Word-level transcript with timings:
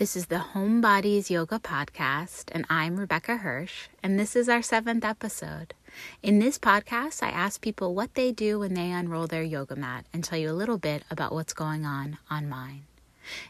This 0.00 0.16
is 0.16 0.28
the 0.28 0.38
Home 0.38 0.80
Bodies 0.80 1.30
Yoga 1.30 1.58
Podcast, 1.58 2.44
and 2.52 2.64
I'm 2.70 2.96
Rebecca 2.96 3.36
Hirsch, 3.36 3.88
and 4.02 4.18
this 4.18 4.34
is 4.34 4.48
our 4.48 4.62
seventh 4.62 5.04
episode. 5.04 5.74
In 6.22 6.38
this 6.38 6.58
podcast, 6.58 7.22
I 7.22 7.28
ask 7.28 7.60
people 7.60 7.94
what 7.94 8.14
they 8.14 8.32
do 8.32 8.58
when 8.60 8.72
they 8.72 8.92
unroll 8.92 9.26
their 9.26 9.42
yoga 9.42 9.76
mat 9.76 10.06
and 10.10 10.24
tell 10.24 10.38
you 10.38 10.50
a 10.50 10.56
little 10.56 10.78
bit 10.78 11.02
about 11.10 11.34
what's 11.34 11.52
going 11.52 11.84
on 11.84 12.16
on 12.30 12.48
mine. 12.48 12.84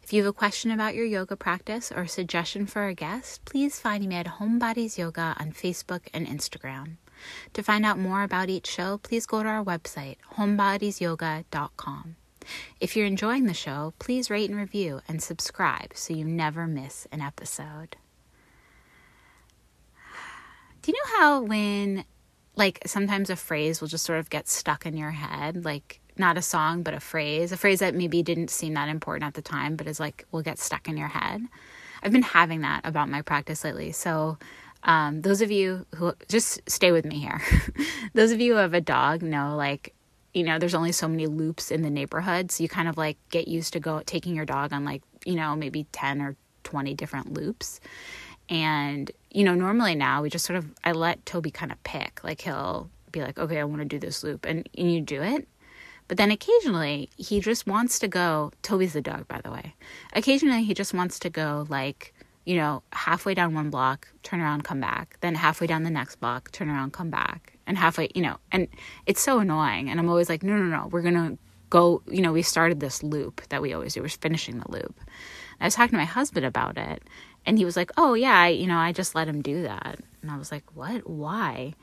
If 0.03 0.13
you 0.13 0.25
have 0.25 0.31
a 0.31 0.33
question 0.33 0.73
about 0.73 0.97
your 0.97 1.05
yoga 1.05 1.37
practice 1.37 1.93
or 1.93 2.03
a 2.03 2.09
suggestion 2.09 2.67
for 2.67 2.89
a 2.89 2.95
guest, 2.95 3.45
please 3.45 3.79
find 3.79 4.09
me 4.09 4.17
at 4.17 4.27
Home 4.27 4.59
Bodies 4.59 4.99
Yoga 4.99 5.37
on 5.39 5.53
Facebook 5.53 6.09
and 6.13 6.27
Instagram. 6.27 6.97
To 7.53 7.63
find 7.63 7.87
out 7.87 7.97
more 7.97 8.25
about 8.25 8.49
each 8.49 8.67
show, 8.67 8.99
please 8.99 9.25
go 9.25 9.45
to 9.45 9.49
our 9.49 9.65
website, 9.65 10.17
homebodiesyoga.com. 10.35 12.17
If 12.81 12.97
you're 12.97 13.07
enjoying 13.07 13.45
the 13.45 13.55
show, 13.55 13.95
please 13.99 14.31
rate 14.31 14.51
and 14.51 14.59
review 14.59 15.01
and 15.09 15.23
subscribe 15.23 15.93
so 15.95 16.15
you 16.15 16.25
never 16.25 16.67
miss 16.67 17.07
an 17.13 17.21
episode. 17.21 17.97
Do 20.83 20.93
you 20.93 20.99
know 20.99 21.19
how 21.19 21.43
when, 21.43 22.05
like, 22.57 22.81
sometimes 22.87 23.29
a 23.29 23.37
phrase 23.37 23.81
will 23.81 23.89
just 23.89 24.05
sort 24.05 24.19
of 24.19 24.31
get 24.31 24.49
stuck 24.49 24.87
in 24.87 24.97
your 24.97 25.11
head? 25.11 25.65
Like, 25.65 26.01
not 26.17 26.39
a 26.39 26.43
song, 26.43 26.83
but 26.83 26.95
a 26.95 27.01
phrase, 27.01 27.53
a 27.53 27.57
phrase 27.57 27.81
that 27.81 27.95
maybe 27.95 28.23
didn't 28.23 28.51
seem 28.51 28.75
that 28.75 28.89
important 28.89 29.25
at 29.25 29.35
the 29.35 29.43
time, 29.43 29.77
but 29.77 29.87
is 29.87 30.01
like, 30.01 30.25
will 30.33 30.43
get 30.43 30.59
stuck 30.59 30.89
in 30.89 30.97
your 30.97 31.09
head. 31.09 31.43
I've 32.03 32.13
been 32.13 32.23
having 32.23 32.63
that 32.63 32.81
about 32.85 33.09
my 33.09 33.23
practice 33.23 33.63
lately. 33.63 33.93
So, 33.93 34.39
um, 34.83 35.21
those 35.21 35.43
of 35.43 35.51
you 35.51 35.85
who 35.97 36.15
just 36.29 36.61
stay 36.69 36.93
with 36.93 37.05
me 37.05 37.19
here, 37.19 37.43
those 38.15 38.33
of 38.33 38.41
you 38.41 38.53
who 38.53 38.59
have 38.59 38.73
a 38.73 38.81
dog 38.81 39.23
know, 39.23 39.55
like, 39.57 39.95
you 40.33 40.45
know, 40.45 40.59
there's 40.59 40.75
only 40.75 40.93
so 40.93 41.09
many 41.09 41.27
loops 41.27 41.71
in 41.71 41.83
the 41.83 41.91
neighborhood. 41.91 42.51
So 42.51 42.63
you 42.63 42.69
kind 42.69 42.89
of 42.89 42.97
like 42.97 43.19
get 43.31 43.49
used 43.49 43.73
to 43.73 43.81
go 43.81 44.01
taking 44.05 44.37
your 44.37 44.45
dog 44.45 44.73
on 44.73 44.85
like, 44.85 45.03
you 45.25 45.35
know, 45.35 45.57
maybe 45.57 45.87
10 45.93 46.23
or 46.23 46.37
20 46.65 46.95
different 46.95 47.35
loops. 47.35 47.81
And, 48.49 49.11
you 49.31 49.45
know, 49.45 49.55
normally 49.55 49.95
now 49.95 50.23
we 50.23 50.31
just 50.31 50.45
sort 50.45 50.57
of, 50.57 50.67
I 50.85 50.93
let 50.93 51.25
Toby 51.27 51.51
kind 51.51 51.73
of 51.73 51.83
pick. 51.83 52.23
Like 52.23 52.41
he'll 52.43 52.91
be 53.11 53.21
like, 53.23 53.39
okay, 53.39 53.59
I 53.59 53.65
want 53.65 53.81
to 53.81 53.85
do 53.85 53.99
this 53.99 54.23
loop. 54.23 54.47
And, 54.47 54.69
and 54.77 54.93
you 54.93 55.01
do 55.01 55.23
it. 55.23 55.49
But 56.07 56.17
then 56.17 56.31
occasionally 56.31 57.09
he 57.17 57.41
just 57.41 57.67
wants 57.67 57.99
to 58.01 58.09
go. 58.09 58.53
Toby's 58.63 58.93
the 58.93 59.01
dog, 59.01 59.27
by 59.29 59.41
the 59.41 59.51
way. 59.51 59.75
Occasionally 60.13 60.65
he 60.65 60.75
just 60.75 60.95
wants 60.95 61.19
to 61.21 61.31
go 61.31 61.67
like, 61.69 62.15
you 62.45 62.57
know, 62.57 62.83
halfway 62.93 63.35
down 63.35 63.55
one 63.55 63.71
block, 63.71 64.09
turn 64.23 64.41
around, 64.41 64.65
come 64.65 64.81
back. 64.81 65.17
Then 65.21 65.35
halfway 65.35 65.67
down 65.67 65.83
the 65.83 65.91
next 65.91 66.17
block, 66.17 66.51
turn 66.53 66.69
around, 66.69 66.93
come 66.93 67.11
back 67.11 67.55
and 67.71 67.79
halfway, 67.79 68.09
you 68.17 68.23
know, 68.23 68.37
and 68.51 68.67
it's 69.07 69.21
so 69.21 69.39
annoying. 69.39 69.89
And 69.89 70.01
I'm 70.01 70.09
always 70.09 70.29
like, 70.29 70.43
no, 70.43 70.57
no, 70.57 70.65
no, 70.65 70.89
we're 70.89 71.03
going 71.03 71.15
to 71.15 71.39
go, 71.71 72.03
you 72.11 72.21
know, 72.21 72.33
we 72.33 72.43
started 72.43 72.81
this 72.81 73.01
loop 73.05 73.43
that 73.51 73.63
we 73.63 73.73
always 73.73 73.95
do. 73.95 74.03
We're 74.03 74.09
finishing 74.09 74.59
the 74.59 74.69
loop. 74.71 74.99
And 74.99 75.61
I 75.61 75.67
was 75.67 75.77
talking 75.77 75.93
to 75.93 75.97
my 75.99 76.05
husband 76.05 76.45
about 76.45 76.77
it, 76.77 77.05
and 77.47 77.57
he 77.57 77.65
was 77.65 77.77
like, 77.77 77.93
oh, 77.97 78.15
yeah, 78.15 78.37
I, 78.37 78.49
you 78.49 78.67
know, 78.67 78.77
I 78.77 78.91
just 78.91 79.15
let 79.15 79.29
him 79.29 79.41
do 79.41 79.63
that. 79.63 80.01
And 80.21 80.33
I 80.33 80.37
was 80.37 80.51
like, 80.51 80.65
what? 80.75 81.09
Why? 81.09 81.75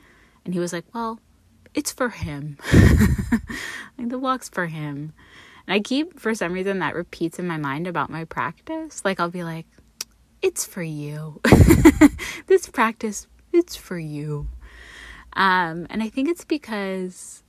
And 0.44 0.52
he 0.52 0.60
was 0.60 0.74
like, 0.74 0.84
well, 0.92 1.20
it's 1.72 1.90
for 1.90 2.10
him. 2.10 2.58
like 3.98 4.10
the 4.10 4.18
walk's 4.18 4.50
for 4.50 4.66
him. 4.66 5.14
And 5.66 5.74
I 5.74 5.80
keep, 5.80 6.20
for 6.20 6.34
some 6.34 6.52
reason, 6.52 6.80
that 6.80 6.94
repeats 6.94 7.38
in 7.38 7.46
my 7.46 7.56
mind 7.56 7.86
about 7.86 8.10
my 8.10 8.24
practice. 8.24 9.02
Like, 9.06 9.20
I'll 9.20 9.30
be 9.30 9.42
like, 9.42 9.66
it's 10.42 10.66
for 10.66 10.82
you. 10.82 11.40
this 12.46 12.68
practice, 12.68 13.26
it's 13.54 13.74
for 13.74 13.98
you. 13.98 14.48
Um, 15.34 15.86
and 15.90 16.02
I 16.02 16.08
think 16.08 16.28
it's 16.28 16.44
because, 16.44 17.42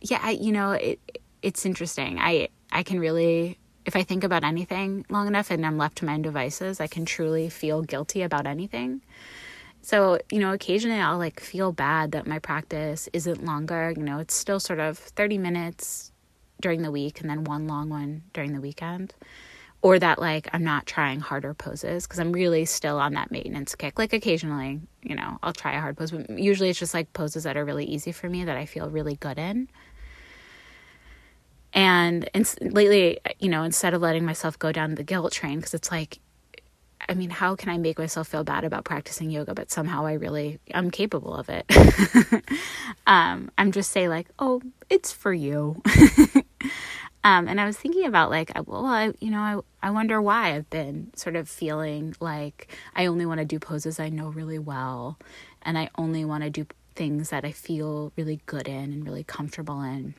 yeah, 0.00 0.20
I, 0.22 0.32
you 0.32 0.52
know, 0.52 0.72
it, 0.72 1.00
it's 1.42 1.66
interesting. 1.66 2.18
I, 2.18 2.48
I 2.70 2.82
can 2.82 3.00
really, 3.00 3.58
if 3.84 3.96
I 3.96 4.02
think 4.02 4.24
about 4.24 4.44
anything 4.44 5.04
long 5.08 5.26
enough 5.26 5.50
and 5.50 5.64
I'm 5.64 5.78
left 5.78 5.98
to 5.98 6.04
my 6.04 6.14
own 6.14 6.22
devices, 6.22 6.80
I 6.80 6.86
can 6.86 7.04
truly 7.04 7.48
feel 7.48 7.82
guilty 7.82 8.22
about 8.22 8.46
anything. 8.46 9.02
So, 9.82 10.18
you 10.30 10.38
know, 10.38 10.52
occasionally 10.52 10.98
I'll 11.00 11.18
like 11.18 11.40
feel 11.40 11.72
bad 11.72 12.12
that 12.12 12.26
my 12.26 12.38
practice 12.38 13.08
isn't 13.12 13.44
longer. 13.44 13.92
You 13.96 14.02
know, 14.02 14.18
it's 14.18 14.34
still 14.34 14.60
sort 14.60 14.80
of 14.80 14.96
30 14.98 15.38
minutes 15.38 16.12
during 16.60 16.82
the 16.82 16.90
week 16.90 17.20
and 17.20 17.28
then 17.28 17.44
one 17.44 17.66
long 17.66 17.90
one 17.90 18.22
during 18.32 18.54
the 18.54 18.60
weekend 18.60 19.12
or 19.84 19.98
that 19.98 20.18
like 20.18 20.48
I'm 20.54 20.64
not 20.64 20.86
trying 20.86 21.20
harder 21.20 21.52
poses 21.52 22.06
because 22.06 22.18
I'm 22.18 22.32
really 22.32 22.64
still 22.64 22.98
on 22.98 23.12
that 23.12 23.30
maintenance 23.30 23.74
kick. 23.74 23.98
Like 23.98 24.14
occasionally, 24.14 24.80
you 25.02 25.14
know, 25.14 25.38
I'll 25.42 25.52
try 25.52 25.74
a 25.74 25.80
hard 25.80 25.98
pose, 25.98 26.10
but 26.10 26.30
usually 26.38 26.70
it's 26.70 26.78
just 26.78 26.94
like 26.94 27.12
poses 27.12 27.44
that 27.44 27.58
are 27.58 27.66
really 27.66 27.84
easy 27.84 28.10
for 28.10 28.30
me 28.30 28.44
that 28.44 28.56
I 28.56 28.64
feel 28.64 28.88
really 28.88 29.16
good 29.16 29.38
in. 29.38 29.68
And 31.74 32.26
lately, 32.62 33.18
you 33.38 33.50
know, 33.50 33.62
instead 33.62 33.92
of 33.92 34.00
letting 34.00 34.24
myself 34.24 34.58
go 34.58 34.72
down 34.72 34.94
the 34.94 35.02
guilt 35.02 35.32
train, 35.32 35.56
because 35.56 35.74
it's 35.74 35.90
like, 35.90 36.18
I 37.06 37.12
mean, 37.12 37.28
how 37.28 37.54
can 37.54 37.68
I 37.68 37.76
make 37.76 37.98
myself 37.98 38.28
feel 38.28 38.42
bad 38.42 38.64
about 38.64 38.86
practicing 38.86 39.28
yoga, 39.30 39.52
but 39.54 39.70
somehow 39.70 40.06
I 40.06 40.14
really 40.14 40.60
I'm 40.72 40.90
capable 40.90 41.34
of 41.34 41.50
it. 41.50 41.66
um, 43.06 43.50
I'm 43.58 43.70
just 43.70 43.90
say 43.90 44.08
like, 44.08 44.28
oh, 44.38 44.62
it's 44.88 45.12
for 45.12 45.34
you. 45.34 45.82
Um, 47.24 47.48
and 47.48 47.58
I 47.58 47.64
was 47.64 47.78
thinking 47.78 48.04
about 48.04 48.30
like, 48.30 48.52
well, 48.66 48.84
I, 48.84 49.14
you 49.18 49.30
know, 49.30 49.64
I, 49.82 49.88
I 49.88 49.90
wonder 49.90 50.20
why 50.20 50.54
I've 50.54 50.68
been 50.68 51.10
sort 51.16 51.36
of 51.36 51.48
feeling 51.48 52.14
like 52.20 52.68
I 52.94 53.06
only 53.06 53.24
want 53.24 53.38
to 53.38 53.46
do 53.46 53.58
poses 53.58 53.98
I 53.98 54.10
know 54.10 54.28
really 54.28 54.58
well, 54.58 55.18
and 55.62 55.78
I 55.78 55.88
only 55.96 56.26
want 56.26 56.44
to 56.44 56.50
do 56.50 56.66
things 56.94 57.30
that 57.30 57.44
I 57.44 57.50
feel 57.50 58.12
really 58.16 58.40
good 58.44 58.68
in 58.68 58.92
and 58.92 59.04
really 59.04 59.24
comfortable 59.24 59.80
in. 59.82 60.14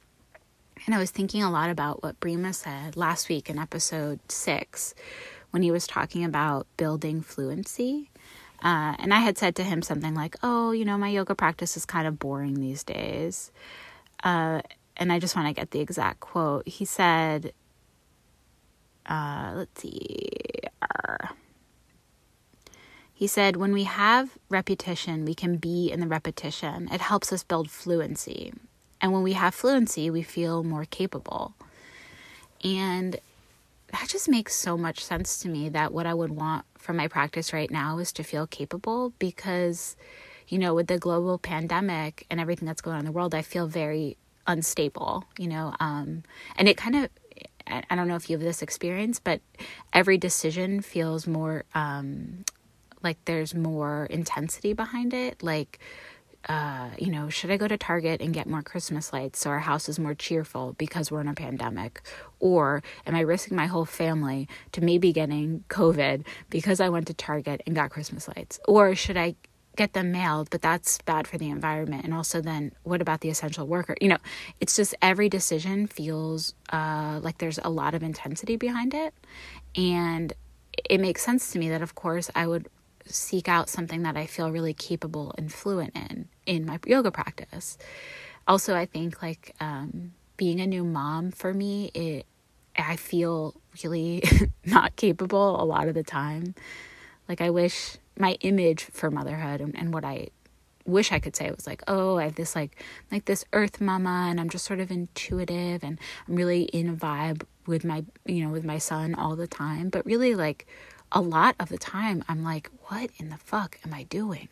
And 0.85 0.95
I 0.95 0.97
was 0.97 1.11
thinking 1.11 1.43
a 1.43 1.51
lot 1.51 1.69
about 1.69 2.03
what 2.03 2.19
Brima 2.19 2.53
said 2.53 2.97
last 2.97 3.29
week 3.29 3.49
in 3.49 3.59
episode 3.59 4.19
six 4.29 4.93
when 5.51 5.61
he 5.61 5.71
was 5.71 5.87
talking 5.87 6.25
about 6.25 6.67
building 6.75 7.21
fluency. 7.21 8.09
Uh, 8.63 8.95
and 8.99 9.13
I 9.13 9.19
had 9.19 9.37
said 9.37 9.55
to 9.57 9.63
him 9.63 9.81
something 9.81 10.13
like, 10.13 10.35
Oh, 10.43 10.71
you 10.71 10.83
know, 10.85 10.97
my 10.97 11.09
yoga 11.09 11.35
practice 11.35 11.77
is 11.77 11.85
kind 11.85 12.07
of 12.07 12.19
boring 12.19 12.59
these 12.59 12.83
days. 12.83 13.51
Uh, 14.23 14.61
and 14.97 15.11
I 15.11 15.19
just 15.19 15.35
want 15.35 15.47
to 15.47 15.53
get 15.53 15.71
the 15.71 15.79
exact 15.79 16.19
quote. 16.19 16.67
He 16.67 16.85
said, 16.85 17.53
uh, 19.05 19.53
let's 19.55 19.81
see. 19.81 20.29
He 23.13 23.27
said, 23.27 23.55
when 23.55 23.71
we 23.71 23.85
have 23.85 24.37
repetition, 24.49 25.23
we 25.23 25.33
can 25.33 25.55
be 25.55 25.89
in 25.89 26.01
the 26.01 26.07
repetition. 26.07 26.89
It 26.91 26.99
helps 26.99 27.31
us 27.31 27.43
build 27.43 27.71
fluency. 27.71 28.53
And 28.99 29.13
when 29.13 29.23
we 29.23 29.33
have 29.33 29.55
fluency, 29.55 30.09
we 30.09 30.21
feel 30.21 30.63
more 30.63 30.83
capable. 30.83 31.53
And 32.61 33.17
that 33.91 34.09
just 34.09 34.27
makes 34.27 34.53
so 34.53 34.77
much 34.77 35.03
sense 35.03 35.37
to 35.39 35.47
me 35.47 35.69
that 35.69 35.93
what 35.93 36.05
I 36.05 36.13
would 36.13 36.31
want 36.31 36.65
from 36.77 36.97
my 36.97 37.07
practice 37.07 37.53
right 37.53 37.71
now 37.71 37.99
is 37.99 38.11
to 38.13 38.23
feel 38.23 38.47
capable 38.47 39.13
because, 39.17 39.95
you 40.49 40.57
know, 40.57 40.73
with 40.73 40.87
the 40.87 40.97
global 40.97 41.37
pandemic 41.37 42.25
and 42.29 42.41
everything 42.41 42.65
that's 42.65 42.81
going 42.81 42.95
on 42.95 42.99
in 43.01 43.05
the 43.05 43.11
world, 43.13 43.33
I 43.33 43.43
feel 43.43 43.67
very 43.67 44.17
unstable, 44.47 45.25
you 45.37 45.47
know. 45.47 45.73
Um, 45.79 46.23
and 46.57 46.67
it 46.67 46.77
kind 46.77 46.95
of, 46.95 47.09
I 47.67 47.95
don't 47.95 48.07
know 48.07 48.15
if 48.15 48.29
you 48.29 48.37
have 48.37 48.43
this 48.43 48.61
experience, 48.61 49.19
but 49.19 49.41
every 49.91 50.17
decision 50.17 50.81
feels 50.81 51.25
more 51.25 51.63
um, 51.73 52.45
like 53.05 53.23
there's 53.25 53.55
more 53.55 54.07
intensity 54.09 54.73
behind 54.73 55.13
it. 55.13 55.41
Like, 55.41 55.79
uh, 56.47 56.89
you 56.99 57.11
know, 57.11 57.29
should 57.29 57.49
I 57.49 57.57
go 57.57 57.67
to 57.67 57.77
Target 57.77 58.21
and 58.21 58.33
get 58.33 58.47
more 58.47 58.61
Christmas 58.61 59.11
lights 59.11 59.39
so 59.39 59.49
our 59.49 59.59
house 59.59 59.89
is 59.89 59.97
more 59.97 60.13
cheerful 60.13 60.73
because 60.77 61.11
we're 61.11 61.21
in 61.21 61.27
a 61.27 61.33
pandemic? 61.33 62.01
Or 62.39 62.83
am 63.05 63.15
I 63.15 63.21
risking 63.21 63.55
my 63.55 63.65
whole 63.65 63.85
family 63.85 64.47
to 64.73 64.81
maybe 64.81 65.11
getting 65.11 65.63
COVID 65.69 66.25
because 66.49 66.79
I 66.79 66.89
went 66.89 67.07
to 67.07 67.13
Target 67.13 67.61
and 67.65 67.75
got 67.75 67.89
Christmas 67.89 68.27
lights? 68.27 68.59
Or 68.67 68.93
should 68.93 69.17
I 69.17 69.35
get 69.75 69.93
them 69.93 70.11
mailed, 70.11 70.49
but 70.49 70.61
that's 70.61 70.99
bad 70.99 71.27
for 71.27 71.37
the 71.37 71.49
environment. 71.49 72.03
And 72.03 72.13
also, 72.13 72.41
then 72.41 72.71
what 72.83 73.01
about 73.01 73.21
the 73.21 73.29
essential 73.29 73.67
worker? 73.67 73.95
You 74.01 74.09
know, 74.09 74.17
it's 74.59 74.75
just 74.75 74.95
every 75.01 75.29
decision 75.29 75.87
feels 75.87 76.53
uh, 76.71 77.19
like 77.21 77.37
there's 77.37 77.59
a 77.63 77.69
lot 77.69 77.93
of 77.93 78.03
intensity 78.03 78.55
behind 78.55 78.93
it. 78.93 79.13
And 79.75 80.33
it 80.89 80.99
makes 80.99 81.23
sense 81.23 81.51
to 81.51 81.59
me 81.59 81.69
that, 81.69 81.81
of 81.81 81.95
course, 81.95 82.29
I 82.35 82.47
would 82.47 82.69
seek 83.05 83.47
out 83.47 83.69
something 83.69 84.03
that 84.03 84.17
I 84.17 84.25
feel 84.25 84.51
really 84.51 84.73
capable 84.73 85.33
and 85.37 85.53
fluent 85.53 85.95
in 85.95 86.27
in 86.45 86.65
my 86.65 86.79
yoga 86.85 87.11
practice. 87.11 87.77
Also, 88.47 88.75
I 88.75 88.85
think 88.85 89.21
like 89.21 89.55
um, 89.59 90.13
being 90.37 90.59
a 90.59 90.67
new 90.67 90.83
mom 90.83 91.31
for 91.31 91.53
me, 91.53 91.91
it 91.93 92.25
I 92.77 92.95
feel 92.95 93.55
really 93.83 94.23
not 94.65 94.95
capable 94.95 95.61
a 95.61 95.63
lot 95.63 95.87
of 95.87 95.93
the 95.93 96.03
time. 96.03 96.55
Like 97.27 97.41
I 97.41 97.49
wish 97.49 97.97
my 98.17 98.37
image 98.41 98.85
for 98.85 99.11
motherhood 99.11 99.61
and, 99.61 99.77
and 99.77 99.93
what 99.93 100.05
I 100.05 100.29
wish 100.85 101.11
I 101.11 101.19
could 101.19 101.35
say 101.35 101.49
was 101.49 101.67
like, 101.67 101.83
oh, 101.87 102.17
I 102.17 102.25
have 102.25 102.35
this 102.35 102.55
like 102.55 102.83
like 103.11 103.25
this 103.25 103.43
earth 103.53 103.81
mama 103.81 104.27
and 104.29 104.39
I'm 104.39 104.49
just 104.49 104.65
sort 104.65 104.79
of 104.79 104.91
intuitive 104.91 105.83
and 105.83 105.99
I'm 106.27 106.35
really 106.35 106.63
in 106.63 106.89
a 106.89 106.93
vibe 106.93 107.43
with 107.65 107.83
my 107.83 108.05
you 108.25 108.43
know, 108.43 108.51
with 108.51 108.63
my 108.63 108.77
son 108.77 109.15
all 109.15 109.35
the 109.35 109.47
time. 109.47 109.89
But 109.89 110.05
really 110.05 110.35
like 110.35 110.67
a 111.11 111.21
lot 111.21 111.55
of 111.59 111.69
the 111.69 111.77
time 111.77 112.23
I'm 112.27 112.43
like, 112.43 112.69
what 112.87 113.09
in 113.17 113.29
the 113.29 113.37
fuck 113.37 113.79
am 113.85 113.93
I 113.93 114.03
doing? 114.03 114.47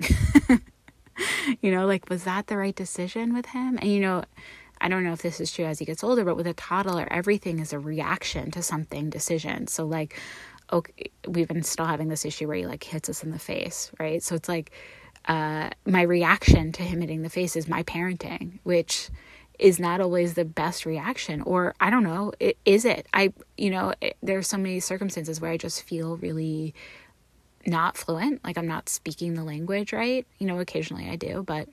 you 1.61 1.71
know, 1.71 1.85
like 1.85 2.09
was 2.09 2.23
that 2.23 2.47
the 2.47 2.57
right 2.57 2.75
decision 2.75 3.33
with 3.33 3.47
him? 3.47 3.77
And 3.81 3.91
you 3.91 3.99
know, 3.99 4.23
I 4.81 4.89
don't 4.89 5.03
know 5.03 5.13
if 5.13 5.21
this 5.21 5.39
is 5.39 5.51
true 5.51 5.65
as 5.65 5.79
he 5.79 5.85
gets 5.85 6.03
older, 6.03 6.25
but 6.25 6.35
with 6.35 6.47
a 6.47 6.53
toddler, 6.53 7.07
everything 7.09 7.59
is 7.59 7.71
a 7.71 7.79
reaction 7.79 8.51
to 8.51 8.61
something 8.61 9.09
decision. 9.09 9.67
So 9.67 9.85
like 9.85 10.19
okay, 10.71 11.11
we've 11.27 11.47
been 11.47 11.63
still 11.63 11.85
having 11.85 12.07
this 12.07 12.25
issue 12.25 12.47
where 12.47 12.57
he 12.57 12.65
like 12.65 12.83
hits 12.83 13.09
us 13.09 13.23
in 13.23 13.31
the 13.31 13.39
face, 13.39 13.91
right? 13.99 14.21
So 14.21 14.35
it's 14.35 14.49
like 14.49 14.71
uh, 15.25 15.69
my 15.85 16.01
reaction 16.01 16.71
to 16.73 16.83
him 16.83 17.01
hitting 17.01 17.21
the 17.21 17.29
face 17.29 17.55
is 17.55 17.67
my 17.67 17.83
parenting, 17.83 18.59
which 18.63 19.09
is 19.59 19.79
not 19.79 20.01
always 20.01 20.33
the 20.33 20.45
best 20.45 20.85
reaction. 20.85 21.41
Or 21.41 21.75
I 21.79 21.89
don't 21.89 22.03
know, 22.03 22.33
it, 22.39 22.57
is 22.65 22.85
it? 22.85 23.07
I, 23.13 23.33
you 23.57 23.69
know, 23.69 23.93
it, 24.01 24.17
there 24.21 24.37
are 24.37 24.43
so 24.43 24.57
many 24.57 24.79
circumstances 24.79 25.39
where 25.39 25.51
I 25.51 25.57
just 25.57 25.83
feel 25.83 26.17
really 26.17 26.73
not 27.65 27.97
fluent, 27.97 28.43
like 28.43 28.57
I'm 28.57 28.67
not 28.67 28.89
speaking 28.89 29.35
the 29.35 29.43
language 29.43 29.93
right. 29.93 30.25
You 30.39 30.47
know, 30.47 30.59
occasionally 30.59 31.09
I 31.09 31.15
do, 31.15 31.43
but 31.43 31.69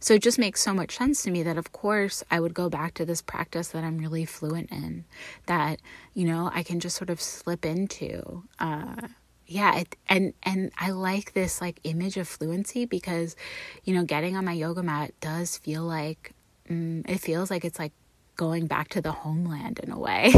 so 0.00 0.14
it 0.14 0.22
just 0.22 0.38
makes 0.38 0.60
so 0.60 0.72
much 0.74 0.96
sense 0.96 1.22
to 1.22 1.30
me 1.30 1.42
that, 1.42 1.58
of 1.58 1.72
course, 1.72 2.22
I 2.30 2.40
would 2.40 2.54
go 2.54 2.68
back 2.68 2.94
to 2.94 3.04
this 3.04 3.22
practice 3.22 3.68
that 3.68 3.84
I'm 3.84 3.98
really 3.98 4.24
fluent 4.24 4.70
in, 4.70 5.04
that, 5.46 5.80
you 6.14 6.24
know, 6.24 6.50
I 6.52 6.62
can 6.62 6.80
just 6.80 6.96
sort 6.96 7.10
of 7.10 7.20
slip 7.20 7.64
into. 7.64 8.44
Uh, 8.58 9.08
yeah, 9.46 9.76
it, 9.78 9.96
and 10.08 10.34
and 10.42 10.72
I 10.78 10.90
like 10.90 11.32
this 11.32 11.60
like 11.60 11.80
image 11.84 12.16
of 12.16 12.26
fluency 12.28 12.84
because, 12.84 13.36
you 13.84 13.94
know, 13.94 14.04
getting 14.04 14.36
on 14.36 14.44
my 14.44 14.52
yoga 14.52 14.82
mat 14.82 15.12
does 15.20 15.56
feel 15.56 15.82
like 15.82 16.32
mm, 16.68 17.08
it 17.08 17.18
feels 17.18 17.50
like 17.50 17.64
it's 17.64 17.78
like 17.78 17.92
going 18.36 18.66
back 18.66 18.88
to 18.88 19.00
the 19.00 19.12
homeland 19.12 19.78
in 19.78 19.90
a 19.90 19.98
way, 19.98 20.32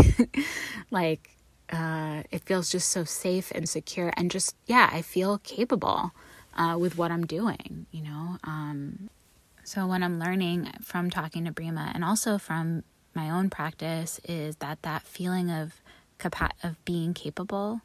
like 0.91 1.31
uh, 1.71 2.23
it 2.31 2.43
feels 2.45 2.71
just 2.71 2.91
so 2.91 3.05
safe 3.05 3.51
and 3.55 3.69
secure 3.69 4.13
and 4.17 4.31
just 4.31 4.57
yeah, 4.67 4.91
I 4.93 5.03
feel 5.03 5.39
capable 5.39 6.13
uh, 6.57 6.77
with 6.79 6.99
what 6.99 7.11
I'm 7.11 7.27
doing, 7.27 7.87
you 7.91 8.03
know. 8.03 8.37
Um, 8.45 9.09
so, 9.69 9.87
what 9.87 10.03
I'm 10.03 10.19
learning 10.19 10.73
from 10.81 11.11
talking 11.11 11.45
to 11.45 11.53
Brima 11.53 11.93
and 11.95 12.03
also 12.03 12.39
from 12.39 12.85
my 13.13 13.29
own 13.29 13.51
practice 13.51 14.19
is 14.27 14.57
that 14.57 14.81
that 14.81 15.03
feeling 15.03 15.51
of 15.51 15.83
capa- 16.17 16.55
of 16.63 16.83
being 16.87 17.13
capable, 17.13 17.83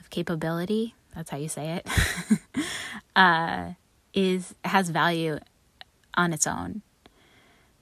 of 0.00 0.08
capability, 0.08 0.94
that's 1.14 1.28
how 1.28 1.36
you 1.36 1.50
say 1.50 1.82
it, 1.82 2.64
uh, 3.16 3.72
is 4.14 4.54
has 4.64 4.88
value 4.88 5.38
on 6.14 6.32
its 6.32 6.46
own. 6.46 6.80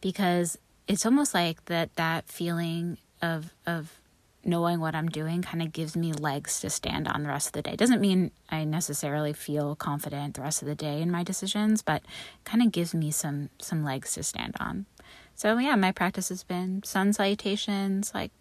Because 0.01 0.59
it's 0.89 1.07
almost 1.07 1.33
like 1.33 1.65
that 1.67 1.95
that 1.95 2.27
feeling 2.29 2.99
of 3.23 3.55
of 3.65 4.00
knowing 4.45 4.81
what 4.81 4.95
I'm 4.95 5.09
doing 5.09 5.43
kind 5.43 5.63
of 5.63 5.73
gives 5.73 5.97
me 5.97 6.13
legs 6.13 6.61
to 6.61 6.71
stand 6.71 7.07
on 7.07 7.23
the 7.23 7.29
rest 7.29 7.49
of 7.49 7.53
the 7.53 7.63
day. 7.63 7.77
Doesn't 7.77 8.01
mean 8.01 8.31
I 8.49 8.65
necessarily 8.65 9.33
feel 9.33 9.77
confident 9.77 10.35
the 10.35 10.43
rest 10.43 10.63
of 10.63 10.69
the 10.69 10.75
day 10.75 11.03
in 11.03 11.11
my 11.11 11.23
decisions, 11.23 11.83
but 11.83 12.03
kind 12.45 12.63
of 12.63 12.73
gives 12.73 12.95
me 12.95 13.11
some 13.11 13.51
some 13.61 13.85
legs 13.85 14.15
to 14.15 14.23
stand 14.23 14.57
on. 14.59 14.87
So 15.35 15.59
yeah, 15.59 15.75
my 15.77 15.93
practice 15.93 16.31
has 16.31 16.43
been 16.43 16.83
sun 16.85 17.13
salutations, 17.13 18.13
like 18.15 18.33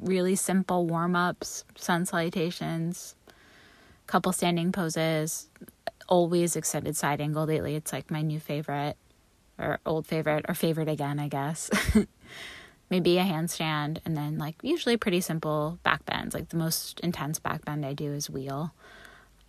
really 0.00 0.36
simple 0.36 0.86
warm-ups, 0.86 1.64
sun 1.76 2.06
salutations, 2.06 3.16
couple 4.06 4.32
standing 4.32 4.72
poses, 4.72 5.48
always 6.08 6.56
extended 6.56 6.96
side 6.96 7.20
angle 7.20 7.44
lately. 7.44 7.74
It's 7.74 7.92
like 7.92 8.10
my 8.10 8.22
new 8.22 8.40
favorite 8.40 8.96
or 9.58 9.80
old 9.84 10.06
favorite 10.06 10.46
or 10.48 10.54
favorite 10.54 10.88
again, 10.88 11.18
I 11.18 11.28
guess. 11.28 11.70
maybe 12.90 13.18
a 13.18 13.24
handstand, 13.24 13.98
and 14.04 14.16
then 14.16 14.38
like 14.38 14.56
usually 14.62 14.96
pretty 14.96 15.20
simple 15.20 15.78
back 15.82 16.04
bends. 16.04 16.34
Like 16.34 16.48
the 16.48 16.56
most 16.56 17.00
intense 17.00 17.38
back 17.38 17.64
bend 17.64 17.84
I 17.84 17.92
do 17.92 18.12
is 18.12 18.30
wheel. 18.30 18.72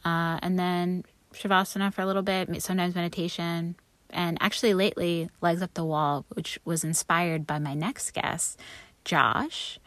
Uh, 0.06 0.40
and 0.42 0.58
then 0.58 1.04
shavasana 1.34 1.94
for 1.94 2.02
a 2.02 2.06
little 2.06 2.22
bit, 2.22 2.62
sometimes 2.62 2.96
meditation. 2.96 3.76
And 4.12 4.38
actually, 4.42 4.74
lately, 4.74 5.30
legs 5.42 5.62
up 5.62 5.74
the 5.76 5.86
wall, 5.86 6.26
which 6.30 6.60
was 6.66 6.84
inspired 6.84 7.46
by 7.46 7.60
my 7.60 7.76
next 7.76 8.12
guest, 8.14 8.60
Josh. 9.06 9.80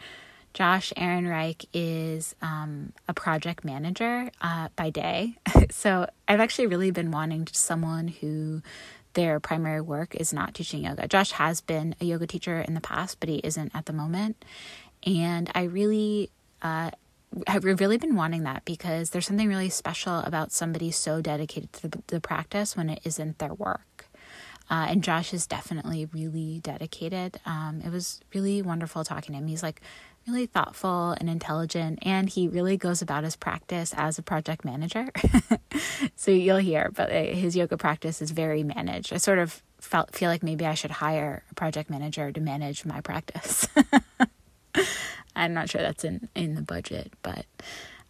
Josh 0.54 0.92
Aaron 0.96 1.26
Reich 1.26 1.64
is 1.72 2.34
um, 2.42 2.92
a 3.08 3.14
project 3.14 3.64
manager 3.64 4.30
uh, 4.40 4.68
by 4.76 4.90
day. 4.90 5.38
so 5.70 6.06
I've 6.28 6.40
actually 6.40 6.66
really 6.66 6.90
been 6.90 7.10
wanting 7.10 7.48
someone 7.52 8.08
who 8.08 8.62
their 9.14 9.40
primary 9.40 9.80
work 9.80 10.14
is 10.14 10.32
not 10.32 10.54
teaching 10.54 10.84
yoga. 10.84 11.08
Josh 11.08 11.32
has 11.32 11.60
been 11.60 11.94
a 12.00 12.04
yoga 12.04 12.26
teacher 12.26 12.60
in 12.60 12.74
the 12.74 12.80
past, 12.80 13.20
but 13.20 13.28
he 13.28 13.36
isn't 13.44 13.72
at 13.74 13.86
the 13.86 13.92
moment. 13.92 14.44
And 15.06 15.50
I 15.54 15.64
really, 15.64 16.30
uh, 16.62 16.90
have 17.46 17.64
really 17.64 17.96
been 17.96 18.14
wanting 18.14 18.42
that 18.42 18.64
because 18.64 19.10
there's 19.10 19.26
something 19.26 19.48
really 19.48 19.70
special 19.70 20.18
about 20.18 20.52
somebody 20.52 20.90
so 20.90 21.20
dedicated 21.20 21.72
to 21.72 21.88
the, 21.88 22.02
the 22.08 22.20
practice 22.20 22.76
when 22.76 22.90
it 22.90 23.00
isn't 23.04 23.38
their 23.38 23.54
work. 23.54 24.06
Uh, 24.70 24.86
and 24.88 25.02
Josh 25.02 25.34
is 25.34 25.46
definitely 25.46 26.06
really 26.06 26.60
dedicated. 26.62 27.38
Um, 27.44 27.82
it 27.84 27.90
was 27.90 28.20
really 28.34 28.62
wonderful 28.62 29.04
talking 29.04 29.34
to 29.34 29.38
him. 29.38 29.46
He's 29.46 29.62
like 29.62 29.80
really 30.26 30.46
thoughtful 30.46 31.16
and 31.18 31.28
intelligent, 31.28 31.98
and 32.02 32.28
he 32.28 32.48
really 32.48 32.76
goes 32.76 33.02
about 33.02 33.24
his 33.24 33.36
practice 33.36 33.92
as 33.96 34.18
a 34.18 34.22
project 34.22 34.64
manager. 34.64 35.08
so 36.16 36.30
you'll 36.30 36.58
hear, 36.58 36.90
but 36.94 37.10
uh, 37.10 37.24
his 37.24 37.56
yoga 37.56 37.76
practice 37.76 38.22
is 38.22 38.30
very 38.30 38.62
managed. 38.62 39.12
I 39.12 39.16
sort 39.16 39.38
of 39.38 39.62
felt 39.80 40.14
feel 40.14 40.30
like 40.30 40.42
maybe 40.42 40.64
I 40.64 40.74
should 40.74 40.92
hire 40.92 41.42
a 41.50 41.54
project 41.54 41.90
manager 41.90 42.30
to 42.30 42.40
manage 42.40 42.84
my 42.84 43.00
practice. 43.00 43.66
I'm 45.36 45.54
not 45.54 45.68
sure 45.68 45.80
that's 45.80 46.04
in 46.04 46.28
in 46.34 46.54
the 46.54 46.62
budget, 46.62 47.12
but 47.22 47.46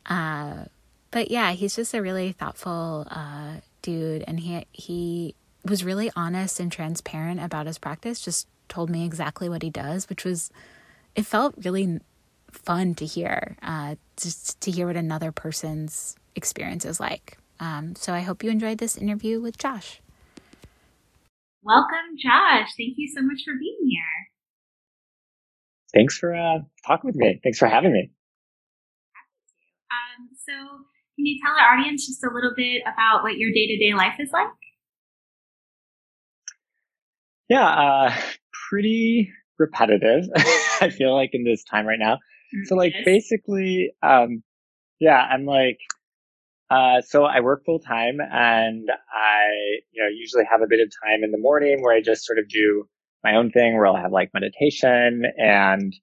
uh, 0.07 0.65
but 1.11 1.31
yeah, 1.31 1.53
he's 1.53 1.77
just 1.77 1.95
a 1.95 2.03
really 2.03 2.33
thoughtful 2.33 3.07
uh, 3.11 3.57
dude, 3.81 4.25
and 4.27 4.41
he 4.41 4.67
he 4.73 5.35
was 5.65 5.85
really 5.85 6.11
honest 6.17 6.61
and 6.61 6.71
transparent 6.71 7.41
about 7.41 7.67
his 7.67 7.79
practice. 7.79 8.21
Just 8.21 8.49
told 8.69 8.91
me 8.91 9.05
exactly 9.05 9.49
what 9.49 9.63
he 9.63 9.71
does, 9.71 10.09
which 10.09 10.25
was 10.25 10.51
it 11.15 11.27
felt 11.27 11.55
really 11.65 12.01
fun 12.51 12.95
to 12.97 13.07
hear, 13.07 13.57
uh, 13.63 13.97
just 14.17 14.61
to 14.61 14.71
hear 14.71 14.87
what 14.87 14.97
another 14.97 15.33
person's 15.33 16.17
experience 16.35 16.85
is 16.85 17.01
like. 17.01 17.39
Um, 17.61 17.95
so 17.97 18.13
I 18.13 18.21
hope 18.21 18.43
you 18.43 18.51
enjoyed 18.51 18.79
this 18.79 18.97
interview 18.97 19.41
with 19.41 19.59
Josh. 19.59 20.01
Welcome, 21.63 22.17
Josh. 22.19 22.69
Thank 22.77 22.95
you 22.97 23.09
so 23.15 23.23
much 23.23 23.43
for 23.45 23.55
being 23.59 23.79
here. 23.89 24.03
Thanks 25.95 26.17
for 26.19 26.35
uh, 26.35 26.59
talking 26.87 27.09
with 27.09 27.17
me. 27.17 27.39
Thanks 27.43 27.59
for 27.59 27.69
having 27.69 27.93
me. 27.93 28.11
Um, 29.91 30.29
so, 30.35 30.53
can 31.17 31.27
you 31.27 31.39
tell 31.45 31.53
our 31.53 31.79
audience 31.79 32.07
just 32.07 32.25
a 32.25 32.31
little 32.33 32.53
bit 32.57 32.83
about 32.83 33.23
what 33.23 33.37
your 33.37 33.53
day 33.53 33.67
to 33.67 33.77
day 33.79 33.95
life 33.95 34.15
is 34.19 34.31
like? 34.33 34.49
Yeah, 37.49 37.69
uh, 37.69 38.15
pretty 38.71 39.31
repetitive. 39.59 40.25
I 40.81 40.91
feel 40.91 41.15
like 41.15 41.31
in 41.33 41.45
this 41.45 41.65
time 41.65 41.87
right 41.87 41.99
now. 41.99 42.15
Mm-hmm. 42.15 42.65
So 42.67 42.75
like 42.75 42.93
basically, 43.05 43.93
um, 44.03 44.43
yeah, 45.01 45.19
I'm 45.19 45.45
like, 45.45 45.79
uh, 46.71 47.03
so 47.03 47.25
I 47.25 47.41
work 47.41 47.65
full 47.67 47.81
time 47.81 48.19
and 48.21 48.89
I, 48.91 49.81
you 49.93 50.03
know, 50.03 50.09
usually 50.09 50.45
have 50.51 50.63
a 50.63 50.67
bit 50.69 50.81
of 50.81 50.91
time 51.05 51.23
in 51.23 51.31
the 51.31 51.39
morning 51.39 51.83
where 51.83 51.95
I 51.95 52.01
just 52.01 52.25
sort 52.25 52.39
of 52.39 52.49
do 52.49 52.89
my 53.23 53.37
own 53.37 53.51
thing 53.51 53.77
where 53.77 53.87
I'll 53.87 53.97
have 53.97 54.13
like 54.13 54.31
meditation 54.33 55.25
and, 55.37 55.95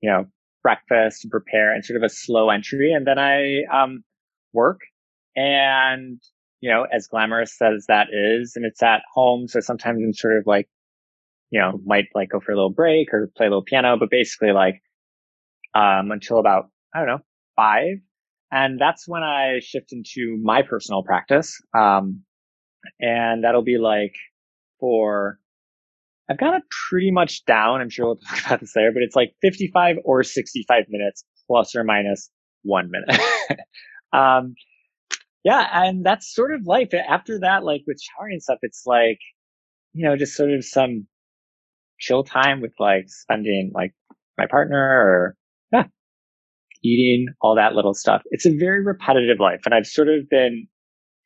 you 0.00 0.10
know, 0.10 0.26
breakfast 0.62 1.24
and 1.24 1.30
prepare 1.30 1.72
and 1.72 1.84
sort 1.84 1.96
of 1.96 2.02
a 2.02 2.08
slow 2.08 2.50
entry. 2.50 2.92
And 2.92 3.06
then 3.06 3.18
I, 3.18 3.62
um, 3.72 4.02
work 4.52 4.80
and, 5.36 6.20
you 6.60 6.70
know, 6.70 6.86
as 6.92 7.06
glamorous 7.06 7.56
as 7.62 7.86
that 7.86 8.08
is, 8.12 8.54
and 8.56 8.64
it's 8.64 8.82
at 8.82 9.02
home. 9.14 9.48
So 9.48 9.60
sometimes 9.60 10.02
I'm 10.02 10.12
sort 10.12 10.36
of 10.36 10.46
like 10.46 10.68
you 11.50 11.60
know, 11.60 11.80
might 11.84 12.06
like 12.14 12.30
go 12.30 12.40
for 12.40 12.52
a 12.52 12.54
little 12.54 12.70
break 12.70 13.12
or 13.12 13.30
play 13.36 13.46
a 13.46 13.48
little 13.48 13.64
piano, 13.64 13.96
but 13.98 14.10
basically 14.10 14.52
like, 14.52 14.82
um, 15.74 16.10
until 16.10 16.38
about, 16.38 16.70
I 16.94 16.98
don't 16.98 17.08
know, 17.08 17.20
five. 17.56 17.98
And 18.52 18.80
that's 18.80 19.06
when 19.06 19.22
I 19.22 19.60
shift 19.60 19.92
into 19.92 20.38
my 20.42 20.62
personal 20.62 21.02
practice. 21.02 21.60
Um, 21.76 22.22
and 23.00 23.44
that'll 23.44 23.62
be 23.62 23.78
like 23.78 24.14
for, 24.78 25.38
I've 26.28 26.38
got 26.38 26.54
it 26.54 26.62
pretty 26.88 27.10
much 27.10 27.44
down. 27.44 27.80
I'm 27.80 27.90
sure 27.90 28.06
we'll 28.06 28.16
talk 28.28 28.46
about 28.46 28.60
this 28.60 28.74
later, 28.74 28.92
but 28.92 29.02
it's 29.02 29.16
like 29.16 29.34
55 29.42 29.96
or 30.04 30.22
65 30.22 30.84
minutes 30.88 31.24
plus 31.46 31.74
or 31.74 31.84
minus 31.84 32.30
one 32.62 32.90
minute. 32.90 33.20
um, 34.12 34.54
yeah. 35.44 35.68
And 35.72 36.04
that's 36.04 36.32
sort 36.32 36.54
of 36.54 36.66
life. 36.66 36.90
After 36.94 37.40
that, 37.40 37.64
like 37.64 37.82
with 37.86 38.00
showering 38.00 38.34
and 38.34 38.42
stuff, 38.42 38.58
it's 38.62 38.82
like, 38.86 39.18
you 39.92 40.04
know, 40.04 40.16
just 40.16 40.36
sort 40.36 40.50
of 40.52 40.64
some 40.64 41.06
chill 42.00 42.24
time 42.24 42.60
with 42.60 42.72
like 42.78 43.04
spending 43.08 43.70
like 43.74 43.92
my 44.38 44.46
partner 44.46 44.78
or 44.78 45.36
yeah, 45.72 45.84
eating, 46.82 47.28
all 47.40 47.54
that 47.56 47.74
little 47.74 47.94
stuff. 47.94 48.22
It's 48.30 48.46
a 48.46 48.56
very 48.56 48.84
repetitive 48.84 49.38
life. 49.38 49.60
And 49.64 49.74
I've 49.74 49.86
sort 49.86 50.08
of 50.08 50.28
been 50.28 50.66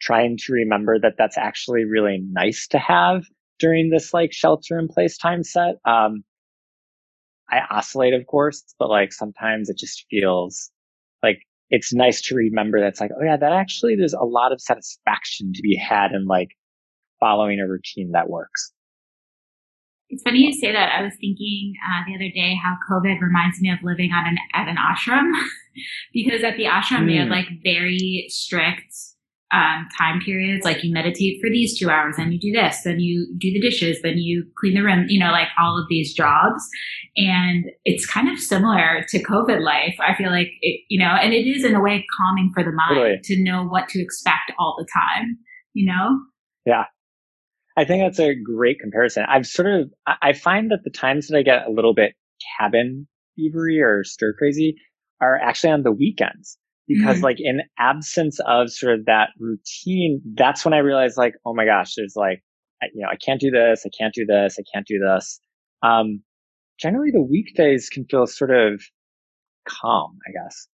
trying 0.01 0.37
to 0.37 0.53
remember 0.53 0.99
that 1.01 1.15
that's 1.17 1.39
actually 1.39 1.85
really 1.85 2.23
nice 2.31 2.67
to 2.69 2.79
have 2.79 3.23
during 3.59 3.91
this 3.91 4.13
like 4.13 4.33
shelter 4.33 4.79
in 4.79 4.89
place 4.89 5.17
time 5.17 5.43
set. 5.43 5.77
Um, 5.87 6.25
I 7.51 7.61
oscillate, 7.71 8.15
of 8.15 8.27
course, 8.27 8.63
but 8.79 8.91
like 8.91 9.13
sometimes 9.13 9.71
it 9.71 9.79
just 9.79 10.05
feels 10.11 10.71
like 11.23 11.39
it's 11.71 11.95
nice 11.95 12.21
to 12.23 12.35
remember 12.35 12.81
that's 12.81 13.01
like, 13.01 13.13
oh 13.19 13.25
yeah, 13.25 13.37
that 13.37 13.53
actually 13.53 13.97
there's 13.97 14.15
a 14.15 14.25
lot 14.25 14.53
of 14.53 14.61
satisfaction 14.61 15.53
to 15.55 15.63
be 15.63 15.77
had 15.77 16.13
in 16.13 16.27
like 16.27 16.49
following 17.21 17.61
a 17.61 17.69
routine 17.69 18.11
that 18.13 18.29
works. 18.29 18.74
It's 20.15 20.23
funny 20.23 20.47
you 20.47 20.53
say 20.53 20.71
that. 20.71 20.93
I 20.97 21.03
was 21.03 21.13
thinking 21.21 21.75
uh, 21.83 22.05
the 22.07 22.15
other 22.15 22.31
day 22.33 22.55
how 22.55 22.77
COVID 22.89 23.21
reminds 23.21 23.61
me 23.61 23.69
of 23.69 23.81
living 23.83 24.13
on 24.13 24.29
an 24.29 24.39
at 24.55 24.69
an 24.69 24.77
ashram 24.77 25.29
because 26.13 26.45
at 26.45 26.57
the 26.57 26.67
ashram 26.67 27.03
mm. 27.03 27.07
they 27.09 27.17
have 27.17 27.27
hmm. 27.27 27.33
like 27.33 27.49
very 27.65 28.27
strict 28.29 28.95
um, 29.51 29.89
time 29.99 30.21
periods. 30.21 30.65
Like 30.65 30.85
you 30.85 30.93
meditate 30.93 31.41
for 31.41 31.51
these 31.51 31.77
two 31.77 31.91
hours, 31.91 32.15
then 32.17 32.31
you 32.31 32.39
do 32.39 32.53
this, 32.53 32.83
then 32.85 33.01
you 33.01 33.27
do 33.39 33.53
the 33.53 33.61
dishes, 33.61 33.99
then 34.03 34.19
you 34.19 34.47
clean 34.57 34.75
the 34.75 34.83
room. 34.83 35.07
You 35.09 35.19
know, 35.19 35.33
like 35.33 35.49
all 35.59 35.77
of 35.77 35.87
these 35.89 36.15
jobs, 36.15 36.63
and 37.17 37.65
it's 37.85 38.07
kind 38.07 38.29
of 38.29 38.39
similar 38.39 39.05
to 39.09 39.21
COVID 39.21 39.63
life. 39.63 39.97
I 39.99 40.15
feel 40.15 40.31
like 40.31 40.51
it, 40.61 40.81
you 40.89 41.01
know, 41.01 41.11
and 41.11 41.35
it 41.35 41.45
is 41.45 41.65
in 41.65 41.75
a 41.75 41.81
way 41.81 42.07
calming 42.17 42.53
for 42.55 42.63
the 42.63 42.71
mind 42.71 42.95
totally. 42.95 43.21
to 43.25 43.43
know 43.43 43.65
what 43.65 43.89
to 43.89 44.01
expect 44.01 44.53
all 44.61 44.77
the 44.79 44.87
time. 44.95 45.39
You 45.73 45.87
know? 45.87 46.21
Yeah, 46.65 46.85
I 47.77 47.85
think 47.85 48.03
that's 48.05 48.21
a 48.21 48.35
great 48.35 48.79
comparison. 48.79 49.25
I've 49.29 49.47
sort 49.47 49.69
of, 49.69 49.93
I 50.07 50.33
find 50.33 50.71
that 50.71 50.85
the 50.85 50.91
times 50.91 51.29
that 51.29 51.37
I 51.37 51.43
get 51.43 51.67
a 51.67 51.71
little 51.71 51.95
bit 51.95 52.15
cabin 52.59 53.09
fevery 53.37 53.83
or 53.83 54.05
stir 54.05 54.33
crazy 54.33 54.77
are 55.21 55.39
actually 55.41 55.73
on 55.73 55.83
the 55.83 55.93
weekends 55.93 56.57
because 56.87 57.17
mm-hmm. 57.17 57.25
like 57.25 57.37
in 57.41 57.63
absence 57.79 58.39
of 58.47 58.71
sort 58.71 58.95
of 58.95 59.07
that 59.07 59.31
routine, 59.39 60.21
that's 60.35 60.65
when 60.65 60.75
I 60.75 60.79
realize 60.79 61.17
like, 61.17 61.35
oh 61.45 61.55
my 61.55 61.65
gosh, 61.65 61.95
there's 61.97 62.15
like, 62.15 62.43
you 62.95 63.03
know, 63.03 63.09
I 63.11 63.17
can't 63.17 63.41
do 63.41 63.51
this. 63.51 63.85
I 63.87 63.91
can't 63.97 64.15
do 64.15 64.27
this. 64.27 64.57
I 64.59 64.63
can't 64.73 64.87
do 64.87 64.99
this. 64.99 65.41
Um, 65.83 66.23
generally 66.79 67.11
the 67.11 67.23
weekdays 67.23 67.89
can 67.89 68.05
feel 68.05 68.27
sort 68.27 68.51
of 68.51 68.83
calm, 69.67 70.19
I 70.29 70.33
guess. 70.33 70.69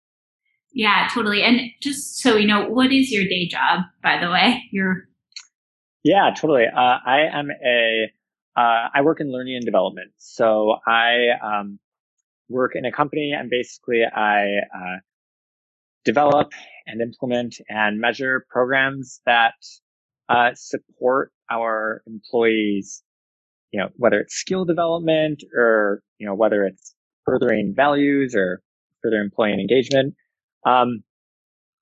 Yeah, 0.72 1.08
totally. 1.12 1.42
And 1.42 1.60
just 1.80 2.18
so 2.18 2.36
you 2.36 2.46
know, 2.46 2.68
what 2.68 2.92
is 2.92 3.10
your 3.10 3.24
day 3.24 3.48
job, 3.48 3.80
by 4.02 4.18
the 4.20 4.30
way? 4.30 4.62
Your 4.72 5.08
yeah, 6.06 6.30
totally. 6.30 6.66
Uh, 6.66 6.98
I 7.04 7.22
am 7.32 7.48
a 7.50 8.06
uh, 8.56 8.88
I 8.94 9.02
work 9.02 9.20
in 9.20 9.32
learning 9.32 9.56
and 9.56 9.64
development. 9.64 10.12
So 10.18 10.76
I 10.86 11.30
um, 11.42 11.80
work 12.48 12.72
in 12.76 12.84
a 12.84 12.92
company 12.92 13.34
and 13.36 13.50
basically 13.50 14.02
I 14.04 14.60
uh, 14.72 14.96
develop 16.04 16.52
and 16.86 17.00
implement 17.02 17.56
and 17.68 18.00
measure 18.00 18.46
programs 18.48 19.20
that 19.26 19.54
uh, 20.28 20.50
support 20.54 21.32
our 21.50 22.02
employees, 22.06 23.02
you 23.72 23.80
know, 23.80 23.88
whether 23.96 24.20
it's 24.20 24.36
skill 24.36 24.64
development 24.64 25.42
or, 25.56 26.02
you 26.18 26.26
know, 26.28 26.34
whether 26.34 26.64
it's 26.64 26.94
furthering 27.24 27.74
values 27.76 28.36
or 28.36 28.62
further 29.02 29.16
employee 29.16 29.54
engagement. 29.54 30.14
Um, 30.64 31.02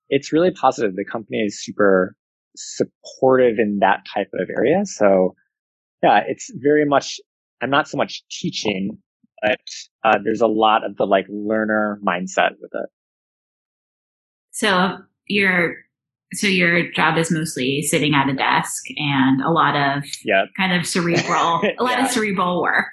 it's 0.09 0.33
really 0.33 0.51
positive. 0.51 0.95
The 0.95 1.05
company 1.05 1.37
is 1.41 1.63
super 1.63 2.15
supportive 2.55 3.59
in 3.59 3.79
that 3.79 4.05
type 4.13 4.29
of 4.33 4.49
area. 4.49 4.85
So 4.85 5.35
yeah, 6.03 6.21
it's 6.27 6.51
very 6.55 6.85
much, 6.85 7.19
I'm 7.61 7.69
not 7.69 7.87
so 7.87 7.97
much 7.97 8.23
teaching, 8.29 8.97
but 9.41 9.59
uh, 10.03 10.17
there's 10.23 10.41
a 10.41 10.47
lot 10.47 10.85
of 10.85 10.97
the 10.97 11.05
like 11.05 11.25
learner 11.29 11.99
mindset 12.05 12.51
with 12.61 12.71
it. 12.73 12.89
So 14.51 14.97
your 15.27 15.75
so 16.33 16.47
your 16.47 16.91
job 16.91 17.17
is 17.17 17.31
mostly 17.31 17.81
sitting 17.81 18.13
at 18.13 18.29
a 18.29 18.33
desk 18.33 18.83
and 18.97 19.41
a 19.41 19.51
lot 19.51 19.75
of 19.75 20.03
yeah. 20.23 20.45
kind 20.57 20.73
of 20.73 20.85
cerebral 20.85 21.61
a 21.79 21.83
lot 21.83 21.97
yeah. 21.97 22.05
of 22.05 22.11
cerebral 22.11 22.61
work. 22.61 22.87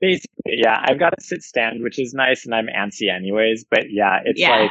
Basically, 0.00 0.54
yeah. 0.58 0.84
I've 0.84 0.98
got 0.98 1.14
a 1.16 1.20
sit 1.20 1.42
stand, 1.42 1.82
which 1.82 1.98
is 1.98 2.12
nice 2.12 2.44
and 2.44 2.54
I'm 2.54 2.66
antsy 2.66 3.14
anyways, 3.14 3.64
but 3.70 3.84
yeah, 3.90 4.20
it's 4.24 4.40
yeah. 4.40 4.56
like 4.60 4.70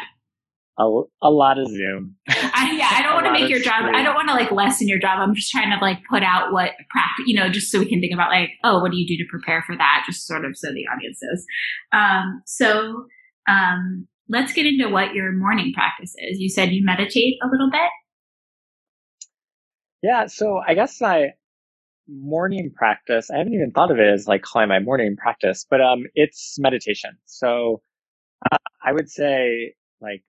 a, 0.77 1.01
a 1.21 1.29
lot 1.29 1.57
of 1.57 1.67
Zoom. 1.67 2.15
I, 2.27 2.75
yeah, 2.77 2.89
I 2.91 3.01
don't 3.01 3.13
want 3.15 3.25
to 3.27 3.31
make 3.31 3.49
your 3.49 3.59
job. 3.59 3.85
I 3.93 4.03
don't 4.03 4.15
want 4.15 4.27
to 4.29 4.33
like 4.33 4.51
lessen 4.51 4.87
your 4.87 4.99
job. 4.99 5.19
I'm 5.19 5.35
just 5.35 5.51
trying 5.51 5.71
to 5.71 5.77
like 5.77 5.99
put 6.09 6.23
out 6.23 6.51
what 6.51 6.71
practice, 6.89 7.25
you 7.25 7.35
know, 7.35 7.49
just 7.49 7.71
so 7.71 7.79
we 7.79 7.85
can 7.85 8.01
think 8.01 8.13
about 8.13 8.29
like, 8.29 8.49
oh, 8.63 8.81
what 8.81 8.91
do 8.91 8.97
you 8.97 9.07
do 9.07 9.17
to 9.23 9.29
prepare 9.29 9.63
for 9.65 9.75
that? 9.77 10.03
Just 10.05 10.27
sort 10.27 10.45
of 10.45 10.57
so 10.57 10.67
the 10.73 10.85
audience 10.93 11.19
knows. 11.21 11.45
Um, 11.93 12.41
so, 12.45 13.05
um, 13.47 14.07
let's 14.27 14.53
get 14.53 14.65
into 14.65 14.89
what 14.89 15.13
your 15.13 15.31
morning 15.31 15.71
practice 15.73 16.13
is. 16.17 16.39
You 16.39 16.49
said 16.49 16.71
you 16.71 16.83
meditate 16.83 17.35
a 17.43 17.47
little 17.47 17.69
bit. 17.69 17.89
Yeah, 20.01 20.27
so 20.27 20.61
I 20.65 20.73
guess 20.73 20.99
my 20.99 21.29
morning 22.07 22.71
practice, 22.75 23.31
I 23.31 23.37
haven't 23.37 23.53
even 23.53 23.71
thought 23.71 23.91
of 23.91 23.97
it 23.97 24.07
as 24.07 24.27
like 24.27 24.41
calling 24.43 24.69
my 24.69 24.79
morning 24.79 25.15
practice, 25.15 25.65
but 25.69 25.81
um, 25.81 26.03
it's 26.13 26.57
meditation. 26.59 27.17
So 27.25 27.81
uh, 28.51 28.57
I 28.83 28.91
would 28.91 29.09
say 29.09 29.73
like 30.01 30.23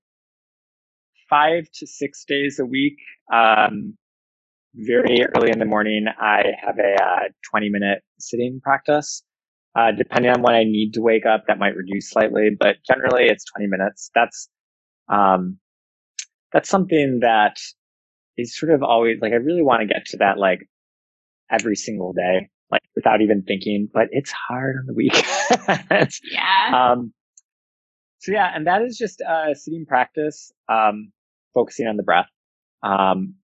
five 1.28 1.66
to 1.74 1.86
six 1.86 2.24
days 2.26 2.58
a 2.58 2.64
week. 2.66 2.96
Um, 3.32 3.96
very 4.74 5.24
early 5.34 5.50
in 5.50 5.58
the 5.58 5.64
morning, 5.64 6.06
I 6.20 6.52
have 6.60 6.78
a 6.78 7.02
uh, 7.02 7.28
20 7.50 7.70
minute 7.70 8.02
sitting 8.18 8.60
practice. 8.62 9.22
Uh, 9.74 9.92
depending 9.92 10.30
on 10.30 10.40
when 10.40 10.54
I 10.54 10.64
need 10.64 10.92
to 10.94 11.02
wake 11.02 11.26
up, 11.26 11.44
that 11.48 11.58
might 11.58 11.76
reduce 11.76 12.10
slightly, 12.10 12.48
but 12.58 12.76
generally 12.86 13.24
it's 13.24 13.44
20 13.56 13.68
minutes. 13.68 14.10
That's, 14.14 14.48
um, 15.10 15.58
that's 16.52 16.70
something 16.70 17.20
that 17.20 17.58
is 18.38 18.56
sort 18.56 18.72
of 18.72 18.82
always 18.82 19.18
like, 19.20 19.32
I 19.32 19.36
really 19.36 19.62
want 19.62 19.82
to 19.82 19.86
get 19.86 20.06
to 20.06 20.18
that 20.18 20.38
like 20.38 20.60
every 21.50 21.76
single 21.76 22.14
day, 22.14 22.48
like 22.70 22.80
without 22.94 23.20
even 23.20 23.42
thinking, 23.42 23.88
but 23.92 24.08
it's 24.12 24.32
hard 24.32 24.76
on 24.78 24.86
the 24.86 24.94
weekends. 24.94 26.20
yeah. 26.24 26.92
Um, 26.92 27.12
so 28.18 28.32
yeah, 28.32 28.50
and 28.54 28.66
that 28.66 28.80
is 28.82 28.96
just, 28.96 29.20
uh, 29.20 29.52
sitting 29.54 29.84
practice, 29.86 30.52
um, 30.70 31.12
focusing 31.56 31.86
on 31.86 31.96
the 31.96 32.02
breath. 32.02 32.28
Um, 32.82 33.34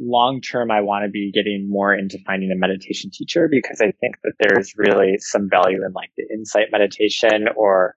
long 0.00 0.40
term, 0.40 0.70
I 0.70 0.80
want 0.80 1.04
to 1.04 1.10
be 1.10 1.30
getting 1.32 1.68
more 1.68 1.94
into 1.94 2.18
finding 2.26 2.50
a 2.50 2.56
meditation 2.56 3.10
teacher 3.12 3.48
because 3.50 3.80
I 3.80 3.92
think 4.00 4.16
that 4.24 4.32
there's 4.40 4.72
really 4.76 5.16
some 5.18 5.48
value 5.48 5.84
in 5.84 5.92
like 5.92 6.10
the 6.16 6.24
insight 6.32 6.68
meditation 6.72 7.46
or, 7.54 7.94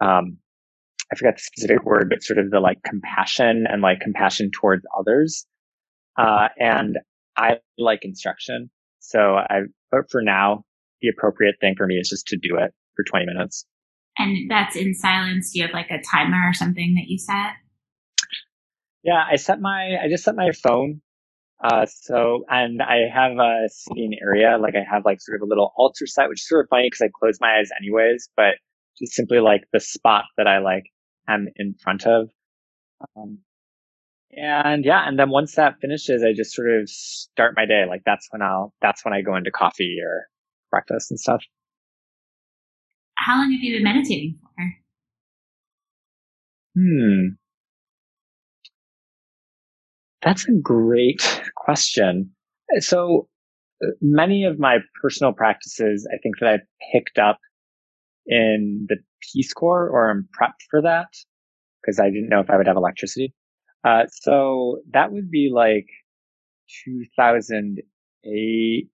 um, 0.00 0.38
I 1.12 1.16
forgot 1.16 1.36
the 1.36 1.42
specific 1.42 1.84
word, 1.84 2.08
but 2.10 2.22
sort 2.22 2.38
of 2.38 2.50
the 2.50 2.58
like 2.58 2.82
compassion 2.82 3.64
and 3.68 3.80
like 3.80 4.00
compassion 4.00 4.50
towards 4.50 4.82
others. 4.98 5.46
Uh, 6.18 6.48
and 6.58 6.98
I 7.36 7.58
like 7.78 8.00
instruction. 8.02 8.70
So 8.98 9.36
I, 9.36 9.60
but 9.92 10.10
for 10.10 10.20
now, 10.22 10.64
the 11.02 11.08
appropriate 11.08 11.56
thing 11.60 11.74
for 11.76 11.86
me 11.86 11.96
is 11.96 12.08
just 12.08 12.26
to 12.28 12.36
do 12.36 12.56
it 12.56 12.74
for 12.96 13.04
20 13.08 13.26
minutes. 13.26 13.66
And 14.18 14.50
that's 14.50 14.74
in 14.74 14.94
silence. 14.94 15.52
Do 15.52 15.60
you 15.60 15.66
have 15.66 15.74
like 15.74 15.90
a 15.90 16.02
timer 16.10 16.48
or 16.48 16.54
something 16.54 16.94
that 16.94 17.06
you 17.06 17.18
set? 17.18 17.52
Yeah, 19.06 19.24
I 19.30 19.36
set 19.36 19.60
my, 19.60 19.96
I 20.02 20.08
just 20.10 20.24
set 20.24 20.36
my 20.36 20.50
phone 20.52 21.00
uh, 21.62 21.86
so, 21.86 22.44
and 22.48 22.82
I 22.82 23.08
have 23.12 23.32
a 23.38 23.68
sitting 23.70 24.12
area, 24.22 24.58
like 24.60 24.74
I 24.74 24.84
have 24.90 25.04
like 25.04 25.20
sort 25.20 25.36
of 25.36 25.42
a 25.42 25.48
little 25.48 25.72
altar 25.76 26.06
set, 26.06 26.28
which 26.28 26.40
is 26.40 26.48
sort 26.48 26.66
of 26.66 26.68
funny 26.68 26.86
because 26.86 27.00
I 27.00 27.08
close 27.18 27.38
my 27.40 27.58
eyes 27.58 27.70
anyways, 27.80 28.28
but 28.36 28.56
just 28.98 29.14
simply 29.14 29.40
like 29.40 29.64
the 29.72 29.80
spot 29.80 30.24
that 30.36 30.46
I 30.46 30.58
like 30.58 30.84
am 31.28 31.48
in 31.56 31.74
front 31.82 32.06
of. 32.06 32.28
Um, 33.16 33.38
and 34.32 34.84
yeah, 34.84 35.08
and 35.08 35.18
then 35.18 35.30
once 35.30 35.54
that 35.54 35.76
finishes, 35.80 36.22
I 36.22 36.34
just 36.34 36.54
sort 36.54 36.70
of 36.70 36.90
start 36.90 37.54
my 37.56 37.64
day. 37.64 37.84
Like 37.88 38.02
that's 38.04 38.28
when 38.30 38.42
I'll, 38.42 38.74
that's 38.82 39.04
when 39.04 39.14
I 39.14 39.22
go 39.22 39.34
into 39.36 39.50
coffee 39.50 39.98
or 40.04 40.26
breakfast 40.70 41.10
and 41.10 41.18
stuff. 41.18 41.42
How 43.16 43.38
long 43.38 43.50
have 43.50 43.62
you 43.62 43.76
been 43.76 43.84
meditating 43.84 44.38
for? 44.42 44.50
Hmm. 46.76 47.45
That's 50.26 50.46
a 50.48 50.52
great 50.60 51.22
question. 51.54 52.32
So 52.80 53.28
uh, 53.80 53.90
many 54.00 54.44
of 54.44 54.58
my 54.58 54.78
personal 55.00 55.32
practices, 55.32 56.04
I 56.12 56.18
think 56.20 56.40
that 56.40 56.48
I 56.48 56.58
picked 56.92 57.16
up 57.16 57.38
in 58.26 58.86
the 58.88 58.96
Peace 59.22 59.52
Corps 59.52 59.88
or 59.88 60.10
I'm 60.10 60.28
prepped 60.36 60.64
for 60.68 60.82
that 60.82 61.06
because 61.80 62.00
I 62.00 62.10
didn't 62.10 62.28
know 62.28 62.40
if 62.40 62.50
I 62.50 62.56
would 62.56 62.66
have 62.66 62.76
electricity. 62.76 63.32
Uh, 63.84 64.06
so 64.10 64.80
that 64.90 65.12
would 65.12 65.30
be 65.30 65.48
like 65.54 65.86
2008, 66.84 68.88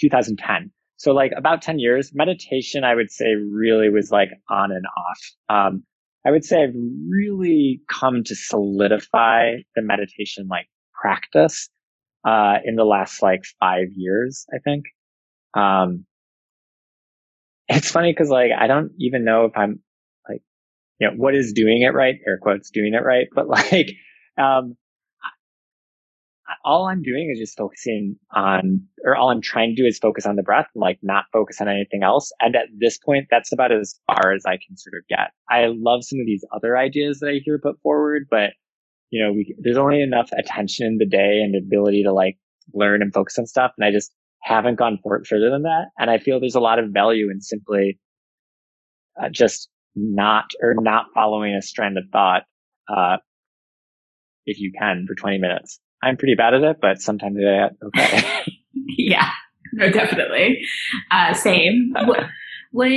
2010. 0.00 0.70
So 0.96 1.12
like 1.12 1.32
about 1.36 1.60
10 1.60 1.78
years, 1.78 2.12
meditation, 2.14 2.82
I 2.82 2.94
would 2.94 3.10
say 3.10 3.34
really 3.34 3.90
was 3.90 4.10
like 4.10 4.30
on 4.48 4.72
and 4.72 4.86
off. 4.86 5.20
Um, 5.50 5.82
I 6.26 6.30
would 6.30 6.44
say 6.44 6.62
I've 6.62 6.74
really 7.08 7.80
come 7.88 8.22
to 8.24 8.34
solidify 8.34 9.56
the 9.74 9.82
meditation 9.82 10.48
like 10.48 10.68
practice 11.00 11.68
uh, 12.24 12.56
in 12.64 12.76
the 12.76 12.84
last 12.84 13.22
like 13.22 13.42
five 13.60 13.88
years, 13.94 14.46
I 14.52 14.58
think. 14.58 14.84
Um, 15.54 16.04
it's 17.68 17.90
funny 17.90 18.12
because 18.12 18.30
like 18.30 18.50
I 18.58 18.66
don't 18.66 18.92
even 18.98 19.24
know 19.24 19.44
if 19.44 19.52
I'm 19.56 19.80
like, 20.28 20.42
you 20.98 21.08
know, 21.08 21.14
what 21.16 21.34
is 21.34 21.52
doing 21.52 21.82
it 21.82 21.94
right, 21.94 22.16
air 22.26 22.38
quotes, 22.40 22.70
doing 22.70 22.94
it 22.94 23.04
right, 23.04 23.28
but 23.34 23.48
like, 23.48 23.92
um, 24.36 24.76
all 26.64 26.86
I'm 26.86 27.02
doing 27.02 27.30
is 27.32 27.38
just 27.38 27.56
focusing 27.56 28.16
on, 28.34 28.82
or 29.04 29.16
all 29.16 29.30
I'm 29.30 29.42
trying 29.42 29.74
to 29.74 29.82
do 29.82 29.86
is 29.86 29.98
focus 29.98 30.26
on 30.26 30.36
the 30.36 30.42
breath 30.42 30.68
and 30.74 30.80
like 30.80 30.98
not 31.02 31.24
focus 31.32 31.60
on 31.60 31.68
anything 31.68 32.02
else. 32.02 32.32
And 32.40 32.56
at 32.56 32.68
this 32.78 32.98
point, 32.98 33.26
that's 33.30 33.52
about 33.52 33.72
as 33.72 33.98
far 34.06 34.32
as 34.32 34.44
I 34.46 34.56
can 34.56 34.76
sort 34.76 34.94
of 34.94 35.06
get. 35.08 35.32
I 35.50 35.66
love 35.66 36.04
some 36.04 36.20
of 36.20 36.26
these 36.26 36.44
other 36.54 36.76
ideas 36.76 37.20
that 37.20 37.28
I 37.28 37.40
hear 37.44 37.58
put 37.58 37.80
forward, 37.82 38.26
but 38.30 38.50
you 39.10 39.24
know, 39.24 39.32
we, 39.32 39.54
there's 39.58 39.78
only 39.78 40.02
enough 40.02 40.30
attention 40.32 40.86
in 40.86 40.98
the 40.98 41.06
day 41.06 41.40
and 41.42 41.54
ability 41.54 42.02
to 42.04 42.12
like 42.12 42.38
learn 42.74 43.02
and 43.02 43.12
focus 43.12 43.38
on 43.38 43.46
stuff. 43.46 43.72
And 43.78 43.86
I 43.86 43.90
just 43.90 44.12
haven't 44.42 44.76
gone 44.76 44.98
further 45.02 45.50
than 45.50 45.62
that. 45.62 45.86
And 45.98 46.10
I 46.10 46.18
feel 46.18 46.40
there's 46.40 46.54
a 46.54 46.60
lot 46.60 46.78
of 46.78 46.90
value 46.90 47.30
in 47.30 47.40
simply 47.40 47.98
uh, 49.20 49.28
just 49.30 49.68
not 49.94 50.44
or 50.62 50.74
not 50.78 51.06
following 51.14 51.54
a 51.54 51.62
strand 51.62 51.98
of 51.98 52.04
thought, 52.12 52.42
uh, 52.88 53.16
if 54.46 54.60
you 54.60 54.72
can 54.78 55.06
for 55.06 55.14
20 55.14 55.38
minutes. 55.38 55.80
I'm 56.02 56.16
pretty 56.16 56.34
bad 56.34 56.54
at 56.54 56.62
it, 56.62 56.76
but 56.80 57.00
sometimes 57.00 57.38
I, 57.38 57.70
okay. 57.86 58.44
yeah, 58.96 59.30
no, 59.72 59.90
definitely. 59.90 60.60
Uh, 61.10 61.34
same. 61.34 61.92
what, 62.04 62.20
what, 62.72 62.90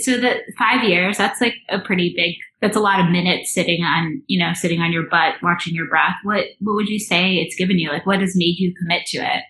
so 0.00 0.16
that 0.18 0.42
five 0.58 0.84
years, 0.84 1.18
that's 1.18 1.40
like 1.40 1.54
a 1.68 1.80
pretty 1.80 2.12
big, 2.16 2.36
that's 2.60 2.76
a 2.76 2.80
lot 2.80 3.00
of 3.00 3.10
minutes 3.10 3.52
sitting 3.52 3.82
on, 3.82 4.22
you 4.26 4.38
know, 4.38 4.52
sitting 4.54 4.80
on 4.80 4.92
your 4.92 5.08
butt, 5.10 5.34
watching 5.42 5.74
your 5.74 5.88
breath. 5.88 6.16
What, 6.22 6.44
what 6.60 6.74
would 6.74 6.88
you 6.88 6.98
say 6.98 7.34
it's 7.34 7.56
given 7.56 7.78
you? 7.78 7.90
Like, 7.90 8.06
what 8.06 8.20
has 8.20 8.36
made 8.36 8.56
you 8.58 8.74
commit 8.80 9.06
to 9.06 9.18
it? 9.18 9.42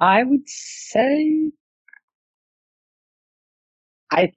I 0.00 0.22
would 0.22 0.48
say 0.48 1.50
I 4.12 4.32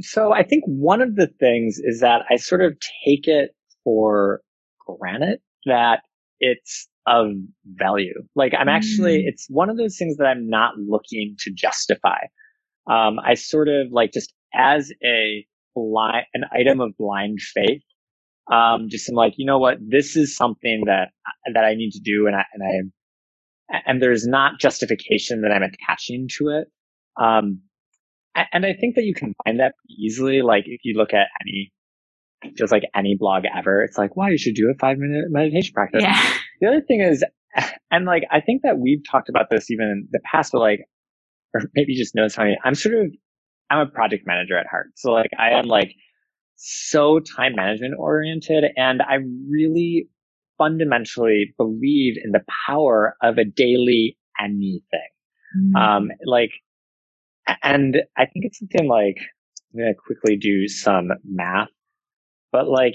so 0.00 0.32
I 0.32 0.42
think 0.42 0.64
one 0.66 1.00
of 1.00 1.16
the 1.16 1.28
things 1.38 1.78
is 1.78 2.00
that 2.00 2.22
I 2.30 2.36
sort 2.36 2.62
of 2.62 2.76
take 3.04 3.26
it 3.28 3.54
for 3.82 4.40
granted 4.86 5.40
that 5.66 6.00
it's 6.40 6.88
of 7.06 7.28
value. 7.66 8.14
Like 8.34 8.52
I'm 8.58 8.68
actually, 8.68 9.18
mm. 9.18 9.26
it's 9.26 9.46
one 9.48 9.70
of 9.70 9.76
those 9.76 9.96
things 9.96 10.16
that 10.16 10.26
I'm 10.26 10.48
not 10.48 10.74
looking 10.78 11.36
to 11.40 11.50
justify. 11.50 12.18
Um, 12.90 13.18
I 13.24 13.34
sort 13.34 13.68
of 13.68 13.88
like 13.90 14.12
just 14.12 14.32
as 14.54 14.92
a 15.04 15.46
blind, 15.74 16.26
an 16.34 16.44
item 16.52 16.80
of 16.80 16.96
blind 16.98 17.40
faith. 17.40 17.82
Um, 18.52 18.88
just 18.88 19.08
I'm 19.08 19.14
like, 19.14 19.34
you 19.36 19.46
know 19.46 19.58
what? 19.58 19.78
This 19.80 20.16
is 20.16 20.36
something 20.36 20.82
that, 20.86 21.10
that 21.52 21.64
I 21.64 21.74
need 21.74 21.92
to 21.92 22.00
do. 22.00 22.26
And 22.26 22.36
I, 22.36 22.44
and 22.52 22.92
I, 23.70 23.82
and 23.86 24.02
there's 24.02 24.26
not 24.26 24.60
justification 24.60 25.40
that 25.42 25.52
I'm 25.52 25.62
attaching 25.62 26.28
to 26.38 26.48
it. 26.50 26.68
Um, 27.22 27.60
and 28.52 28.66
I 28.66 28.74
think 28.74 28.96
that 28.96 29.04
you 29.04 29.14
can 29.14 29.34
find 29.44 29.60
that 29.60 29.74
easily. 29.88 30.42
Like 30.42 30.64
if 30.66 30.80
you 30.84 30.94
look 30.96 31.14
at 31.14 31.28
any, 31.40 31.72
just 32.56 32.72
like 32.72 32.84
any 32.94 33.16
blog 33.18 33.44
ever, 33.56 33.82
it's 33.82 33.98
like, 33.98 34.16
wow, 34.16 34.28
you 34.28 34.38
should 34.38 34.54
do 34.54 34.70
a 34.70 34.78
five 34.78 34.98
minute 34.98 35.26
meditation 35.28 35.72
practice. 35.72 36.02
Yeah. 36.02 36.20
The 36.60 36.68
other 36.68 36.80
thing 36.80 37.00
is, 37.00 37.24
and 37.90 38.04
like, 38.04 38.24
I 38.30 38.40
think 38.40 38.62
that 38.62 38.78
we've 38.78 39.02
talked 39.08 39.28
about 39.28 39.50
this 39.50 39.70
even 39.70 39.86
in 39.86 40.08
the 40.10 40.20
past, 40.30 40.52
but 40.52 40.60
like, 40.60 40.80
or 41.54 41.62
maybe 41.74 41.94
just 41.94 42.14
know 42.14 42.28
something. 42.28 42.56
I'm 42.64 42.74
sort 42.74 42.96
of, 42.96 43.12
I'm 43.70 43.80
a 43.80 43.86
project 43.86 44.24
manager 44.26 44.58
at 44.58 44.66
heart. 44.66 44.88
So 44.96 45.12
like, 45.12 45.30
I 45.38 45.50
am 45.50 45.66
like 45.66 45.94
so 46.56 47.20
time 47.20 47.54
management 47.56 47.94
oriented 47.98 48.64
and 48.76 49.02
I 49.02 49.16
really 49.48 50.08
fundamentally 50.58 51.54
believe 51.56 52.14
in 52.22 52.32
the 52.32 52.42
power 52.66 53.16
of 53.22 53.38
a 53.38 53.44
daily 53.44 54.16
anything. 54.40 54.82
Mm-hmm. 55.56 55.76
Um, 55.76 56.08
like 56.24 56.50
and 57.62 57.96
I 58.16 58.26
think 58.26 58.44
it's 58.46 58.58
something 58.58 58.88
like, 58.88 59.18
I'm 59.72 59.80
going 59.80 59.94
to 59.94 59.98
quickly 59.98 60.36
do 60.36 60.68
some 60.68 61.10
math, 61.24 61.68
but 62.54 62.68
like 62.68 62.94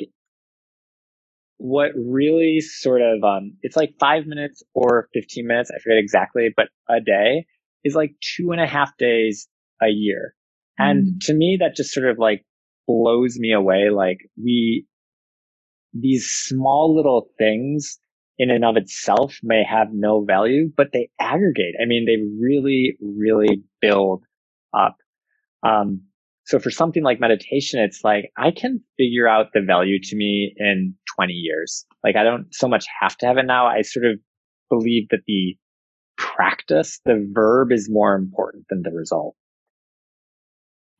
what 1.57 1.91
really 1.97 2.61
sort 2.61 3.01
of, 3.01 3.21
um, 3.25 3.57
it's 3.61 3.75
like 3.75 3.93
five 3.99 4.25
minutes 4.25 4.63
or 4.73 5.09
15 5.13 5.45
minutes. 5.45 5.69
I 5.69 5.79
forget 5.83 5.97
exactly, 5.97 6.47
but 6.55 6.67
a 6.87 7.01
day 7.01 7.45
is 7.83 7.93
like 7.93 8.11
two 8.21 8.51
and 8.51 8.61
a 8.61 8.65
half 8.65 8.95
days 8.97 9.49
a 9.81 9.89
year. 9.89 10.33
Mm. 10.79 10.89
And 10.89 11.21
to 11.23 11.33
me, 11.33 11.57
that 11.59 11.75
just 11.75 11.93
sort 11.93 12.09
of 12.09 12.17
like 12.17 12.45
blows 12.87 13.37
me 13.37 13.51
away. 13.51 13.89
Like 13.93 14.19
we, 14.41 14.87
these 15.91 16.29
small 16.29 16.95
little 16.95 17.27
things 17.37 17.99
in 18.37 18.51
and 18.51 18.63
of 18.63 18.77
itself 18.77 19.39
may 19.43 19.63
have 19.69 19.89
no 19.91 20.23
value, 20.23 20.71
but 20.77 20.93
they 20.93 21.09
aggregate. 21.19 21.75
I 21.81 21.85
mean, 21.85 22.05
they 22.05 22.15
really, 22.41 22.97
really 23.01 23.63
build 23.81 24.23
up. 24.73 24.95
Um, 25.63 26.03
so 26.49 26.57
for 26.57 26.71
something 26.71 27.03
like 27.03 27.19
meditation, 27.19 27.79
it's 27.79 28.03
like 28.03 28.31
I 28.35 28.49
can 28.49 28.81
figure 28.97 29.27
out 29.27 29.53
the 29.53 29.61
value 29.61 29.99
to 30.01 30.15
me 30.15 30.51
in 30.57 30.95
20 31.15 31.33
years. 31.33 31.85
Like 32.03 32.15
I 32.15 32.23
don't 32.23 32.47
so 32.51 32.67
much 32.67 32.85
have 32.99 33.15
to 33.17 33.27
have 33.27 33.37
it 33.37 33.45
now. 33.45 33.67
I 33.67 33.83
sort 33.83 34.07
of 34.07 34.19
believe 34.67 35.09
that 35.11 35.19
the 35.27 35.55
practice, 36.17 37.01
the 37.05 37.23
verb 37.31 37.71
is 37.71 37.87
more 37.87 38.15
important 38.15 38.65
than 38.67 38.81
the 38.81 38.89
result. 38.89 39.35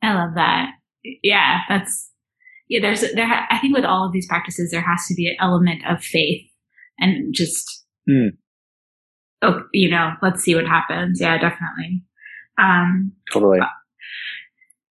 I 0.02 0.14
love 0.14 0.36
that. 0.36 0.70
Yeah, 1.02 1.62
that's 1.68 2.12
yeah. 2.68 2.80
There's 2.80 3.00
there. 3.00 3.48
I 3.50 3.58
think 3.58 3.74
with 3.74 3.84
all 3.84 4.06
of 4.06 4.12
these 4.12 4.28
practices, 4.28 4.70
there 4.70 4.82
has 4.82 5.04
to 5.08 5.14
be 5.14 5.26
an 5.26 5.36
element 5.40 5.82
of 5.88 6.00
faith 6.00 6.46
and 6.96 7.34
just 7.34 7.84
mm. 8.08 8.28
oh, 9.42 9.62
you 9.72 9.90
know, 9.90 10.12
let's 10.22 10.44
see 10.44 10.54
what 10.54 10.68
happens. 10.68 11.20
Yeah, 11.20 11.38
definitely. 11.38 12.04
Um, 12.56 13.14
totally. 13.32 13.58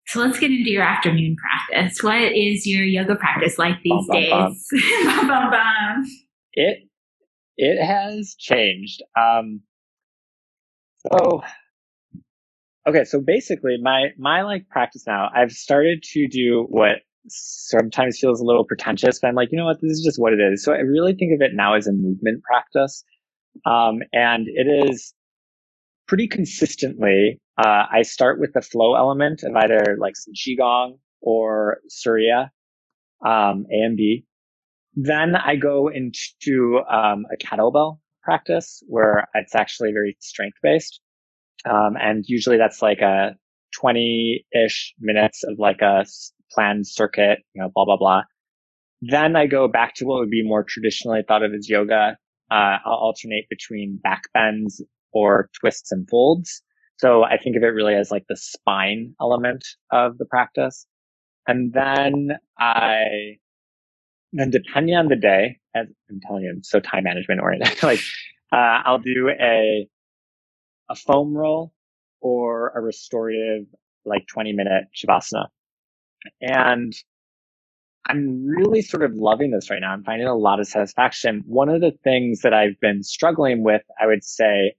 So 0.07 0.21
let's 0.21 0.39
get 0.39 0.51
into 0.51 0.71
your 0.71 0.83
afternoon 0.83 1.37
practice. 1.37 2.03
What 2.03 2.33
is 2.33 2.67
your 2.67 2.85
yoga 2.85 3.17
practice 3.17 3.59
like 3.59 3.77
these 3.83 4.07
bum, 4.09 4.21
days? 4.21 4.67
Bum, 5.05 5.29
bum. 5.29 6.05
it 6.55 6.89
it 7.57 7.83
has 7.85 8.35
changed. 8.39 9.03
Um, 9.17 9.61
so 11.07 11.43
okay, 12.89 13.05
so 13.05 13.21
basically 13.21 13.77
my 13.83 14.09
my 14.19 14.43
like 14.43 14.69
practice 14.69 15.05
now, 15.07 15.29
I've 15.35 15.53
started 15.53 16.03
to 16.13 16.29
do 16.29 16.67
what 16.69 16.99
sometimes 17.29 18.19
feels 18.19 18.41
a 18.41 18.45
little 18.45 18.65
pretentious, 18.65 19.19
but 19.21 19.29
I'm 19.29 19.35
like, 19.35 19.51
you 19.53 19.59
know 19.59 19.65
what, 19.65 19.81
this 19.81 19.93
is 19.93 20.03
just 20.05 20.21
what 20.21 20.33
it 20.33 20.41
is. 20.41 20.65
So 20.65 20.73
I 20.73 20.79
really 20.79 21.15
think 21.15 21.33
of 21.35 21.41
it 21.41 21.53
now 21.55 21.75
as 21.75 21.87
a 21.87 21.93
movement 21.93 22.43
practice. 22.43 23.05
Um, 23.67 24.01
and 24.13 24.47
it 24.49 24.89
is 24.89 25.15
pretty 26.09 26.27
consistently, 26.27 27.41
uh, 27.63 27.87
I 27.93 28.03
start 28.03 28.41
with 28.41 28.53
the 28.55 28.63
flow 28.63 28.95
element 28.97 29.43
of 29.45 29.55
either 29.55 29.97
like 30.01 30.17
some 30.17 30.35
Qigong 30.35 30.99
or 31.21 31.79
Surya, 31.89 32.51
um, 33.25 33.67
A 33.71 33.85
and 33.85 33.97
B. 33.97 34.25
Then 34.95 35.37
I 35.37 35.57
go 35.57 35.89
into, 35.89 36.81
um, 36.91 37.25
a 37.33 37.37
kettlebell 37.37 37.99
practice 38.23 38.83
where 38.89 39.29
it's 39.35 39.55
actually 39.55 39.93
very 39.93 40.17
strength 40.21 40.59
based. 40.63 41.01
Um, 41.65 41.95
and 42.01 42.25
usually 42.27 42.57
that's 42.59 42.83
like 42.83 43.01
a 43.01 43.37
20 43.81 44.45
ish 44.53 44.95
minutes 44.99 45.45
of 45.45 45.59
like 45.59 45.81
a 45.83 46.05
planned 46.51 46.87
circuit, 46.87 47.39
you 47.55 47.63
know, 47.63 47.71
blah, 47.75 47.85
blah, 47.85 47.97
blah. 47.97 48.23
Then 49.03 49.37
I 49.37 49.47
go 49.47 49.69
back 49.69 49.95
to 49.97 50.05
what 50.05 50.19
would 50.21 50.31
be 50.31 50.47
more 50.47 50.65
traditionally 50.65 51.23
thought 51.27 51.43
of 51.43 51.53
as 51.55 51.69
yoga. 51.69 52.17
Uh, 52.51 52.77
I'll 52.85 52.95
alternate 52.95 53.47
between 53.49 53.99
back 54.03 54.23
bends 54.35 54.83
or 55.13 55.49
twists 55.61 55.93
and 55.93 56.09
folds. 56.09 56.63
So 57.03 57.25
I 57.25 57.37
think 57.37 57.57
of 57.57 57.65
it 57.65 57.75
really 57.75 57.97
as 57.97 58.13
like 58.13 58.27
the 58.29 58.37
spine 58.37 59.17
element 59.21 59.67
of 59.91 60.19
the 60.19 60.25
practice. 60.25 60.87
And 61.49 61.73
then 61.73 62.39
I, 62.61 63.39
then 64.33 64.51
depending 64.51 64.95
on 64.95 65.09
the 65.09 65.17
day, 65.17 65.59
as 65.75 65.89
I'm 66.09 66.21
telling 66.21 66.45
you, 66.45 66.51
I'm 66.51 66.63
so 66.63 66.79
time 66.79 67.03
management 67.03 67.41
oriented, 67.41 67.83
like, 67.83 67.99
uh, 68.53 68.83
I'll 68.85 69.01
do 69.01 69.31
a, 69.31 69.89
a 70.89 70.95
foam 70.95 71.37
roll 71.37 71.73
or 72.21 72.69
a 72.77 72.81
restorative, 72.81 73.67
like 74.05 74.25
20 74.29 74.53
minute 74.53 74.85
Shavasana. 74.95 75.47
And 76.41 76.93
I'm 78.07 78.47
really 78.47 78.81
sort 78.81 79.03
of 79.03 79.13
loving 79.17 79.51
this 79.51 79.71
right 79.71 79.81
now. 79.81 79.93
I'm 79.93 80.05
finding 80.05 80.29
a 80.29 80.37
lot 80.37 80.61
of 80.61 80.69
satisfaction. 80.69 81.43
One 81.47 81.69
of 81.69 81.81
the 81.81 81.99
things 82.05 82.43
that 82.43 82.55
I've 82.55 82.79
been 82.81 83.03
struggling 83.03 83.65
with, 83.65 83.83
I 84.01 84.07
would 84.07 84.23
say, 84.23 84.75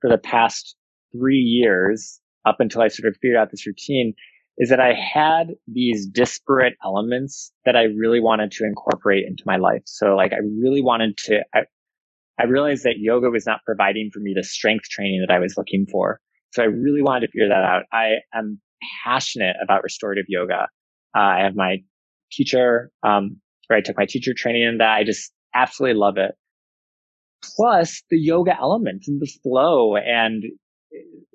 for 0.00 0.10
the 0.10 0.18
past 0.18 0.74
three 1.18 1.38
years 1.38 2.20
up 2.44 2.56
until 2.60 2.82
I 2.82 2.88
sort 2.88 3.08
of 3.08 3.16
figured 3.20 3.36
out 3.36 3.50
this 3.50 3.66
routine 3.66 4.14
is 4.58 4.70
that 4.70 4.80
I 4.80 4.94
had 4.94 5.48
these 5.66 6.06
disparate 6.06 6.74
elements 6.84 7.52
that 7.64 7.76
I 7.76 7.84
really 7.84 8.20
wanted 8.20 8.52
to 8.52 8.64
incorporate 8.64 9.24
into 9.26 9.42
my 9.44 9.56
life. 9.56 9.82
So 9.84 10.16
like 10.16 10.32
I 10.32 10.38
really 10.38 10.80
wanted 10.82 11.16
to, 11.24 11.40
I, 11.54 11.60
I 12.40 12.44
realized 12.44 12.84
that 12.84 12.94
yoga 12.98 13.28
was 13.28 13.44
not 13.46 13.60
providing 13.66 14.10
for 14.12 14.20
me 14.20 14.32
the 14.34 14.44
strength 14.44 14.88
training 14.88 15.24
that 15.26 15.34
I 15.34 15.38
was 15.40 15.56
looking 15.56 15.86
for. 15.90 16.20
So 16.52 16.62
I 16.62 16.66
really 16.66 17.02
wanted 17.02 17.26
to 17.26 17.32
figure 17.32 17.48
that 17.48 17.54
out. 17.54 17.82
I 17.92 18.16
am 18.32 18.60
passionate 19.04 19.56
about 19.62 19.82
restorative 19.82 20.24
yoga. 20.28 20.68
Uh, 21.14 21.20
I 21.20 21.40
have 21.40 21.54
my 21.54 21.78
teacher, 22.32 22.90
um, 23.02 23.40
where 23.66 23.78
I 23.78 23.82
took 23.82 23.98
my 23.98 24.06
teacher 24.06 24.32
training 24.34 24.62
in 24.62 24.78
that. 24.78 24.90
I 24.90 25.04
just 25.04 25.32
absolutely 25.54 25.98
love 25.98 26.16
it 26.16 26.34
plus 27.54 28.02
the 28.10 28.18
yoga 28.18 28.56
element 28.58 29.04
and 29.06 29.20
the 29.20 29.30
flow 29.42 29.96
and 29.96 30.44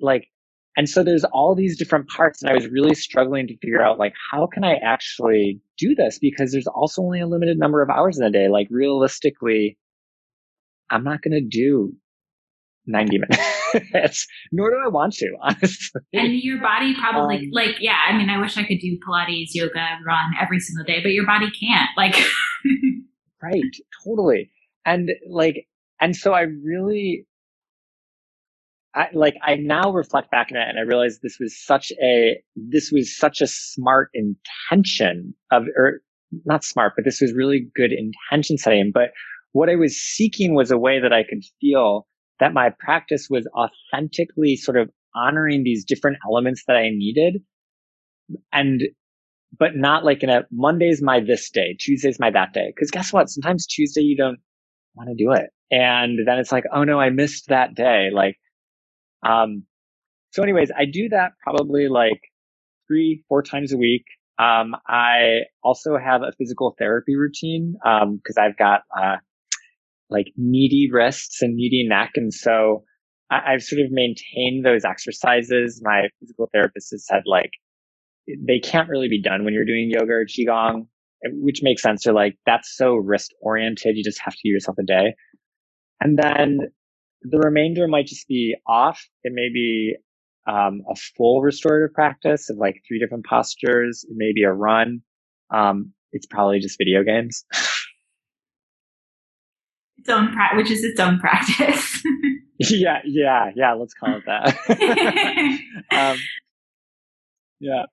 like 0.00 0.28
and 0.76 0.88
so 0.88 1.02
there's 1.02 1.24
all 1.24 1.54
these 1.54 1.78
different 1.78 2.08
parts 2.08 2.42
and 2.42 2.50
i 2.50 2.54
was 2.54 2.66
really 2.68 2.94
struggling 2.94 3.46
to 3.46 3.56
figure 3.58 3.82
out 3.82 3.98
like 3.98 4.14
how 4.30 4.46
can 4.46 4.64
i 4.64 4.74
actually 4.74 5.60
do 5.78 5.94
this? 5.96 6.18
Because 6.20 6.52
there's 6.52 6.68
also 6.68 7.02
only 7.02 7.20
a 7.20 7.26
limited 7.26 7.58
number 7.58 7.82
of 7.82 7.90
hours 7.90 8.18
in 8.18 8.24
a 8.24 8.30
day. 8.30 8.48
Like 8.48 8.68
realistically 8.70 9.78
i'm 10.90 11.04
not 11.04 11.22
going 11.22 11.32
to 11.32 11.40
do 11.40 11.92
90 12.86 13.20
minutes 13.72 14.26
nor 14.52 14.70
do 14.70 14.76
i 14.84 14.88
want 14.88 15.12
to 15.14 15.32
honestly. 15.42 16.00
And 16.12 16.34
your 16.34 16.60
body 16.60 16.94
probably 16.94 17.36
um, 17.36 17.50
like 17.52 17.76
yeah 17.80 17.98
i 18.08 18.16
mean 18.16 18.28
i 18.28 18.40
wish 18.40 18.56
i 18.56 18.64
could 18.64 18.80
do 18.80 18.98
pilates 19.06 19.50
yoga 19.54 19.98
run 20.04 20.32
every 20.40 20.58
single 20.58 20.84
day 20.84 21.00
but 21.00 21.12
your 21.12 21.24
body 21.24 21.50
can't 21.50 21.90
like 21.96 22.16
right 23.42 23.62
totally. 24.04 24.50
And 24.84 25.10
like 25.30 25.68
and 26.02 26.16
so 26.16 26.32
I 26.32 26.42
really, 26.42 27.26
I, 28.94 29.08
like 29.14 29.36
I 29.42 29.56
now 29.56 29.90
reflect 29.90 30.30
back 30.30 30.48
on 30.50 30.58
it 30.58 30.68
and 30.68 30.78
I 30.78 30.82
realize 30.82 31.20
this 31.22 31.38
was 31.40 31.58
such 31.58 31.92
a 32.02 32.36
this 32.56 32.90
was 32.92 33.16
such 33.16 33.40
a 33.40 33.46
smart 33.46 34.10
intention 34.14 35.34
of 35.50 35.64
or 35.76 36.00
not 36.44 36.64
smart, 36.64 36.92
but 36.96 37.04
this 37.04 37.20
was 37.20 37.32
really 37.32 37.68
good 37.74 37.92
intention 37.92 38.58
setting. 38.58 38.90
But 38.92 39.10
what 39.52 39.70
I 39.70 39.76
was 39.76 39.96
seeking 39.96 40.54
was 40.54 40.70
a 40.70 40.78
way 40.78 41.00
that 41.00 41.12
I 41.12 41.22
could 41.22 41.42
feel 41.60 42.06
that 42.40 42.52
my 42.52 42.70
practice 42.80 43.28
was 43.30 43.46
authentically 43.54 44.56
sort 44.56 44.76
of 44.76 44.90
honoring 45.14 45.62
these 45.62 45.84
different 45.84 46.18
elements 46.26 46.64
that 46.66 46.76
I 46.76 46.88
needed 46.90 47.42
and 48.52 48.82
but 49.58 49.76
not 49.76 50.04
like 50.04 50.22
in 50.22 50.30
a 50.30 50.44
Monday's 50.50 51.02
my 51.02 51.20
this 51.20 51.50
day, 51.50 51.76
Tuesday's 51.78 52.18
my 52.18 52.30
that 52.30 52.54
day. 52.54 52.72
Cause 52.78 52.90
guess 52.90 53.12
what? 53.12 53.28
Sometimes 53.28 53.66
Tuesday 53.66 54.00
you 54.00 54.16
don't 54.16 54.38
want 54.94 55.10
to 55.10 55.14
do 55.14 55.32
it. 55.32 55.50
And 55.70 56.20
then 56.26 56.38
it's 56.38 56.52
like, 56.52 56.64
oh 56.74 56.84
no, 56.84 57.00
I 57.00 57.10
missed 57.10 57.48
that 57.48 57.74
day. 57.74 58.08
Like, 58.12 58.36
um, 59.22 59.64
so 60.30 60.42
anyways, 60.42 60.70
I 60.76 60.84
do 60.90 61.08
that 61.10 61.32
probably 61.42 61.88
like 61.88 62.20
three, 62.88 63.22
four 63.28 63.42
times 63.42 63.72
a 63.72 63.76
week. 63.76 64.04
Um, 64.38 64.74
I 64.88 65.42
also 65.62 65.96
have 66.02 66.22
a 66.22 66.32
physical 66.38 66.74
therapy 66.78 67.16
routine, 67.16 67.76
um, 67.84 68.20
cause 68.26 68.36
I've 68.38 68.56
got, 68.56 68.80
uh, 68.98 69.16
like 70.08 70.26
needy 70.36 70.88
wrists 70.90 71.42
and 71.42 71.54
needy 71.54 71.86
neck. 71.86 72.12
And 72.16 72.32
so 72.32 72.84
I, 73.30 73.52
have 73.52 73.62
sort 73.62 73.80
of 73.80 73.88
maintained 73.90 74.64
those 74.64 74.84
exercises. 74.84 75.80
My 75.82 76.08
physical 76.20 76.48
therapist 76.52 76.90
has 76.92 77.06
said 77.06 77.22
like, 77.26 77.50
they 78.26 78.58
can't 78.58 78.88
really 78.88 79.08
be 79.08 79.22
done 79.22 79.44
when 79.44 79.54
you're 79.54 79.64
doing 79.64 79.90
yoga 79.90 80.12
or 80.12 80.26
qigong, 80.26 80.86
which 81.24 81.60
makes 81.62 81.82
sense. 81.82 82.04
They're 82.04 82.14
like, 82.14 82.36
that's 82.46 82.74
so 82.76 82.94
wrist 82.94 83.34
oriented. 83.40 83.96
You 83.96 84.04
just 84.04 84.20
have 84.20 84.34
to 84.34 84.40
give 84.44 84.52
yourself 84.52 84.76
a 84.78 84.84
day. 84.84 85.14
And 86.00 86.18
then 86.18 86.58
the 87.24 87.38
remainder 87.38 87.86
might 87.88 88.06
just 88.06 88.26
be 88.28 88.54
off. 88.66 89.00
It 89.24 89.32
may 89.34 89.48
be 89.52 89.96
um, 90.46 90.82
a 90.90 90.94
full 91.16 91.42
restorative 91.42 91.94
practice 91.94 92.50
of 92.50 92.56
like 92.56 92.82
three 92.86 92.98
different 92.98 93.26
postures. 93.26 94.04
It 94.08 94.16
may 94.16 94.32
be 94.32 94.42
a 94.42 94.52
run. 94.52 95.02
Um, 95.50 95.92
it's 96.12 96.26
probably 96.26 96.58
just 96.60 96.78
video 96.78 97.02
games. 97.02 97.44
its 99.98 100.08
own 100.08 100.32
pra- 100.32 100.56
which 100.56 100.70
is 100.70 100.84
its 100.84 100.98
own 101.00 101.18
practice. 101.18 102.02
yeah, 102.58 102.98
yeah, 103.04 103.50
yeah. 103.54 103.72
Let's 103.74 103.94
call 103.94 104.16
it 104.16 104.24
that. 104.26 104.56
um, 105.92 106.18
yeah. 107.60 107.84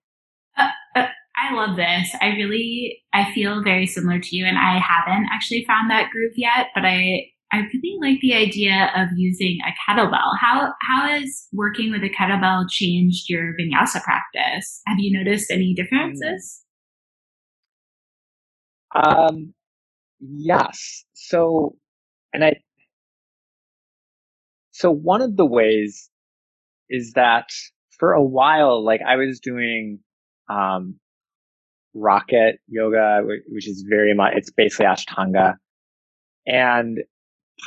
Uh, 0.57 0.67
uh, 0.95 1.07
I 1.37 1.53
love 1.53 1.77
this. 1.77 2.15
I 2.21 2.29
really, 2.29 3.03
I 3.13 3.31
feel 3.33 3.63
very 3.63 3.85
similar 3.85 4.19
to 4.19 4.35
you, 4.35 4.45
and 4.45 4.57
I 4.57 4.79
haven't 4.79 5.27
actually 5.31 5.63
found 5.65 5.89
that 5.89 6.09
groove 6.11 6.33
yet, 6.35 6.67
but 6.73 6.83
I, 6.85 7.27
I 7.51 7.57
really 7.57 7.97
like 7.99 8.19
the 8.21 8.35
idea 8.35 8.91
of 8.95 9.07
using 9.15 9.57
a 9.65 9.91
kettlebell. 9.91 10.37
How, 10.39 10.71
how 10.87 11.07
has 11.07 11.47
working 11.51 11.91
with 11.91 12.03
a 12.03 12.09
kettlebell 12.09 12.69
changed 12.69 13.29
your 13.29 13.53
vinyasa 13.59 14.03
practice? 14.03 14.81
Have 14.85 14.99
you 14.99 15.17
noticed 15.17 15.49
any 15.49 15.73
differences? 15.73 16.63
Um, 18.93 19.53
yes. 20.19 21.05
So, 21.13 21.75
and 22.33 22.43
I, 22.43 22.53
so 24.71 24.91
one 24.91 25.21
of 25.21 25.35
the 25.35 25.45
ways 25.45 26.09
is 26.89 27.13
that 27.13 27.49
for 27.97 28.13
a 28.13 28.23
while, 28.23 28.83
like 28.83 29.01
I 29.05 29.15
was 29.15 29.39
doing 29.39 29.99
um, 30.49 30.95
rocket 31.93 32.59
yoga, 32.67 33.21
which 33.47 33.67
is 33.67 33.85
very 33.89 34.13
much, 34.13 34.33
it's 34.35 34.51
basically 34.51 34.85
Ashtanga. 34.85 35.55
And 36.45 36.99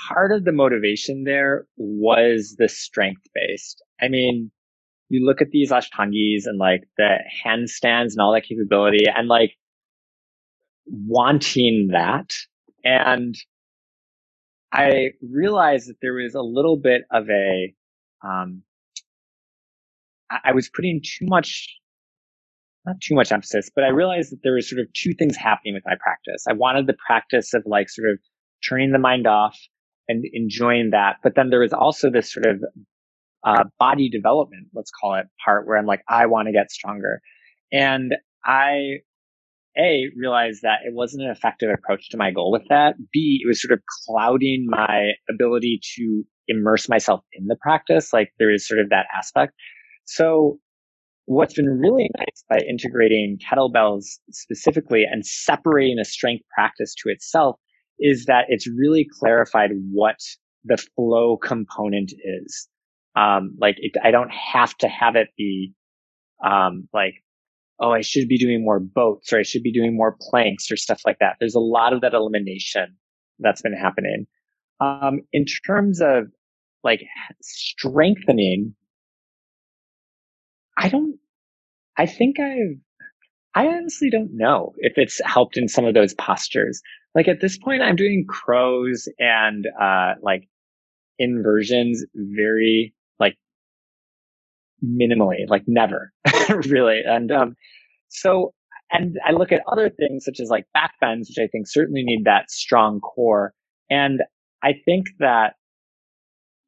part 0.09 0.33
of 0.33 0.44
the 0.44 0.52
motivation 0.52 1.24
there 1.24 1.66
was 1.76 2.57
the 2.59 2.68
strength 2.68 3.22
based. 3.35 3.83
I 4.00 4.09
mean, 4.09 4.50
you 5.09 5.26
look 5.26 5.40
at 5.42 5.50
these 5.50 5.70
Ashtangis 5.70 6.42
and 6.46 6.59
like 6.59 6.83
the 6.96 7.16
handstands 7.44 8.12
and 8.12 8.20
all 8.20 8.33
that 8.33 8.44
capability 8.48 9.05
and 9.14 9.28
like 9.28 9.52
wanting 10.87 11.88
that. 11.92 12.31
And 12.85 13.35
I 14.72 15.11
realized 15.20 15.88
that 15.88 15.96
there 16.00 16.14
was 16.14 16.35
a 16.35 16.40
little 16.40 16.76
bit 16.76 17.02
of 17.11 17.28
a, 17.28 17.74
um, 18.26 18.62
I 20.31 20.52
was 20.52 20.70
putting 20.70 21.02
too 21.02 21.26
much 21.26 21.68
not 22.85 23.00
too 23.00 23.14
much 23.14 23.31
emphasis, 23.31 23.70
but 23.74 23.85
I 23.85 23.88
realized 23.88 24.33
that 24.33 24.40
there 24.42 24.55
was 24.55 24.68
sort 24.68 24.81
of 24.81 24.92
two 24.92 25.14
things 25.14 25.37
happening 25.37 25.74
with 25.74 25.85
my 25.87 25.94
practice. 26.00 26.46
I 26.48 26.52
wanted 26.52 26.87
the 26.87 26.96
practice 27.07 27.55
of 27.55 27.62
like 27.64 27.88
sort 27.88 28.11
of 28.11 28.18
turning 28.68 28.92
the 28.92 28.98
mind 28.98 29.26
off 29.26 29.57
and 30.08 30.24
enjoying 30.32 30.90
that. 30.90 31.16
But 31.22 31.34
then 31.34 31.50
there 31.50 31.60
was 31.60 31.72
also 31.72 32.10
this 32.10 32.32
sort 32.32 32.46
of 32.46 32.62
uh, 33.44 33.64
body 33.78 34.08
development, 34.08 34.68
let's 34.74 34.90
call 34.90 35.14
it 35.16 35.26
part 35.44 35.66
where 35.66 35.76
I'm 35.76 35.86
like, 35.86 36.02
I 36.08 36.26
want 36.26 36.46
to 36.46 36.52
get 36.52 36.70
stronger. 36.70 37.20
And 37.72 38.14
I, 38.44 38.98
A, 39.76 40.04
realized 40.16 40.62
that 40.62 40.80
it 40.84 40.94
wasn't 40.94 41.24
an 41.24 41.30
effective 41.30 41.70
approach 41.70 42.10
to 42.10 42.16
my 42.16 42.30
goal 42.30 42.52
with 42.52 42.62
that. 42.68 42.94
B, 43.12 43.40
it 43.42 43.48
was 43.48 43.60
sort 43.60 43.72
of 43.72 43.80
clouding 44.06 44.66
my 44.68 45.12
ability 45.30 45.80
to 45.96 46.24
immerse 46.48 46.88
myself 46.88 47.20
in 47.32 47.46
the 47.46 47.56
practice. 47.60 48.12
Like 48.12 48.32
there 48.38 48.52
is 48.52 48.66
sort 48.66 48.80
of 48.80 48.90
that 48.90 49.06
aspect. 49.16 49.54
So 50.04 50.58
what's 51.26 51.54
been 51.54 51.68
really 51.68 52.10
nice 52.18 52.44
by 52.48 52.58
integrating 52.68 53.38
kettlebells 53.38 54.18
specifically 54.30 55.04
and 55.10 55.24
separating 55.24 55.98
a 56.00 56.04
strength 56.04 56.44
practice 56.54 56.94
to 56.96 57.10
itself 57.10 57.56
is 57.98 58.26
that 58.26 58.46
it's 58.48 58.68
really 58.68 59.07
clarified 59.20 59.70
what 59.90 60.16
the 60.64 60.76
flow 60.96 61.37
component 61.37 62.12
is. 62.12 62.68
Um, 63.16 63.57
like 63.61 63.76
it, 63.78 63.92
I 64.02 64.11
don't 64.11 64.33
have 64.33 64.76
to 64.78 64.88
have 64.88 65.16
it 65.16 65.28
be, 65.37 65.74
um, 66.44 66.88
like, 66.92 67.14
oh, 67.78 67.90
I 67.90 68.00
should 68.00 68.28
be 68.28 68.38
doing 68.38 68.64
more 68.64 68.81
boats 68.81 69.33
or 69.33 69.38
I 69.38 69.42
should 69.42 69.62
be 69.62 69.72
doing 69.72 69.96
more 69.96 70.16
planks 70.20 70.70
or 70.70 70.76
stuff 70.76 71.02
like 71.05 71.18
that. 71.20 71.37
There's 71.40 71.55
a 71.55 71.61
lot 71.61 71.92
of 71.92 72.00
that 72.00 72.14
elimination 72.14 72.96
that's 73.38 73.62
been 73.62 73.76
happening. 73.76 74.26
Um, 74.81 75.20
in 75.33 75.44
terms 75.66 76.00
of 76.00 76.24
like 76.85 77.02
strengthening, 77.42 78.74
I 80.78 80.88
don't, 80.88 81.18
I 81.96 82.07
think 82.07 82.40
I've, 82.40 82.78
I 83.55 83.66
honestly 83.66 84.11
don't 84.11 84.31
know 84.33 84.72
if 84.78 84.94
it's 84.96 85.20
helped 85.24 85.57
in 85.57 85.68
some 85.68 85.85
of 85.85 85.94
those 85.94 86.14
postures. 86.14 86.81
Like 87.14 87.29
at 87.29 87.40
this 87.40 87.59
point, 87.59 87.83
I'm 87.83 87.96
doing 87.96 88.25
crows 88.29 89.09
and, 89.18 89.66
uh, 89.81 90.14
like 90.22 90.48
inversions 91.18 92.05
very, 92.14 92.94
like 93.20 93.37
minimally, 94.85 95.48
like 95.48 95.64
never 95.66 96.12
really. 96.68 97.01
And, 97.05 97.31
um, 97.31 97.55
so, 98.09 98.53
and 98.90 99.18
I 99.27 99.33
look 99.33 99.53
at 99.53 99.62
other 99.70 99.90
things 99.90 100.25
such 100.25 100.38
as 100.40 100.48
like 100.51 100.66
back 100.75 100.92
bends, 101.01 101.29
which 101.29 101.42
I 101.42 101.48
think 101.48 101.66
certainly 101.66 102.03
need 102.03 102.25
that 102.25 102.51
strong 102.51 103.01
core. 103.01 103.55
And 103.90 104.20
I 104.62 104.72
think 104.85 105.07
that 105.18 105.55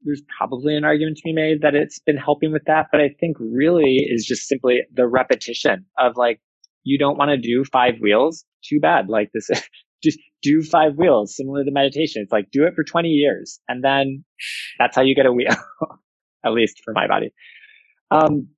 there's 0.03 0.23
probably 0.39 0.77
an 0.77 0.85
argument 0.85 1.17
to 1.19 1.23
be 1.25 1.33
made 1.33 1.63
that 1.63 1.75
it's 1.75 1.99
been 1.99 2.17
helping 2.17 2.53
with 2.53 2.65
that. 2.67 2.87
But 2.93 3.01
I 3.01 3.11
think 3.21 3.37
really 3.41 4.07
is 4.09 4.25
just 4.25 4.47
simply 4.47 4.81
the 4.93 5.07
repetition 5.07 5.87
of 5.99 6.17
like, 6.17 6.41
you 6.85 6.99
don't 6.99 7.17
want 7.17 7.31
to 7.31 7.37
do 7.39 7.65
five 7.65 7.95
wheels. 8.01 8.45
Too 8.63 8.81
bad. 8.81 9.09
Like 9.09 9.31
this, 9.33 9.49
just 10.05 10.21
do 10.43 10.63
five 10.63 10.95
wheels, 10.97 11.37
similar 11.37 11.65
to 11.65 11.71
meditation. 11.73 12.23
It's 12.23 12.33
like 12.33 12.51
do 12.53 12.65
it 12.65 12.75
for 12.77 12.85
20 12.85 13.09
years 13.09 13.61
and 13.69 13.83
then 13.83 14.25
that's 14.79 14.97
how 14.97 15.03
you 15.03 15.15
get 15.15 15.27
a 15.27 15.33
wheel, 15.33 15.49
at 16.45 16.53
least 16.53 16.83
for 16.85 16.93
my 16.95 17.09
body. 17.09 17.33
Um, 18.11 18.49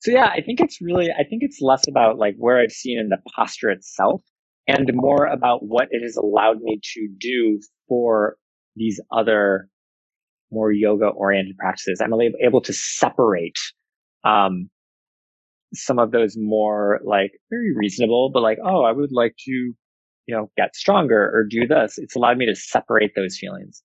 so 0.00 0.10
yeah, 0.12 0.26
I 0.26 0.42
think 0.42 0.60
it's 0.60 0.80
really, 0.82 1.10
I 1.10 1.24
think 1.24 1.42
it's 1.42 1.60
less 1.62 1.88
about 1.88 2.18
like 2.18 2.36
where 2.38 2.60
I've 2.60 2.72
seen 2.72 2.98
in 2.98 3.08
the 3.08 3.18
posture 3.34 3.70
itself 3.70 4.22
and 4.68 4.90
more 4.94 5.26
about 5.26 5.60
what 5.62 5.88
it 5.90 6.02
has 6.02 6.16
allowed 6.16 6.60
me 6.60 6.80
to 6.94 7.08
do 7.18 7.60
for 7.88 8.36
these 8.76 9.00
other 9.12 9.68
more 10.50 10.72
yoga 10.72 11.06
oriented 11.06 11.56
practices. 11.58 12.00
I'm 12.02 12.12
able 12.42 12.60
to 12.62 12.72
separate, 12.72 13.58
um, 14.24 14.70
some 15.74 15.98
of 15.98 16.12
those 16.12 16.36
more 16.38 17.00
like 17.04 17.32
very 17.50 17.74
reasonable, 17.74 18.30
but 18.32 18.42
like, 18.42 18.58
oh, 18.64 18.82
I 18.84 18.92
would 18.92 19.10
like 19.12 19.34
to, 19.46 19.72
you 20.26 20.34
know, 20.34 20.50
get 20.56 20.74
stronger 20.74 21.30
or 21.34 21.44
do 21.48 21.66
this. 21.66 21.98
It's 21.98 22.16
allowed 22.16 22.38
me 22.38 22.46
to 22.46 22.54
separate 22.54 23.12
those 23.14 23.36
feelings. 23.36 23.82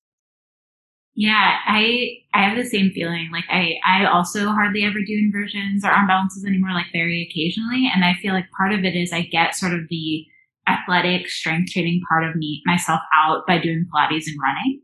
Yeah, 1.16 1.58
I 1.68 2.12
I 2.34 2.44
have 2.44 2.58
the 2.58 2.66
same 2.66 2.92
feeling. 2.92 3.30
Like 3.32 3.46
I 3.50 3.76
I 3.86 4.06
also 4.06 4.48
hardly 4.52 4.84
ever 4.84 5.00
do 5.06 5.18
inversions 5.18 5.84
or 5.84 5.92
arm 5.92 6.08
balances 6.08 6.46
anymore, 6.46 6.72
like 6.72 6.86
very 6.94 7.28
occasionally. 7.30 7.92
And 7.94 8.06
I 8.06 8.14
feel 8.22 8.34
like 8.34 8.46
part 8.58 8.74
of 8.74 8.86
it 8.86 8.96
is 8.96 9.12
I 9.12 9.24
get 9.24 9.56
sort 9.56 9.74
of 9.74 9.82
the 9.90 10.26
athletic 10.68 11.28
strength 11.28 11.72
training 11.72 12.02
part 12.08 12.24
of 12.24 12.36
me 12.36 12.62
myself 12.66 13.02
out 13.14 13.46
by 13.48 13.58
doing 13.58 13.86
Pilates 13.94 14.28
and 14.28 14.38
running. 14.42 14.82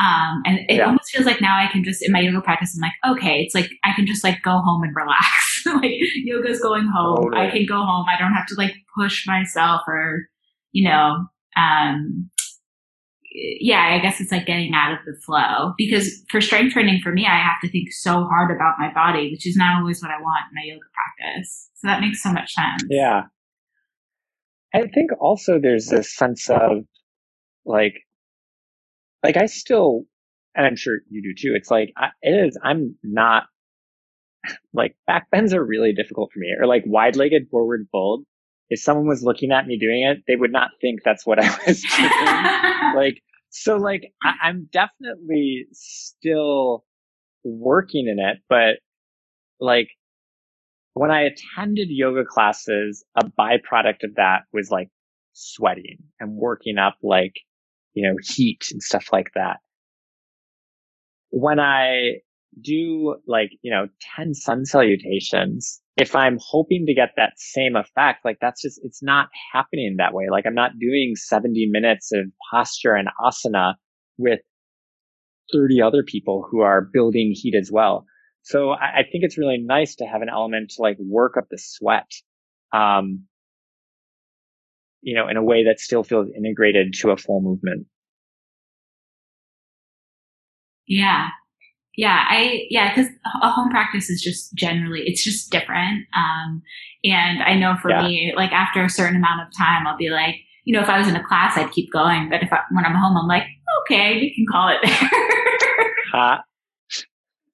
Um, 0.00 0.42
and 0.46 0.58
it 0.68 0.76
yeah. 0.76 0.86
almost 0.86 1.10
feels 1.10 1.26
like 1.26 1.40
now 1.40 1.56
I 1.56 1.70
can 1.70 1.82
just 1.82 2.04
in 2.04 2.12
my 2.12 2.20
yoga 2.20 2.40
practice, 2.40 2.76
I'm 2.76 2.82
like, 2.82 3.16
okay, 3.16 3.40
it's 3.40 3.54
like 3.54 3.70
I 3.84 3.92
can 3.94 4.06
just 4.06 4.24
like 4.24 4.42
go 4.42 4.58
home 4.58 4.82
and 4.82 4.94
relax. 4.94 5.62
like 5.66 5.92
yoga's 6.24 6.60
going 6.60 6.86
home. 6.86 7.34
I 7.34 7.50
can 7.50 7.66
go 7.66 7.84
home. 7.84 8.06
I 8.08 8.18
don't 8.18 8.32
have 8.32 8.46
to 8.46 8.54
like 8.56 8.74
push 8.96 9.26
myself 9.26 9.82
or, 9.86 10.28
you 10.72 10.88
know, 10.88 11.26
um, 11.56 12.30
yeah, 13.30 13.94
I 13.94 13.98
guess 14.00 14.20
it's 14.20 14.32
like 14.32 14.46
getting 14.46 14.72
out 14.74 14.92
of 14.92 14.98
the 15.04 15.18
flow 15.24 15.74
because 15.76 16.22
for 16.30 16.40
strength 16.40 16.72
training 16.72 17.00
for 17.02 17.12
me, 17.12 17.26
I 17.26 17.36
have 17.36 17.60
to 17.62 17.68
think 17.68 17.92
so 17.92 18.24
hard 18.24 18.50
about 18.50 18.76
my 18.78 18.92
body, 18.92 19.30
which 19.30 19.46
is 19.46 19.56
not 19.56 19.80
always 19.80 20.02
what 20.02 20.10
I 20.10 20.20
want 20.20 20.46
in 20.50 20.54
my 20.54 20.62
yoga 20.64 20.86
practice. 20.94 21.70
So 21.76 21.88
that 21.88 22.00
makes 22.00 22.22
so 22.22 22.32
much 22.32 22.52
sense. 22.52 22.84
Yeah. 22.90 23.22
I 24.74 24.86
think 24.88 25.10
also 25.20 25.58
there's 25.60 25.86
this 25.86 26.14
sense 26.14 26.50
of 26.50 26.84
like, 27.64 27.94
like 29.22 29.36
I 29.36 29.46
still, 29.46 30.04
and 30.54 30.66
I'm 30.66 30.76
sure 30.76 30.98
you 31.08 31.22
do 31.22 31.34
too. 31.40 31.54
It's 31.54 31.70
like, 31.70 31.92
I, 31.96 32.08
it 32.22 32.46
is, 32.46 32.58
I'm 32.62 32.96
not 33.02 33.44
like 34.72 34.96
back 35.06 35.30
bends 35.30 35.52
are 35.52 35.64
really 35.64 35.92
difficult 35.92 36.30
for 36.32 36.38
me 36.38 36.54
or 36.58 36.66
like 36.66 36.82
wide 36.86 37.16
legged 37.16 37.48
forward 37.50 37.86
fold. 37.92 38.24
If 38.70 38.80
someone 38.80 39.06
was 39.06 39.22
looking 39.22 39.50
at 39.50 39.66
me 39.66 39.78
doing 39.78 40.02
it, 40.02 40.24
they 40.26 40.36
would 40.36 40.52
not 40.52 40.70
think 40.80 41.00
that's 41.04 41.26
what 41.26 41.38
I 41.42 41.48
was 41.66 41.82
doing. 41.96 42.94
like, 42.94 43.22
so 43.50 43.76
like 43.76 44.12
I, 44.22 44.48
I'm 44.48 44.68
definitely 44.72 45.66
still 45.72 46.84
working 47.44 48.08
in 48.08 48.18
it, 48.18 48.38
but 48.48 48.76
like 49.60 49.88
when 50.94 51.10
I 51.10 51.22
attended 51.22 51.88
yoga 51.90 52.24
classes, 52.24 53.04
a 53.14 53.24
byproduct 53.24 54.02
of 54.04 54.16
that 54.16 54.42
was 54.52 54.70
like 54.70 54.88
sweating 55.32 55.98
and 56.18 56.34
working 56.34 56.76
up 56.78 56.96
like, 57.02 57.34
you 57.94 58.08
know, 58.08 58.16
heat 58.20 58.64
and 58.72 58.82
stuff 58.82 59.12
like 59.12 59.30
that. 59.34 59.58
When 61.30 61.60
I 61.60 62.20
do 62.60 63.16
like, 63.26 63.50
you 63.62 63.70
know, 63.70 63.88
10 64.16 64.34
sun 64.34 64.64
salutations, 64.64 65.80
if 65.98 66.14
I'm 66.14 66.38
hoping 66.40 66.86
to 66.86 66.94
get 66.94 67.10
that 67.16 67.32
same 67.36 67.74
effect, 67.74 68.24
like 68.24 68.38
that's 68.40 68.62
just, 68.62 68.80
it's 68.84 69.02
not 69.02 69.28
happening 69.52 69.96
that 69.98 70.14
way. 70.14 70.28
Like 70.30 70.46
I'm 70.46 70.54
not 70.54 70.78
doing 70.78 71.14
70 71.16 71.68
minutes 71.70 72.12
of 72.12 72.26
posture 72.52 72.94
and 72.94 73.08
asana 73.20 73.74
with 74.16 74.40
30 75.52 75.82
other 75.82 76.04
people 76.04 76.46
who 76.48 76.60
are 76.60 76.88
building 76.92 77.32
heat 77.34 77.54
as 77.56 77.72
well. 77.72 78.06
So 78.42 78.70
I, 78.70 78.98
I 78.98 79.02
think 79.02 79.24
it's 79.24 79.36
really 79.36 79.58
nice 79.58 79.96
to 79.96 80.04
have 80.04 80.22
an 80.22 80.28
element 80.28 80.70
to 80.76 80.82
like 80.82 80.98
work 81.00 81.36
up 81.36 81.48
the 81.50 81.58
sweat. 81.58 82.10
Um, 82.72 83.24
you 85.00 85.14
know, 85.14 85.28
in 85.28 85.36
a 85.36 85.42
way 85.42 85.64
that 85.64 85.80
still 85.80 86.04
feels 86.04 86.28
integrated 86.36 86.92
to 87.00 87.10
a 87.10 87.16
full 87.16 87.40
movement. 87.40 87.86
Yeah. 90.86 91.28
Yeah, 91.98 92.24
I 92.28 92.60
yeah, 92.70 92.94
because 92.94 93.10
a 93.42 93.50
home 93.50 93.70
practice 93.70 94.08
is 94.08 94.22
just 94.22 94.54
generally 94.54 95.02
it's 95.04 95.24
just 95.24 95.50
different. 95.50 96.06
Um, 96.16 96.62
and 97.02 97.42
I 97.42 97.56
know 97.56 97.74
for 97.82 97.90
yeah. 97.90 98.06
me, 98.06 98.32
like 98.36 98.52
after 98.52 98.84
a 98.84 98.88
certain 98.88 99.16
amount 99.16 99.40
of 99.40 99.48
time, 99.58 99.84
I'll 99.84 99.96
be 99.96 100.08
like, 100.08 100.36
you 100.64 100.72
know, 100.72 100.80
if 100.80 100.88
I 100.88 100.96
was 100.96 101.08
in 101.08 101.16
a 101.16 101.26
class, 101.26 101.58
I'd 101.58 101.72
keep 101.72 101.92
going. 101.92 102.30
But 102.30 102.44
if 102.44 102.52
I, 102.52 102.60
when 102.70 102.84
I'm 102.84 102.94
home, 102.94 103.16
I'm 103.16 103.26
like, 103.26 103.42
okay, 103.82 104.14
we 104.14 104.32
can 104.32 104.46
call 104.48 104.68
it 104.68 104.78
there. 104.84 105.90
uh, 106.14 106.36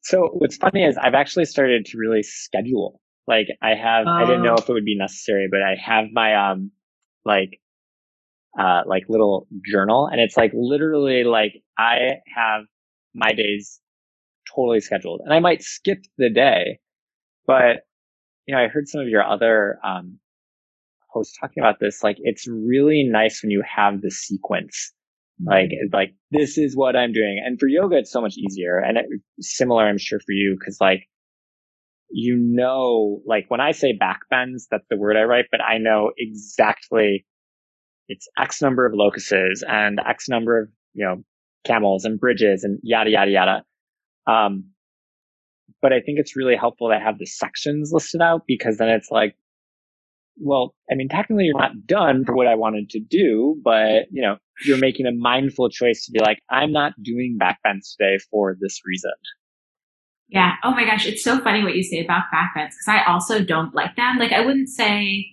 so 0.03 0.29
what's 0.35 0.59
funny 0.59 0.85
is 0.85 0.99
I've 0.99 1.15
actually 1.15 1.47
started 1.47 1.87
to 1.87 1.97
really 1.97 2.23
schedule. 2.23 3.01
Like 3.27 3.47
I 3.63 3.71
have, 3.71 4.07
I 4.07 4.27
didn't 4.27 4.43
know 4.43 4.57
oh. 4.59 4.63
if 4.63 4.69
it 4.69 4.73
would 4.75 4.85
be 4.85 4.99
necessary, 4.99 5.49
but 5.51 5.63
I 5.63 5.75
have 5.83 6.09
my 6.13 6.51
um, 6.51 6.71
like, 7.25 7.61
uh, 8.61 8.83
like 8.85 9.05
little 9.09 9.47
journal, 9.65 10.07
and 10.07 10.21
it's 10.21 10.37
like 10.37 10.51
literally 10.53 11.25
like 11.25 11.63
I 11.79 12.17
have 12.37 12.65
my 13.15 13.33
days 13.33 13.81
totally 14.55 14.81
scheduled. 14.81 15.21
And 15.25 15.33
I 15.33 15.41
might 15.41 15.63
skip 15.63 15.99
the 16.19 16.31
day, 16.31 16.79
but 17.47 17.87
you 18.47 18.55
know, 18.55 18.63
I 18.63 18.69
heard 18.69 18.89
some 18.89 19.01
of 19.01 19.09
your 19.09 19.25
other, 19.25 19.79
um, 19.85 20.19
hosts 21.09 21.37
talking 21.41 21.63
about 21.63 21.79
this. 21.81 22.03
Like, 22.03 22.17
it's 22.21 22.47
really 22.49 23.05
nice 23.05 23.43
when 23.43 23.51
you 23.51 23.63
have 23.63 24.03
the 24.03 24.11
sequence. 24.11 24.93
Like, 25.45 25.67
mm-hmm. 25.67 25.95
like 25.95 26.15
this 26.31 26.59
is 26.59 26.77
what 26.77 26.95
I'm 26.95 27.13
doing. 27.13 27.43
And 27.45 27.59
for 27.59 27.67
yoga, 27.67 27.97
it's 27.97 28.13
so 28.13 28.21
much 28.21 28.37
easier 28.37 28.79
and 28.79 28.99
it, 28.99 29.07
similar, 29.41 29.85
I'm 29.85 29.99
sure 29.99 30.21
for 30.21 30.33
you, 30.33 30.57
cause 30.65 30.79
like, 30.81 31.09
you 32.11 32.37
know, 32.37 33.21
like 33.27 33.47
when 33.49 33.61
I 33.61 33.73
say 33.73 33.93
back 33.93 34.21
bends, 34.31 34.69
that's 34.71 34.87
the 34.91 34.97
word 34.97 35.17
I 35.17 35.23
write, 35.23 35.47
but 35.51 35.61
I 35.61 35.79
know 35.79 36.13
exactly 36.17 37.27
it's 38.09 38.29
X 38.39 38.63
number 38.63 38.87
of 38.87 38.93
locusts 38.95 39.33
and 39.67 39.99
X 40.07 40.29
number 40.29 40.61
of, 40.61 40.69
you 40.93 41.05
know, 41.05 41.25
camels 41.65 42.05
and 42.05 42.21
bridges 42.21 42.63
and 42.63 42.79
yada, 42.83 43.11
yada, 43.11 43.31
yada. 43.31 43.65
Um, 44.27 44.71
but 45.83 45.93
I 45.93 46.01
think 46.01 46.19
it's 46.19 46.37
really 46.37 46.57
helpful 46.57 46.89
to 46.91 46.99
have 46.99 47.19
the 47.19 47.27
sections 47.27 47.91
listed 47.93 48.23
out 48.23 48.43
because 48.47 48.79
then 48.79 48.89
it's 48.89 49.11
like, 49.11 49.37
well, 50.37 50.75
I 50.91 50.95
mean, 50.95 51.09
technically 51.09 51.45
you're 51.45 51.59
not 51.59 51.87
done 51.87 52.25
for 52.25 52.35
what 52.35 52.47
I 52.47 52.55
wanted 52.55 52.91
to 52.91 53.01
do, 53.01 53.61
but 53.63 54.07
you 54.11 54.23
know, 54.23 54.37
you're 54.65 54.79
making 54.79 55.07
a 55.07 55.13
mindful 55.13 55.69
choice 55.69 56.07
to 56.07 56.13
be 56.13 56.21
like, 56.21 56.39
I'm 56.51 56.73
not 56.73 56.93
doing 57.03 57.37
back 57.39 57.59
bends 57.63 57.95
today 57.95 58.19
for 58.31 58.57
this 58.59 58.81
reason. 58.85 59.13
Yeah. 60.29 60.53
Oh 60.65 60.71
my 60.71 60.85
gosh. 60.85 61.07
It's 61.07 61.23
so 61.23 61.39
funny 61.41 61.63
what 61.63 61.77
you 61.77 61.83
say 61.83 62.03
about 62.03 62.25
back 62.33 62.53
bends 62.55 62.75
because 62.75 62.89
I 62.89 63.13
also 63.13 63.45
don't 63.45 63.75
like 63.75 63.95
them. 63.97 64.17
Like 64.19 64.33
I 64.33 64.41
wouldn't 64.41 64.71
say 64.71 65.27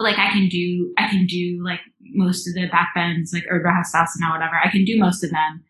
like 0.00 0.18
I 0.18 0.30
can 0.30 0.48
do, 0.48 0.92
I 0.96 1.08
can 1.08 1.26
do 1.26 1.62
like 1.62 1.80
most 2.00 2.48
of 2.48 2.54
the 2.54 2.68
back 2.68 2.90
bends, 2.94 3.32
like 3.32 3.44
Urdhva 3.52 3.82
Hastasana, 3.82 4.32
whatever. 4.32 4.56
I 4.64 4.70
can 4.70 4.84
do 4.84 4.98
most 4.98 5.22
of 5.22 5.30
them, 5.30 5.64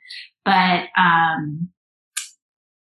but, 0.44 0.84
um, 0.96 1.70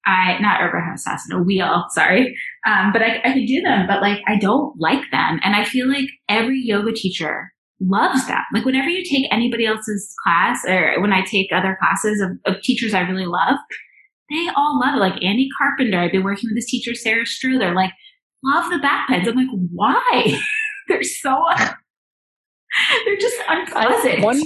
I 0.09 0.39
not 0.41 0.61
Urdhva 0.61 0.95
Hastasana, 0.95 1.39
a 1.39 1.43
wheel, 1.43 1.85
sorry. 1.91 2.35
Um, 2.67 2.93
but 2.93 3.03
I, 3.03 3.19
I 3.19 3.33
can 3.33 3.45
do 3.45 3.61
them, 3.61 3.87
but 3.87 4.01
like 4.01 4.23
I 4.27 4.39
don't 4.39 4.75
like 4.81 5.05
them. 5.13 5.39
And 5.45 5.55
I 5.55 5.65
feel 5.65 5.87
like 5.87 6.09
every 6.29 6.61
yoga 6.65 6.93
teacher 6.93 7.53
loves 7.79 8.27
them. 8.27 8.41
Like 8.55 8.65
whenever 8.65 8.89
you 8.89 9.05
take 9.05 9.31
anybody 9.31 9.67
else's 9.67 10.15
class 10.25 10.65
or 10.67 11.01
when 11.01 11.13
I 11.13 11.23
take 11.25 11.53
other 11.53 11.77
classes 11.79 12.23
of, 12.23 12.31
of 12.47 12.63
teachers 12.63 12.95
I 12.95 13.01
really 13.01 13.27
love, 13.27 13.59
they 14.31 14.49
all 14.57 14.81
love 14.81 14.95
it. 14.97 15.01
Like 15.01 15.23
Annie 15.23 15.51
Carpenter, 15.59 16.01
I've 16.01 16.13
been 16.13 16.25
working 16.25 16.49
with 16.49 16.57
this 16.57 16.71
teacher, 16.71 16.95
Sarah 16.95 17.25
Struther, 17.25 17.75
like 17.75 17.93
love 18.43 18.71
the 18.71 18.79
back 18.79 19.09
bends. 19.09 19.29
I'm 19.29 19.37
like, 19.37 19.49
why? 19.73 20.41
they're 20.89 21.03
so, 21.03 21.45
they're 23.05 23.17
just 23.19 23.37
unpleasant. 23.47 24.21
I, 24.21 24.25
one, 24.25 24.43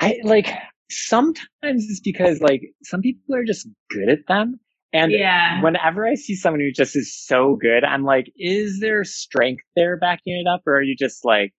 I 0.00 0.16
like, 0.22 0.48
sometimes 0.90 1.86
it's 1.88 2.00
because 2.00 2.40
like 2.40 2.62
some 2.82 3.00
people 3.00 3.34
are 3.34 3.44
just 3.44 3.68
good 3.90 4.08
at 4.08 4.26
them. 4.28 4.60
And 4.92 5.12
yeah. 5.12 5.62
whenever 5.62 6.06
I 6.06 6.14
see 6.16 6.34
someone 6.34 6.60
who 6.60 6.72
just 6.72 6.96
is 6.96 7.16
so 7.16 7.56
good, 7.60 7.84
I'm 7.84 8.02
like, 8.02 8.26
is 8.36 8.80
there 8.80 9.04
strength 9.04 9.62
there 9.76 9.96
backing 9.96 10.34
it 10.44 10.48
up? 10.48 10.62
Or 10.66 10.76
are 10.76 10.82
you 10.82 10.96
just 10.98 11.24
like 11.24 11.52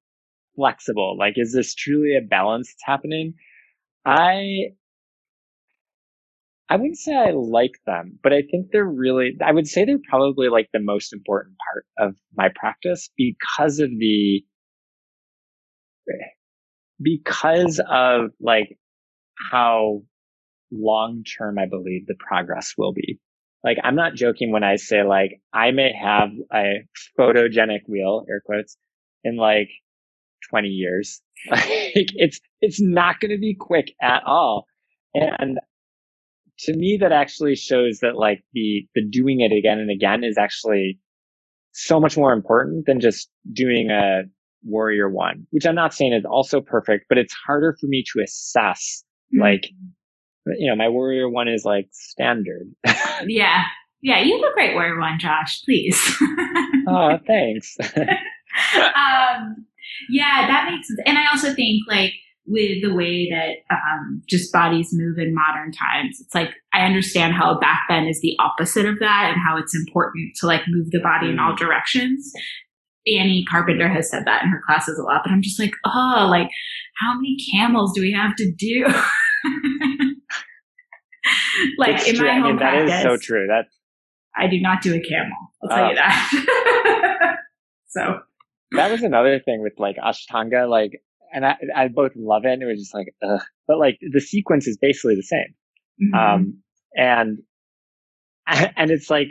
flexible? 0.56 1.16
Like, 1.18 1.36
is 1.38 1.54
this 1.54 1.74
truly 1.74 2.18
a 2.18 2.22
balance 2.22 2.68
that's 2.68 2.84
happening? 2.86 3.36
I, 4.06 4.72
I 6.70 6.76
wouldn't 6.76 6.98
say 6.98 7.16
I 7.16 7.32
like 7.32 7.76
them, 7.86 8.20
but 8.22 8.34
I 8.34 8.42
think 8.42 8.72
they're 8.72 8.84
really, 8.84 9.38
I 9.42 9.54
would 9.54 9.68
say 9.68 9.86
they're 9.86 9.98
probably 10.10 10.50
like 10.50 10.68
the 10.74 10.82
most 10.82 11.14
important 11.14 11.56
part 11.72 11.86
of 12.10 12.16
my 12.36 12.50
practice 12.54 13.10
because 13.16 13.80
of 13.80 13.90
the, 13.90 14.44
eh, 16.10 16.32
because 17.02 17.80
of 17.90 18.32
like 18.42 18.78
how 19.52 20.04
long 20.72 21.24
term 21.24 21.60
I 21.60 21.66
believe 21.68 22.08
the 22.08 22.16
progress 22.20 22.74
will 22.78 22.94
be. 22.94 23.20
Like, 23.64 23.78
I'm 23.84 23.96
not 23.96 24.16
joking 24.16 24.52
when 24.52 24.64
I 24.64 24.78
say 24.78 25.04
like, 25.04 25.40
I 25.54 25.72
may 25.72 25.92
have 25.94 26.30
a 26.54 26.86
photogenic 27.18 27.82
wheel, 27.88 28.26
air 28.30 28.42
quotes, 28.44 28.78
in 29.24 29.38
like 29.38 29.70
20 30.50 30.70
years. 30.70 31.22
like, 31.52 31.66
it's, 31.96 32.40
it's 32.62 32.82
not 32.82 33.20
going 33.20 33.32
to 33.32 33.38
be 33.38 33.56
quick 33.60 33.94
at 34.02 34.24
all. 34.26 34.66
And 35.14 35.60
to 36.60 36.76
me, 36.76 36.98
that 37.02 37.12
actually 37.12 37.56
shows 37.56 38.00
that 38.00 38.16
like 38.16 38.44
the, 38.54 38.88
the 38.96 39.04
doing 39.08 39.42
it 39.42 39.52
again 39.56 39.80
and 39.80 39.92
again 39.92 40.24
is 40.24 40.38
actually 40.38 41.00
so 41.74 42.00
much 42.00 42.18
more 42.18 42.34
important 42.34 42.86
than 42.86 43.00
just 43.00 43.30
doing 43.54 43.90
a 43.92 44.24
warrior 44.64 45.10
one, 45.10 45.48
which 45.52 45.66
I'm 45.66 45.76
not 45.76 45.94
saying 45.94 46.14
is 46.14 46.26
also 46.26 46.62
perfect, 46.62 47.06
but 47.10 47.18
it's 47.18 47.34
harder 47.34 47.76
for 47.80 47.88
me 47.88 48.04
to 48.14 48.24
assess. 48.24 49.04
Like, 49.38 49.70
you 50.46 50.70
know, 50.70 50.76
my 50.76 50.90
warrior 50.90 51.30
one 51.30 51.48
is 51.48 51.66
like 51.66 51.88
standard. 51.92 52.74
yeah. 53.26 53.64
Yeah. 54.02 54.22
You 54.22 54.38
have 54.38 54.52
a 54.52 54.54
great 54.54 54.74
warrior 54.74 55.00
one, 55.00 55.20
Josh. 55.20 55.62
Please. 55.64 56.00
oh, 56.88 57.20
thanks. 57.28 57.78
um, 57.96 59.66
yeah, 60.10 60.48
that 60.48 60.68
makes 60.70 60.88
sense. 60.88 61.00
And 61.06 61.18
I 61.18 61.30
also 61.32 61.54
think 61.54 61.84
like, 61.88 62.14
with 62.48 62.82
the 62.82 62.94
way 62.94 63.30
that 63.30 63.74
um, 63.74 64.22
just 64.28 64.52
bodies 64.52 64.90
move 64.92 65.18
in 65.18 65.34
modern 65.34 65.72
times. 65.72 66.20
It's 66.20 66.34
like 66.34 66.50
I 66.74 66.86
understand 66.86 67.34
how 67.34 67.56
a 67.56 67.60
back 67.60 67.82
bend 67.88 68.10
is 68.10 68.20
the 68.22 68.36
opposite 68.40 68.86
of 68.86 69.00
that 69.00 69.32
and 69.32 69.42
how 69.42 69.58
it's 69.58 69.76
important 69.76 70.34
to 70.38 70.48
like 70.48 70.62
move 70.68 70.92
the 70.92 71.00
body 71.00 71.30
in 71.30 71.40
all 71.40 71.54
mm. 71.54 71.58
directions. 71.58 72.34
Annie 73.08 73.46
Carpenter 73.50 73.88
has 73.90 74.10
said 74.10 74.26
that 74.26 74.44
in 74.44 74.50
her 74.50 74.62
classes 74.66 74.98
a 75.00 75.04
lot, 75.04 75.22
but 75.24 75.32
I'm 75.32 75.42
just 75.42 75.60
like, 75.60 75.74
oh, 75.86 76.28
like 76.30 76.50
how 77.00 77.16
many 77.16 77.38
camels 77.52 77.94
do 77.94 78.02
we 78.02 78.12
have 78.12 78.36
to 78.36 78.52
do? 78.52 78.86
like 81.78 81.96
it's 81.96 82.08
in 82.10 82.16
true. 82.16 82.28
my 82.28 82.36
home 82.36 82.44
I 82.44 82.48
mean, 82.50 82.58
practice, 82.58 82.90
that 82.92 82.98
is 82.98 83.04
so 83.04 83.18
true. 83.18 83.48
That 83.48 83.66
I 84.36 84.48
do 84.48 84.60
not 84.62 84.82
do 84.82 84.94
a 84.94 85.00
camel. 85.00 85.38
I'll 85.64 85.70
tell 85.70 85.90
you 85.90 85.96
that. 85.96 87.38
so 87.88 88.20
that 88.72 88.92
was 88.92 89.02
another 89.04 89.40
thing 89.40 89.62
with 89.62 89.74
like 89.78 89.98
Ashtanga. 89.98 90.70
Like 90.70 91.02
and 91.32 91.46
I, 91.46 91.56
I 91.76 91.88
both 91.88 92.12
love 92.16 92.46
it 92.46 92.52
and 92.52 92.64
it 92.64 92.66
was 92.66 92.80
just 92.80 92.94
like, 92.94 93.14
ugh. 93.24 93.42
but 93.68 93.80
like 93.80 94.00
the 94.02 94.20
sequence 94.20 94.68
is 94.68 94.78
basically 94.78 95.16
the 95.16 95.24
same. 95.24 95.56
Mm-hmm. 96.02 96.14
Um, 96.14 96.58
and, 96.96 97.40
and 98.48 98.92
it's 98.92 99.10
like, 99.10 99.30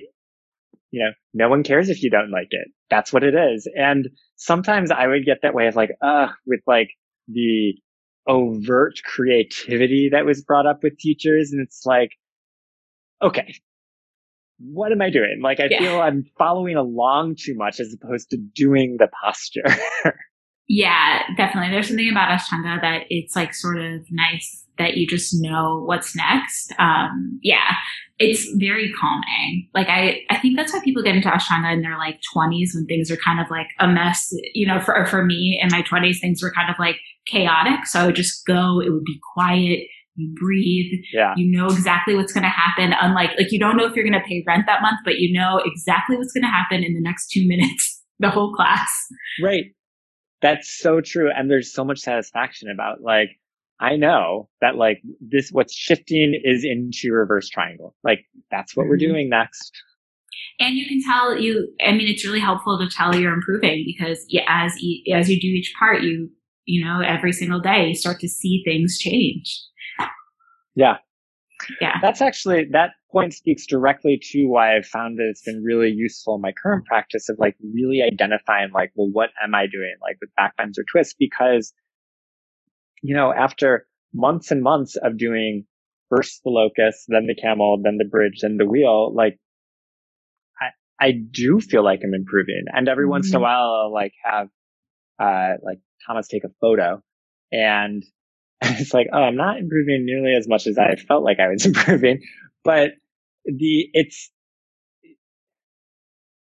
you 0.91 1.03
know, 1.05 1.11
no 1.35 1.49
one 1.49 1.63
cares 1.63 1.89
if 1.89 2.03
you 2.03 2.11
don't 2.11 2.31
like 2.31 2.49
it. 2.51 2.69
That's 2.89 3.13
what 3.13 3.23
it 3.23 3.35
is. 3.35 3.69
And 3.75 4.09
sometimes 4.37 4.91
I 4.91 5.07
would 5.07 5.25
get 5.25 5.39
that 5.43 5.55
way 5.55 5.67
of 5.69 5.77
like, 5.77 5.91
uh, 6.03 6.29
with 6.47 6.61
like 6.67 6.91
the 7.29 7.75
overt 8.27 9.01
creativity 9.05 10.11
that 10.13 10.25
was 10.25 10.43
brought 10.43 10.67
up 10.67 10.83
with 10.83 10.99
teachers. 10.99 11.53
And 11.53 11.61
it's 11.61 11.83
like, 11.87 12.11
okay, 13.23 13.55
what 14.59 14.93
am 14.93 15.01
I 15.01 15.11
doing? 15.11 15.41
Like, 15.43 15.61
I 15.61 15.69
yeah. 15.71 15.79
feel 15.79 16.01
I'm 16.01 16.25
following 16.39 16.77
along 16.77 17.37
too 17.37 17.55
much 17.55 17.81
as 17.81 17.95
opposed 17.95 18.31
to 18.31 18.37
doing 18.37 18.97
the 18.99 19.09
posture. 19.23 19.65
yeah, 20.69 21.23
definitely. 21.37 21.71
There's 21.71 21.89
something 21.89 22.11
about 22.11 22.31
Ashtanga 22.31 22.81
that 22.81 23.03
it's 23.09 23.35
like 23.35 23.55
sort 23.55 23.79
of 23.79 24.07
nice 24.11 24.67
that 24.81 24.97
you 24.97 25.07
just 25.07 25.35
know 25.41 25.83
what's 25.85 26.17
next. 26.17 26.73
Um, 26.79 27.39
yeah, 27.43 27.75
it's 28.19 28.51
very 28.57 28.93
calming. 28.93 29.69
Like 29.75 29.89
I, 29.89 30.21
I 30.29 30.39
think 30.39 30.57
that's 30.57 30.73
why 30.73 30.81
people 30.85 31.03
get 31.03 31.15
into 31.15 31.29
Ashtanga 31.29 31.73
in 31.73 31.83
their 31.83 31.97
like 31.99 32.21
20s 32.35 32.75
when 32.75 32.87
things 32.87 33.11
are 33.11 33.17
kind 33.17 33.41
of 33.41 33.47
like 33.51 33.69
a 33.79 33.87
mess. 33.87 34.33
You 34.55 34.67
know, 34.67 34.81
for 34.81 35.07
for 35.07 35.25
me 35.25 35.59
in 35.63 35.69
my 35.71 35.83
20s, 35.83 36.21
things 36.21 36.43
were 36.43 36.53
kind 36.53 36.71
of 36.71 36.77
like 36.79 36.97
chaotic. 37.27 37.87
So 37.87 38.01
I 38.01 38.07
would 38.07 38.15
just 38.15 38.47
go. 38.47 38.81
It 38.81 38.91
would 38.91 39.05
be 39.05 39.19
quiet. 39.35 39.81
You 40.17 40.35
breathe. 40.39 41.01
Yeah. 41.13 41.35
You 41.37 41.51
know 41.51 41.67
exactly 41.67 42.15
what's 42.15 42.33
going 42.33 42.45
to 42.45 42.51
happen. 42.51 42.95
Unlike 43.01 43.31
like 43.39 43.53
you 43.53 43.59
don't 43.59 43.77
know 43.77 43.87
if 43.87 43.95
you're 43.95 44.09
going 44.09 44.21
to 44.21 44.27
pay 44.29 44.43
rent 44.47 44.65
that 44.67 44.83
month, 44.83 44.99
but 45.05 45.19
you 45.19 45.33
know 45.33 45.63
exactly 45.65 46.17
what's 46.17 46.33
going 46.33 46.45
to 46.45 46.49
happen 46.49 46.83
in 46.85 46.95
the 46.95 47.01
next 47.01 47.31
two 47.31 47.47
minutes. 47.47 47.97
The 48.21 48.29
whole 48.29 48.53
class. 48.53 48.87
Right. 49.43 49.65
That's 50.43 50.79
so 50.79 51.01
true. 51.01 51.31
And 51.35 51.51
there's 51.51 51.73
so 51.73 51.87
much 51.87 52.01
satisfaction 52.01 52.69
about 52.69 53.01
like 53.01 53.31
I 53.81 53.97
know 53.97 54.49
that 54.61 54.77
like 54.77 55.01
this, 55.21 55.51
what's 55.51 55.75
shifting 55.75 56.39
is 56.45 56.65
into 56.65 57.13
reverse 57.13 57.49
triangle. 57.49 57.97
Like 58.05 58.27
that's 58.51 58.77
what 58.77 58.85
mm-hmm. 58.85 58.91
we're 58.91 58.97
doing 58.99 59.29
next. 59.31 59.73
And 60.59 60.77
you 60.77 60.87
can 60.87 61.03
tell 61.03 61.39
you, 61.39 61.69
I 61.85 61.93
mean, 61.93 62.07
it's 62.07 62.25
really 62.25 62.41
helpful 62.41 62.79
to 62.79 62.89
tell 62.95 63.15
you're 63.15 63.33
improving 63.33 63.83
because 63.87 64.27
as, 64.47 64.73
as 65.15 65.31
you 65.31 65.41
do 65.41 65.47
each 65.47 65.73
part, 65.79 66.03
you, 66.03 66.31
you 66.67 66.85
know, 66.85 67.01
every 67.01 67.33
single 67.33 67.61
day 67.61 67.89
you 67.89 67.95
start 67.95 68.21
to 68.21 68.29
see 68.29 68.63
things 68.65 68.99
change. 68.99 69.59
Yeah. 70.75 70.99
Yeah. 71.81 71.97
That's 72.03 72.21
actually, 72.21 72.67
that 72.73 72.91
point 73.11 73.33
speaks 73.33 73.67
directly 73.67 74.21
to 74.31 74.47
why 74.47 74.77
I've 74.77 74.87
found 74.87 75.19
that 75.19 75.29
it's 75.29 75.43
been 75.43 75.63
really 75.65 75.91
useful 75.91 76.37
in 76.37 76.43
my 76.43 76.53
current 76.53 76.85
practice 76.85 77.29
of 77.29 77.37
like 77.39 77.57
really 77.75 78.03
identifying 78.03 78.71
like, 78.73 78.93
well, 78.95 79.09
what 79.11 79.31
am 79.43 79.55
I 79.55 79.67
doing 79.67 79.95
like 80.03 80.19
with 80.21 80.31
backbends 80.39 80.79
or 80.79 80.85
twists? 80.91 81.15
Because 81.19 81.73
you 83.03 83.15
know, 83.15 83.33
after 83.33 83.87
months 84.13 84.51
and 84.51 84.63
months 84.63 84.97
of 84.97 85.17
doing 85.17 85.65
first 86.09 86.43
the 86.45 86.51
locust, 86.51 87.05
then 87.09 87.27
the 87.27 87.41
camel, 87.41 87.81
then 87.83 87.97
the 87.97 88.05
bridge, 88.05 88.41
then 88.43 88.57
the 88.57 88.67
wheel, 88.67 89.15
like 89.15 89.39
I, 90.61 91.07
I 91.07 91.13
do 91.13 91.61
feel 91.61 91.85
like 91.85 92.01
I'm 92.05 92.15
improving. 92.15 92.65
And 92.73 92.89
every 92.89 93.05
mm-hmm. 93.05 93.11
once 93.11 93.29
in 93.29 93.35
a 93.35 93.37
mm-hmm. 93.37 93.45
while 93.45 93.83
I'll 93.85 93.93
like 93.93 94.13
have, 94.25 94.49
uh, 95.19 95.57
like 95.63 95.79
Thomas 96.07 96.29
take 96.29 96.45
a 96.45 96.51
photo 96.61 97.03
and 97.53 98.05
it's 98.61 98.93
like, 98.93 99.09
oh, 99.13 99.23
I'm 99.23 99.37
not 99.37 99.59
improving 99.59 100.05
nearly 100.05 100.37
as 100.37 100.49
much 100.49 100.67
as 100.67 100.77
I 100.77 100.97
felt 100.97 101.25
like 101.25 101.39
I 101.41 101.49
was 101.49 101.65
improving, 101.67 102.21
but 102.65 102.91
the, 103.45 103.89
it's, 103.93 104.31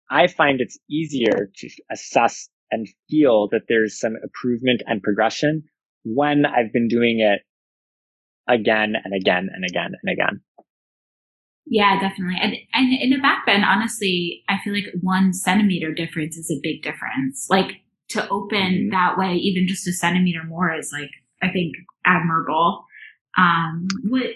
I 0.09 0.27
find 0.27 0.61
it's 0.61 0.77
easier 0.89 1.49
to 1.55 1.69
assess 1.91 2.47
and 2.71 2.87
feel 3.09 3.49
that 3.51 3.63
there's 3.67 3.99
some 3.99 4.13
improvement 4.21 4.83
and 4.85 5.01
progression 5.01 5.63
when 6.05 6.45
I've 6.45 6.71
been 6.71 6.87
doing 6.87 7.19
it 7.19 7.41
again 8.47 8.95
and 9.03 9.13
again 9.13 9.49
and 9.53 9.65
again 9.65 9.93
and 10.01 10.13
again. 10.13 10.41
Yeah, 11.67 11.99
definitely. 11.99 12.37
And, 12.39 12.55
and 12.73 12.93
in 12.93 13.17
a 13.17 13.21
back 13.21 13.45
bend, 13.45 13.65
honestly, 13.65 14.43
I 14.47 14.59
feel 14.63 14.73
like 14.73 14.85
one 15.01 15.33
centimeter 15.33 15.93
difference 15.93 16.37
is 16.37 16.51
a 16.51 16.61
big 16.61 16.83
difference. 16.83 17.47
Like 17.49 17.81
to 18.09 18.27
open 18.29 18.59
mm-hmm. 18.59 18.89
that 18.91 19.17
way, 19.17 19.33
even 19.33 19.67
just 19.67 19.87
a 19.87 19.93
centimeter 19.93 20.43
more 20.43 20.71
is 20.73 20.91
like, 20.93 21.09
I 21.41 21.49
think 21.51 21.73
admirable. 22.05 22.85
Um, 23.35 23.87
what, 24.03 24.27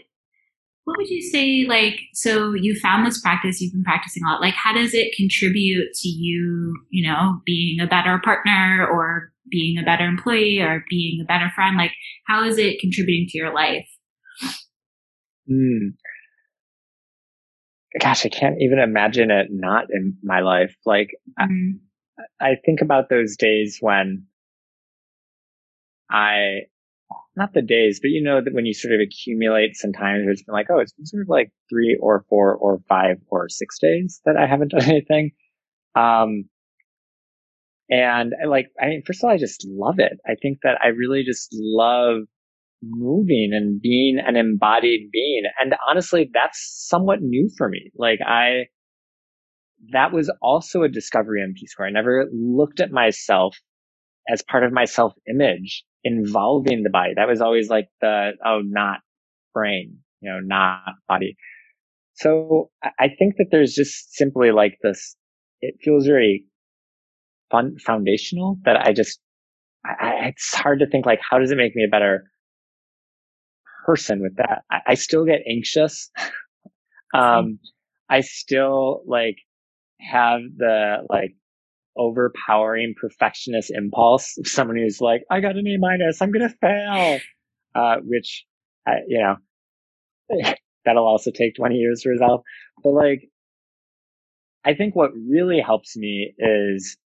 what 0.90 0.98
would 0.98 1.10
you 1.10 1.22
say 1.22 1.68
like 1.70 2.00
so 2.14 2.54
you 2.54 2.74
found 2.80 3.06
this 3.06 3.22
practice 3.22 3.62
you've 3.62 3.72
been 3.72 3.84
practicing 3.84 4.24
a 4.24 4.28
lot 4.28 4.42
like 4.42 4.56
how 4.56 4.74
does 4.74 4.96
it 4.96 5.16
contribute 5.16 5.94
to 5.94 6.10
you 6.10 6.76
you 6.90 7.08
know 7.08 7.40
being 7.46 7.80
a 7.80 7.86
better 7.86 8.20
partner 8.24 8.88
or 8.92 9.32
being 9.50 9.78
a 9.78 9.86
better 9.86 10.06
employee 10.06 10.60
or 10.60 10.84
being 10.90 11.22
a 11.22 11.26
better 11.26 11.52
friend? 11.54 11.78
Like, 11.78 11.92
how 12.28 12.44
is 12.44 12.58
it 12.58 12.80
contributing 12.80 13.28
to 13.30 13.38
your 13.38 13.54
life? 13.54 13.88
Mm. 15.50 15.94
Gosh, 18.00 18.26
I 18.26 18.30
can't 18.30 18.58
even 18.60 18.80
imagine 18.80 19.32
it 19.32 19.48
not 19.50 19.86
in 19.92 20.18
my 20.24 20.42
life. 20.42 20.76
Like, 20.86 21.10
mm-hmm. 21.40 21.78
I, 22.42 22.52
I 22.52 22.56
think 22.64 22.82
about 22.82 23.10
those 23.10 23.36
days 23.36 23.80
when 23.82 24.26
I, 26.12 26.62
not 27.36 27.54
the 27.54 27.62
days, 27.62 28.00
but 28.00 28.10
you 28.10 28.22
know 28.22 28.42
that 28.44 28.54
when 28.54 28.66
you 28.66 28.74
sort 28.74 28.94
of 28.94 29.00
accumulate 29.00 29.76
some 29.76 29.94
time, 29.94 30.24
it's 30.30 30.44
been 30.44 30.54
like, 30.54 30.68
oh, 30.70 30.80
it's 30.80 30.94
been 30.94 31.06
sort 31.06 31.24
of 31.24 31.30
like 31.30 31.52
three 31.70 31.98
or 32.00 32.26
four 32.30 32.56
or 32.56 32.80
five 32.88 33.18
or 33.30 33.50
six 33.50 33.80
days 33.80 34.22
that 34.26 34.38
I 34.38 34.46
haven't 34.46 34.72
done 34.72 34.84
anything. 34.90 35.32
Um, 35.96 36.46
and 37.90 38.34
uh, 38.46 38.50
like, 38.50 38.68
I 38.82 38.88
mean, 38.88 39.04
first 39.06 39.24
of 39.24 39.28
all, 39.28 39.34
I 39.34 39.38
just 39.38 39.66
love 39.70 39.96
it. 40.00 40.14
I 40.28 40.36
think 40.42 40.60
that 40.64 40.80
I 40.84 40.90
really 40.90 41.24
just 41.24 41.50
love 41.54 42.24
moving 42.84 43.52
and 43.54 43.82
being 43.82 44.20
an 44.26 44.36
embodied 44.36 45.12
being. 45.12 45.44
And 45.60 45.76
honestly, 45.90 46.30
that's 46.34 46.86
somewhat 46.90 47.22
new 47.22 47.50
for 47.58 47.70
me. 47.70 47.92
Like 47.98 48.20
I, 48.26 48.68
that 49.94 50.14
was 50.14 50.32
also 50.42 50.84
a 50.84 50.90
discovery 50.90 51.42
in 51.42 51.54
Peace 51.54 51.74
Corps. 51.76 51.88
I 51.88 51.92
never 51.92 52.28
looked 52.34 52.80
at 52.80 52.92
myself 52.92 53.58
as 54.32 54.44
part 54.44 54.64
of 54.64 54.74
my 54.74 54.86
self 54.86 55.14
image 55.30 55.84
involving 56.04 56.84
the 56.84 56.90
body. 56.92 57.14
That 57.16 57.28
was 57.28 57.42
always 57.42 57.70
like 57.70 57.90
the, 58.02 58.32
oh, 58.46 58.62
not 58.64 59.00
brain, 59.54 60.00
you 60.22 60.32
know, 60.32 60.40
not 60.42 60.82
body. 61.08 61.38
So 62.16 62.72
I 63.00 63.10
think 63.20 63.36
that 63.38 63.48
there's 63.52 63.74
just 63.74 64.14
simply 64.16 64.52
like 64.52 64.78
this, 64.84 65.16
it 65.62 65.76
feels 65.84 66.06
very 66.06 66.46
fun, 67.52 67.78
foundational 67.80 68.58
that 68.66 68.78
I 68.78 68.94
just, 68.94 69.20
I, 69.86 70.28
it's 70.28 70.54
hard 70.54 70.80
to 70.80 70.88
think 70.88 71.06
like, 71.06 71.20
how 71.28 71.40
does 71.40 71.52
it 71.52 71.58
make 71.58 71.76
me 71.76 71.84
a 71.84 71.90
better 71.90 72.30
person 73.86 74.22
with 74.22 74.36
that? 74.38 74.64
I, 74.72 74.80
I 74.88 74.94
still 74.96 75.26
get 75.26 75.42
anxious. 75.50 76.12
um, 77.14 77.60
I 78.10 78.22
still 78.22 79.04
like 79.06 79.38
have 80.00 80.42
the 80.58 81.06
like 81.10 81.36
overpowering 81.98 82.96
perfectionist 83.00 83.72
impulse 83.72 84.38
of 84.38 84.48
someone 84.48 84.78
who's 84.78 85.02
like, 85.02 85.24
I 85.30 85.42
got 85.42 85.58
an 85.58 85.68
A 85.68 85.78
minus, 85.78 86.22
I'm 86.22 86.32
going 86.32 86.48
to 86.48 86.56
fail. 86.62 87.20
Uh, 87.76 87.98
which, 88.04 88.46
I, 88.88 88.94
you 89.08 89.20
know, 89.20 89.36
that'll 90.86 91.08
also 91.08 91.32
take 91.32 91.56
20 91.56 91.76
years 91.76 92.02
to 92.02 92.10
resolve. 92.10 92.42
But 92.84 92.92
like, 92.92 93.30
I 94.66 94.74
think 94.74 94.96
what 94.96 95.12
really 95.14 95.60
helps 95.60 95.96
me 95.96 96.34
is 96.38 96.98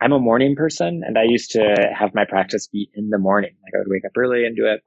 I'm 0.00 0.12
a 0.12 0.20
morning 0.20 0.54
person 0.56 1.02
and 1.06 1.16
I 1.16 1.22
used 1.24 1.52
to 1.52 1.74
have 1.98 2.14
my 2.14 2.24
practice 2.28 2.68
be 2.68 2.90
in 2.94 3.10
the 3.10 3.18
morning. 3.18 3.52
Like 3.62 3.72
I 3.74 3.78
would 3.78 3.90
wake 3.90 4.04
up 4.04 4.12
early 4.16 4.44
and 4.44 4.56
do 4.56 4.66
it. 4.66 4.80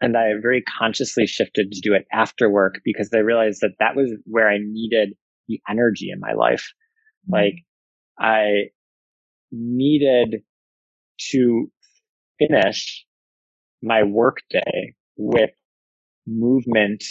And 0.00 0.16
I 0.16 0.32
very 0.40 0.62
consciously 0.62 1.26
shifted 1.26 1.72
to 1.72 1.80
do 1.80 1.94
it 1.94 2.06
after 2.12 2.48
work 2.48 2.80
because 2.84 3.10
I 3.12 3.18
realized 3.18 3.60
that 3.62 3.72
that 3.80 3.96
was 3.96 4.12
where 4.24 4.48
I 4.48 4.58
needed 4.60 5.14
the 5.48 5.60
energy 5.68 6.10
in 6.12 6.20
my 6.20 6.34
life. 6.34 6.72
Mm-hmm. 7.28 7.34
Like 7.34 7.54
I 8.18 8.70
needed 9.50 10.42
to 11.30 11.70
finish 12.38 13.04
my 13.82 14.02
work 14.02 14.38
day 14.50 14.94
with 15.16 15.50
movement 16.26 17.04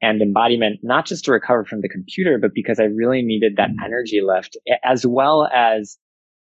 and 0.00 0.20
embodiment, 0.20 0.80
not 0.82 1.06
just 1.06 1.24
to 1.24 1.32
recover 1.32 1.64
from 1.64 1.80
the 1.80 1.88
computer, 1.88 2.38
but 2.38 2.50
because 2.54 2.80
I 2.80 2.84
really 2.84 3.22
needed 3.22 3.54
that 3.56 3.70
mm-hmm. 3.70 3.84
energy 3.84 4.20
lift 4.20 4.56
as 4.84 5.06
well 5.06 5.48
as 5.54 5.96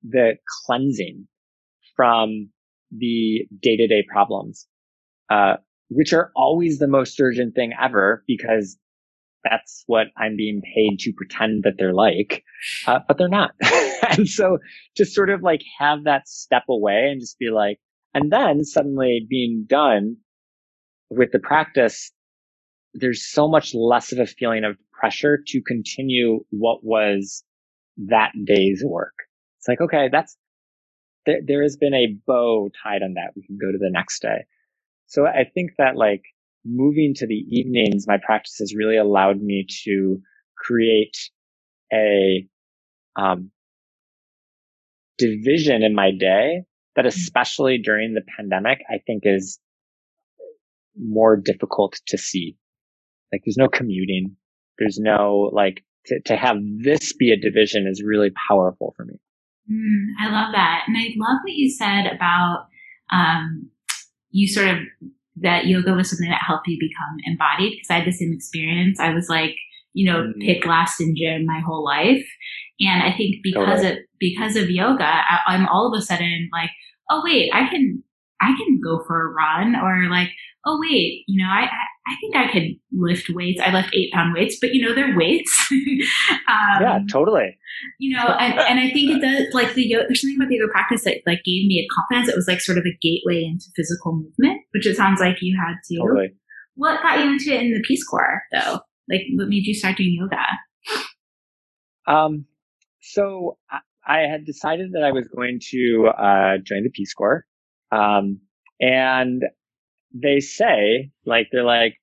the 0.03 0.33
cleansing 0.65 1.27
from 1.95 2.49
the 2.91 3.45
day 3.61 3.77
to 3.77 3.87
day 3.87 4.03
problems, 4.07 4.67
uh, 5.29 5.55
which 5.89 6.13
are 6.13 6.31
always 6.35 6.79
the 6.79 6.87
most 6.87 7.19
urgent 7.19 7.55
thing 7.55 7.73
ever 7.79 8.23
because 8.27 8.77
that's 9.43 9.83
what 9.87 10.07
I'm 10.17 10.35
being 10.35 10.61
paid 10.61 10.99
to 10.99 11.13
pretend 11.15 11.63
that 11.63 11.73
they're 11.77 11.93
like, 11.93 12.43
uh, 12.87 12.99
but 13.07 13.17
they're 13.17 13.29
not. 13.29 13.51
and 14.09 14.27
so 14.27 14.57
to 14.97 15.05
sort 15.05 15.29
of 15.29 15.41
like 15.41 15.61
have 15.79 16.03
that 16.05 16.27
step 16.27 16.63
away 16.69 17.09
and 17.11 17.21
just 17.21 17.39
be 17.39 17.49
like, 17.49 17.79
and 18.13 18.31
then 18.31 18.63
suddenly 18.63 19.25
being 19.29 19.65
done 19.67 20.17
with 21.09 21.29
the 21.31 21.39
practice, 21.39 22.11
there's 22.93 23.29
so 23.29 23.47
much 23.47 23.73
less 23.73 24.11
of 24.11 24.19
a 24.19 24.25
feeling 24.25 24.63
of 24.63 24.77
pressure 24.91 25.39
to 25.47 25.61
continue 25.61 26.43
what 26.49 26.83
was 26.83 27.43
that 27.97 28.31
day's 28.45 28.83
work. 28.85 29.13
It's 29.59 29.67
like, 29.67 29.81
okay, 29.81 30.09
that's, 30.11 30.35
there, 31.25 31.39
there 31.45 31.63
has 31.63 31.77
been 31.77 31.93
a 31.93 32.15
bow 32.25 32.69
tied 32.83 33.03
on 33.03 33.13
that. 33.13 33.31
We 33.35 33.43
can 33.45 33.57
go 33.57 33.71
to 33.71 33.77
the 33.77 33.91
next 33.91 34.21
day. 34.21 34.45
So 35.07 35.25
I 35.25 35.43
think 35.53 35.71
that 35.77 35.95
like 35.95 36.23
moving 36.65 37.13
to 37.15 37.27
the 37.27 37.43
evenings, 37.49 38.07
my 38.07 38.17
practice 38.23 38.57
has 38.59 38.75
really 38.75 38.97
allowed 38.97 39.41
me 39.41 39.65
to 39.85 40.21
create 40.57 41.17
a, 41.93 42.47
um, 43.15 43.51
division 45.19 45.83
in 45.83 45.93
my 45.93 46.11
day 46.11 46.63
that 46.95 47.01
mm-hmm. 47.01 47.07
especially 47.09 47.77
during 47.77 48.13
the 48.13 48.23
pandemic, 48.35 48.79
I 48.89 48.99
think 49.05 49.23
is 49.25 49.59
more 50.97 51.37
difficult 51.37 51.99
to 52.07 52.17
see. 52.17 52.57
Like 53.31 53.41
there's 53.45 53.57
no 53.57 53.67
commuting. 53.67 54.35
There's 54.79 54.97
no 54.97 55.51
like 55.53 55.83
to, 56.07 56.19
to 56.25 56.35
have 56.35 56.57
this 56.81 57.13
be 57.13 57.31
a 57.31 57.37
division 57.37 57.85
is 57.87 58.01
really 58.03 58.31
powerful 58.47 58.93
for 58.97 59.05
me. 59.05 59.19
Mm, 59.71 60.05
I 60.19 60.31
love 60.31 60.51
that. 60.53 60.83
And 60.87 60.97
I 60.97 61.13
love 61.17 61.39
what 61.43 61.53
you 61.53 61.69
said 61.69 62.05
about, 62.07 62.67
um, 63.11 63.69
you 64.31 64.47
sort 64.47 64.67
of, 64.67 64.77
that 65.41 65.67
yoga 65.67 65.93
was 65.93 66.09
something 66.09 66.29
that 66.29 66.41
helped 66.45 66.67
you 66.67 66.77
become 66.79 67.17
embodied 67.25 67.73
because 67.73 67.89
I 67.89 67.99
had 67.99 68.07
the 68.07 68.11
same 68.11 68.33
experience. 68.33 68.99
I 68.99 69.13
was 69.13 69.29
like, 69.29 69.55
you 69.93 70.11
know, 70.11 70.21
mm-hmm. 70.21 70.41
pick 70.41 70.65
last 70.65 70.99
in 70.99 71.15
gym 71.15 71.45
my 71.45 71.61
whole 71.65 71.83
life. 71.83 72.25
And 72.79 73.03
I 73.03 73.15
think 73.15 73.37
because 73.43 73.81
totally. 73.81 73.91
of, 73.91 73.97
because 74.19 74.55
of 74.55 74.69
yoga, 74.69 75.05
I, 75.05 75.39
I'm 75.47 75.67
all 75.67 75.93
of 75.93 75.97
a 75.97 76.01
sudden 76.01 76.49
like, 76.51 76.71
oh 77.09 77.21
wait, 77.23 77.51
I 77.53 77.69
can, 77.69 78.03
I 78.41 78.55
can 78.57 78.79
go 78.83 79.03
for 79.05 79.21
a 79.21 79.33
run 79.33 79.75
or 79.75 80.09
like, 80.09 80.29
oh 80.65 80.79
wait, 80.81 81.23
you 81.27 81.41
know, 81.41 81.49
I, 81.49 81.67
I 82.07 82.15
think 82.19 82.35
I 82.35 82.51
could 82.51 82.63
lift 82.91 83.29
weights. 83.29 83.61
I 83.61 83.71
lift 83.71 83.93
eight 83.93 84.11
pound 84.11 84.33
weights, 84.33 84.57
but 84.59 84.73
you 84.73 84.81
know, 84.81 84.93
they're 84.93 85.15
weights. 85.15 85.67
um, 85.71 86.81
yeah, 86.81 86.99
totally. 87.11 87.57
You 87.99 88.17
know, 88.17 88.25
and, 88.39 88.59
and 88.59 88.79
I 88.79 88.89
think 88.91 89.11
it 89.11 89.21
does 89.21 89.53
like 89.53 89.73
the 89.73 89.83
yoga, 89.83 90.05
there's 90.07 90.21
something 90.21 90.37
about 90.37 90.49
the 90.49 90.57
yoga 90.57 90.71
practice 90.71 91.03
that 91.03 91.21
like 91.25 91.43
gave 91.45 91.67
me 91.67 91.85
a 91.85 91.87
confidence. 91.93 92.29
It 92.29 92.35
was 92.35 92.47
like 92.47 92.61
sort 92.61 92.77
of 92.77 92.85
a 92.85 92.97
gateway 93.01 93.43
into 93.43 93.65
physical 93.75 94.13
movement, 94.13 94.61
which 94.71 94.87
it 94.87 94.95
sounds 94.95 95.19
like 95.19 95.37
you 95.41 95.57
had 95.59 95.75
to. 95.85 95.97
Totally. 95.97 96.29
What 96.75 97.01
got 97.01 97.19
you 97.19 97.31
into 97.31 97.53
it 97.53 97.61
in 97.61 97.73
the 97.73 97.83
Peace 97.85 98.03
Corps 98.03 98.41
though? 98.51 98.79
Like 99.09 99.21
what 99.35 99.49
made 99.49 99.65
you 99.65 99.73
start 99.73 99.97
doing 99.97 100.17
yoga? 100.19 100.45
Um, 102.07 102.45
so 103.01 103.57
I, 103.69 103.79
I 104.05 104.19
had 104.21 104.45
decided 104.45 104.93
that 104.93 105.03
I 105.03 105.11
was 105.11 105.27
going 105.27 105.59
to, 105.69 106.07
uh, 106.17 106.57
join 106.63 106.83
the 106.83 106.89
Peace 106.91 107.13
Corps. 107.13 107.45
Um, 107.91 108.39
and 108.79 109.43
they 110.13 110.39
say, 110.39 111.11
like, 111.25 111.47
they're 111.51 111.63
like, 111.63 111.95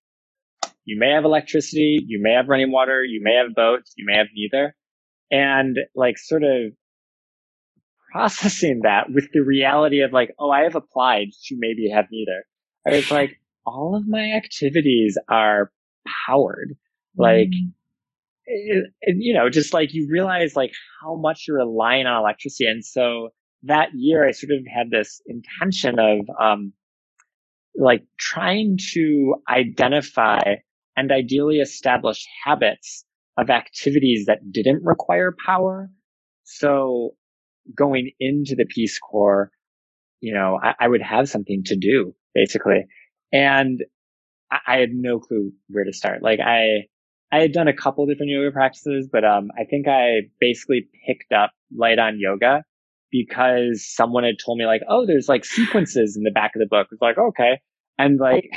you 0.85 0.99
may 0.99 1.11
have 1.11 1.25
electricity, 1.25 2.01
you 2.07 2.21
may 2.23 2.33
have 2.33 2.49
running 2.49 2.71
water, 2.71 3.03
you 3.03 3.21
may 3.23 3.35
have 3.35 3.55
boats, 3.55 3.93
you 3.97 4.05
may 4.07 4.17
have 4.17 4.29
neither. 4.35 4.75
And 5.31 5.77
like 5.97 6.17
sort 6.17 6.45
of 6.45 6.73
processing 8.13 8.81
that 8.85 9.07
with 9.13 9.29
the 9.33 9.41
reality 9.41 10.01
of 10.01 10.13
like, 10.13 10.33
oh, 10.39 10.51
I 10.51 10.63
have 10.63 10.77
applied 10.77 11.29
to 11.47 11.57
maybe 11.59 11.91
have 11.93 12.07
neither. 12.11 12.45
It's 12.85 13.11
like 13.11 13.41
all 13.67 13.97
of 13.97 14.07
my 14.07 14.31
activities 14.33 15.19
are 15.29 15.73
powered. 16.27 16.77
Like, 17.17 17.49
mm. 17.49 17.73
it, 18.45 18.87
it, 19.01 19.17
you 19.19 19.35
know, 19.35 19.51
just 19.51 19.75
like 19.75 19.93
you 19.93 20.09
realize 20.09 20.55
like 20.55 20.73
how 21.03 21.17
much 21.17 21.47
you're 21.49 21.59
relying 21.59 22.07
on 22.07 22.21
electricity. 22.21 22.67
And 22.67 22.85
so 22.85 23.31
that 23.67 23.89
year 23.95 24.27
I 24.27 24.33
sort 24.33 24.53
of 24.53 24.67
had 24.67 24.91
this 24.91 25.21
intention 25.27 25.99
of, 25.99 26.21
um, 26.41 26.73
like 27.75 28.05
trying 28.19 28.79
to 28.93 29.37
identify 29.49 30.41
and 30.97 31.13
ideally 31.13 31.59
establish 31.59 32.27
habits 32.45 33.05
of 33.37 33.51
activities 33.51 34.27
that 34.27 34.51
didn't 34.51 34.83
require 34.83 35.35
power. 35.45 35.91
So 36.45 37.11
going 37.77 38.13
into 38.19 38.55
the 38.55 38.65
Peace 38.67 38.99
Corps, 38.99 39.51
you 40.21 40.33
know, 40.33 40.59
I, 40.63 40.75
I 40.81 40.89
would 40.89 41.03
have 41.03 41.29
something 41.29 41.63
to 41.65 41.77
do 41.77 42.15
basically. 42.35 42.87
And 43.33 43.85
I, 44.51 44.59
I, 44.67 44.77
had 44.79 44.91
no 44.93 45.19
clue 45.19 45.53
where 45.69 45.85
to 45.85 45.93
start. 45.93 46.23
Like 46.23 46.41
I, 46.41 46.87
I 47.31 47.41
had 47.41 47.53
done 47.53 47.69
a 47.69 47.77
couple 47.77 48.07
different 48.07 48.31
yoga 48.31 48.53
practices, 48.53 49.09
but, 49.13 49.25
um, 49.25 49.51
I 49.59 49.65
think 49.65 49.87
I 49.89 50.29
basically 50.41 50.89
picked 51.07 51.33
up 51.33 51.51
light 51.77 51.99
on 51.99 52.19
yoga 52.19 52.63
because 53.27 53.87
someone 53.87 54.25
had 54.25 54.37
told 54.45 54.59
me 54.59 54.67
like, 54.67 54.83
oh, 54.89 55.07
there's 55.07 55.29
like 55.29 55.45
sequences 55.45 56.17
in 56.17 56.25
the 56.25 56.31
back 56.33 56.53
of 56.57 56.61
the 56.61 56.67
book. 56.69 56.89
It's 56.93 57.03
like, 57.03 57.19
okay. 57.19 57.61
And 57.99 58.19
like, 58.21 58.51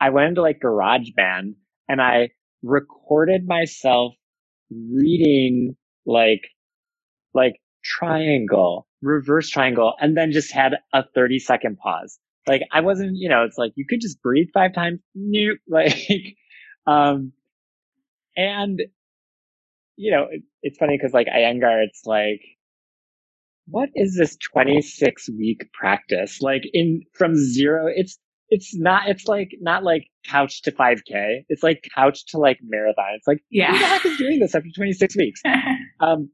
I 0.00 0.10
went 0.10 0.28
into 0.30 0.42
like 0.42 0.60
GarageBand 0.64 1.54
and 1.88 2.02
I 2.02 2.30
recorded 2.62 3.46
myself 3.46 4.14
reading 4.70 5.76
like, 6.06 6.42
like 7.34 7.54
triangle, 7.84 8.86
reverse 9.02 9.48
triangle, 9.50 9.94
and 10.00 10.16
then 10.16 10.32
just 10.32 10.52
had 10.52 10.74
a 10.94 11.04
30 11.14 11.38
second 11.40 11.78
pause. 11.78 12.18
Like 12.46 12.62
I 12.72 12.80
wasn't, 12.80 13.12
you 13.16 13.28
know, 13.28 13.44
it's 13.44 13.58
like 13.58 13.72
you 13.76 13.86
could 13.88 14.00
just 14.00 14.22
breathe 14.22 14.48
five 14.54 14.74
times. 14.74 15.00
Nope. 15.14 15.58
Like, 15.68 15.94
um, 16.86 17.32
and 18.36 18.80
you 19.96 20.12
know, 20.12 20.26
it, 20.30 20.42
it's 20.62 20.78
funny 20.78 20.96
because 20.98 21.12
like 21.14 21.28
Iyengar, 21.28 21.84
it's 21.86 22.02
like, 22.06 22.40
what 23.66 23.88
is 23.94 24.16
this 24.16 24.36
26 24.52 25.30
week 25.38 25.68
practice? 25.72 26.40
Like 26.40 26.62
in 26.72 27.02
from 27.14 27.34
zero, 27.34 27.86
it's 27.94 28.18
it's 28.48 28.76
not 28.76 29.08
it's 29.08 29.26
like 29.26 29.50
not 29.60 29.82
like 29.82 30.08
couch 30.26 30.60
to 30.62 30.72
5k 30.72 31.44
it's 31.48 31.62
like 31.62 31.88
couch 31.94 32.26
to 32.26 32.38
like 32.38 32.58
marathon. 32.62 33.12
It's 33.14 33.26
like 33.26 33.42
yeah. 33.50 33.72
who 33.72 33.78
the 33.78 33.86
heck 33.86 34.04
is 34.06 34.18
doing 34.18 34.40
this 34.40 34.54
after 34.54 34.68
26 34.74 35.16
weeks? 35.16 35.40
Um 36.00 36.30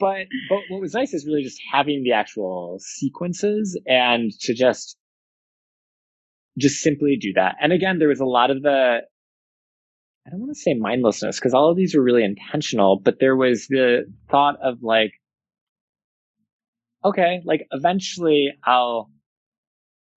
but 0.00 0.26
but 0.48 0.60
what 0.68 0.80
was 0.80 0.94
nice 0.94 1.12
is 1.12 1.26
really 1.26 1.42
just 1.42 1.60
having 1.70 2.02
the 2.02 2.12
actual 2.12 2.78
sequences 2.80 3.78
and 3.86 4.32
to 4.40 4.54
just 4.54 4.96
just 6.56 6.80
simply 6.80 7.16
do 7.20 7.32
that. 7.34 7.56
And 7.60 7.72
again 7.72 7.98
there 7.98 8.08
was 8.08 8.20
a 8.20 8.24
lot 8.24 8.50
of 8.50 8.62
the 8.62 9.00
i 10.26 10.30
don't 10.30 10.40
want 10.40 10.52
to 10.52 10.60
say 10.60 10.74
mindlessness 10.74 11.38
because 11.38 11.54
all 11.54 11.70
of 11.70 11.76
these 11.76 11.94
were 11.94 12.02
really 12.02 12.24
intentional 12.24 13.00
but 13.02 13.18
there 13.18 13.36
was 13.36 13.66
the 13.68 14.04
thought 14.30 14.56
of 14.62 14.82
like 14.82 15.12
okay 17.04 17.40
like 17.44 17.66
eventually 17.72 18.50
i'll 18.64 19.10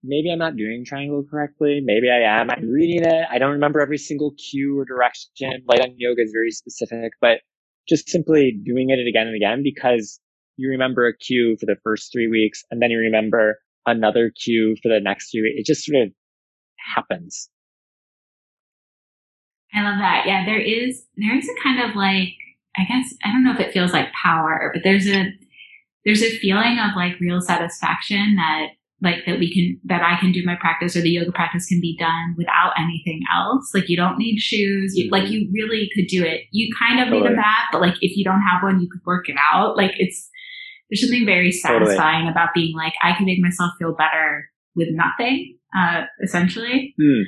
maybe 0.03 0.32
I'm 0.32 0.39
not 0.39 0.55
doing 0.55 0.84
triangle 0.86 1.23
correctly. 1.29 1.82
Maybe 1.84 2.09
I 2.09 2.21
am. 2.21 2.49
I'm 2.49 2.69
reading 2.69 3.03
it. 3.03 3.25
I 3.29 3.38
don't 3.38 3.51
remember 3.51 3.79
every 3.79 3.97
single 3.97 4.34
cue 4.49 4.79
or 4.79 4.86
direction. 4.86 5.63
Light 5.67 5.82
on 5.82 5.93
yoga 5.97 6.21
is 6.23 6.32
very 6.34 6.51
specific, 6.51 7.13
but 7.21 7.39
just 7.88 8.09
simply 8.09 8.59
doing 8.63 8.89
it 8.89 8.99
again 9.07 9.27
and 9.27 9.36
again 9.36 9.61
because 9.63 10.19
you 10.57 10.69
remember 10.69 11.07
a 11.07 11.15
cue 11.15 11.57
for 11.59 11.65
the 11.65 11.77
first 11.84 12.11
three 12.11 12.27
weeks 12.27 12.63
and 12.71 12.82
then 12.82 12.91
you 12.91 12.99
remember 12.99 13.59
another 13.86 14.32
cue 14.43 14.75
for 14.82 14.89
the 14.89 14.99
next 14.99 15.32
three 15.32 15.41
weeks. 15.41 15.55
It 15.59 15.65
just 15.65 15.86
sort 15.86 16.03
of 16.03 16.09
happens. 16.95 17.49
I 19.73 19.84
love 19.84 19.99
that. 19.99 20.23
Yeah, 20.27 20.45
there 20.45 20.59
is, 20.59 21.05
there 21.15 21.38
is 21.38 21.47
a 21.47 21.63
kind 21.63 21.89
of 21.89 21.95
like, 21.95 22.34
I 22.77 22.84
guess, 22.88 23.13
I 23.23 23.32
don't 23.32 23.43
know 23.43 23.53
if 23.53 23.59
it 23.59 23.71
feels 23.71 23.93
like 23.93 24.11
power, 24.11 24.71
but 24.73 24.84
there's 24.84 25.07
a, 25.07 25.32
there's 26.06 26.22
a 26.22 26.38
feeling 26.39 26.80
of 26.80 26.95
like 26.95 27.20
real 27.20 27.41
satisfaction 27.41 28.36
that 28.36 28.68
like 29.02 29.26
that 29.26 29.39
we 29.39 29.52
can 29.52 29.80
that 29.86 30.04
I 30.04 30.20
can 30.20 30.32
do 30.32 30.43
my 30.45 30.56
practice 30.56 30.95
or 30.95 31.02
the 31.02 31.10
yoga 31.10 31.32
practice 31.32 31.66
can 31.66 31.82
be 31.82 31.97
done 31.97 32.36
without 32.38 32.74
anything 32.78 33.22
else. 33.36 33.72
Like 33.74 33.89
you 33.89 33.97
don't 33.97 34.18
need 34.18 34.39
shoes. 34.39 34.93
You, 34.95 35.10
like 35.10 35.30
you 35.30 35.49
really 35.52 35.89
could 35.95 36.08
do 36.08 36.24
it. 36.24 36.41
You 36.52 36.72
kind 36.80 36.99
of 36.99 37.08
totally. 37.08 37.22
need 37.22 37.34
a 37.34 37.36
mat, 37.36 37.70
but 37.72 37.82
like 37.82 37.95
if 38.02 38.16
you 38.16 38.24
don't 38.24 38.41
have 38.41 38.62
one, 38.62 38.80
you 38.80 38.88
could 38.89 39.02
work 39.06 39.28
it 39.28 39.36
out. 39.54 39.76
Like 39.76 39.93
it's 39.97 40.30
there's 40.89 41.02
something 41.02 41.26
very 41.26 41.52
satisfying 41.52 42.26
totally. 42.26 42.32
about 42.32 42.49
being 42.54 42.76
like 42.76 42.93
I 43.02 43.14
can 43.14 43.26
make 43.26 43.39
myself 43.39 43.72
feel 43.80 43.95
better 43.95 44.45
with 44.76 44.89
nothing. 44.91 45.58
Uh, 45.76 46.04
essentially. 46.24 46.93
Hmm. 47.02 47.22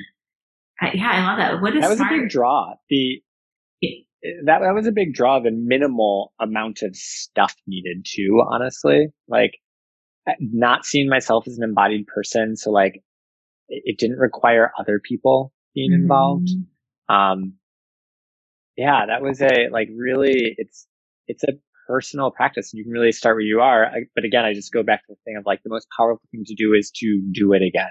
Uh, 0.80 0.90
yeah, 0.94 1.10
I 1.10 1.26
love 1.26 1.38
that. 1.38 1.62
What 1.62 1.74
is 1.74 1.82
that 1.82 1.90
was 1.90 1.98
smart? 1.98 2.12
a 2.12 2.18
big 2.18 2.28
draw. 2.28 2.74
The 2.88 3.22
that 4.44 4.60
that 4.60 4.74
was 4.74 4.86
a 4.86 4.92
big 4.92 5.14
draw. 5.14 5.40
The 5.40 5.50
minimal 5.50 6.32
amount 6.40 6.82
of 6.82 6.96
stuff 6.96 7.54
needed 7.66 8.06
too. 8.08 8.42
Honestly, 8.50 9.08
like 9.28 9.52
not 10.38 10.84
seeing 10.84 11.08
myself 11.08 11.46
as 11.46 11.58
an 11.58 11.64
embodied 11.64 12.06
person. 12.06 12.56
So 12.56 12.70
like 12.70 13.02
it, 13.68 13.98
didn't 13.98 14.18
require 14.18 14.72
other 14.78 15.00
people 15.02 15.52
being 15.74 15.90
mm-hmm. 15.90 16.02
involved. 16.02 16.48
Um, 17.08 17.54
yeah, 18.76 19.06
that 19.06 19.22
was 19.22 19.40
a 19.40 19.68
like 19.70 19.88
really, 19.94 20.54
it's, 20.56 20.86
it's 21.26 21.44
a 21.44 21.52
personal 21.86 22.30
practice 22.30 22.72
and 22.72 22.78
you 22.78 22.84
can 22.84 22.92
really 22.92 23.12
start 23.12 23.36
where 23.36 23.42
you 23.42 23.60
are. 23.60 23.86
I, 23.86 24.00
but 24.14 24.24
again, 24.24 24.44
I 24.44 24.54
just 24.54 24.72
go 24.72 24.82
back 24.82 25.06
to 25.06 25.12
the 25.12 25.16
thing 25.24 25.36
of 25.36 25.44
like 25.46 25.62
the 25.62 25.70
most 25.70 25.86
powerful 25.96 26.26
thing 26.30 26.44
to 26.46 26.54
do 26.54 26.72
is 26.72 26.90
to 26.96 27.22
do 27.32 27.52
it 27.52 27.62
again. 27.62 27.90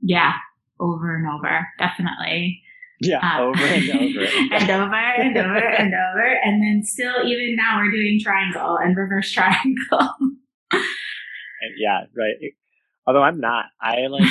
Yeah. 0.00 0.32
Over 0.80 1.16
and 1.16 1.26
over. 1.26 1.66
Definitely. 1.78 2.62
Yeah, 3.00 3.18
um, 3.18 3.48
over 3.48 3.64
and 3.64 3.90
over. 3.90 4.24
and 4.52 4.70
over 4.70 4.94
and 4.94 5.36
over 5.36 5.68
and 5.68 5.94
over. 5.94 6.38
And 6.44 6.62
then 6.62 6.82
still, 6.84 7.24
even 7.24 7.56
now, 7.56 7.78
we're 7.78 7.92
doing 7.92 8.18
triangle 8.22 8.76
and 8.76 8.96
reverse 8.96 9.32
triangle 9.32 10.14
and 11.60 11.72
yeah, 11.78 12.00
right. 12.16 12.52
Although 13.06 13.22
I'm 13.22 13.40
not, 13.40 13.66
I 13.80 14.06
like 14.08 14.28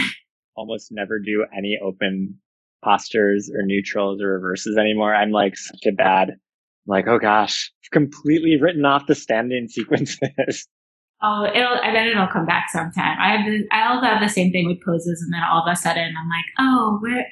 almost 0.55 0.91
never 0.91 1.19
do 1.19 1.45
any 1.55 1.79
open 1.83 2.35
postures 2.83 3.49
or 3.53 3.63
neutrals 3.63 4.21
or 4.21 4.33
reverses 4.33 4.77
anymore. 4.77 5.15
I'm 5.15 5.31
like 5.31 5.57
such 5.57 5.85
a 5.87 5.91
bad, 5.91 6.37
like, 6.85 7.07
oh 7.07 7.19
gosh, 7.19 7.71
completely 7.91 8.57
written 8.61 8.85
off 8.85 9.07
the 9.07 9.15
standing 9.15 9.67
sequences. 9.67 10.67
Oh, 11.19 11.45
it'll. 11.51 11.79
I 11.81 11.91
bet 11.91 12.05
it'll 12.05 12.27
come 12.27 12.45
back 12.45 12.67
sometime. 12.71 13.17
I 13.19 13.37
have. 13.37 13.45
The, 13.47 13.65
I 13.71 13.87
also 13.89 14.05
have 14.05 14.21
the 14.21 14.29
same 14.29 14.51
thing 14.51 14.67
with 14.67 14.77
poses, 14.85 15.19
and 15.19 15.33
then 15.33 15.41
all 15.49 15.63
of 15.65 15.67
a 15.67 15.75
sudden, 15.75 16.13
I'm 16.15 16.29
like, 16.29 16.45
oh, 16.59 16.99
where, 17.01 17.25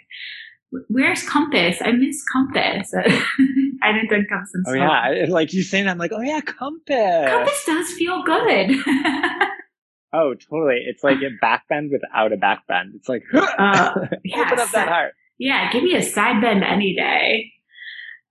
where's 0.87 1.27
compass? 1.27 1.77
I 1.81 1.91
miss 1.91 2.23
compass. 2.31 2.93
I 3.83 3.91
didn't 3.91 4.09
do 4.09 4.25
compass. 4.27 4.51
Oh 4.67 4.73
yeah, 4.73 5.25
like 5.29 5.53
you 5.53 5.63
saying, 5.63 5.87
I'm 5.87 5.97
like, 5.97 6.11
oh 6.13 6.21
yeah, 6.21 6.41
compass. 6.41 7.29
Compass 7.29 7.63
does 7.65 7.91
feel 7.93 8.23
good. 8.23 8.71
oh, 10.13 10.33
totally. 10.33 10.83
It's 10.85 11.03
like 11.03 11.17
a 11.17 11.45
backbend 11.45 11.91
without 11.91 12.33
a 12.33 12.37
backbend. 12.37 12.95
It's 12.95 13.09
like, 13.09 13.23
uh, 13.33 14.07
yeah, 14.23 14.41
open 14.45 14.59
up 14.59 14.71
that 14.71 14.87
heart. 14.87 15.13
Yeah, 15.37 15.71
give 15.71 15.83
me 15.83 15.95
a 15.95 16.01
side 16.01 16.41
bend 16.41 16.63
any 16.63 16.95
day. 16.95 17.51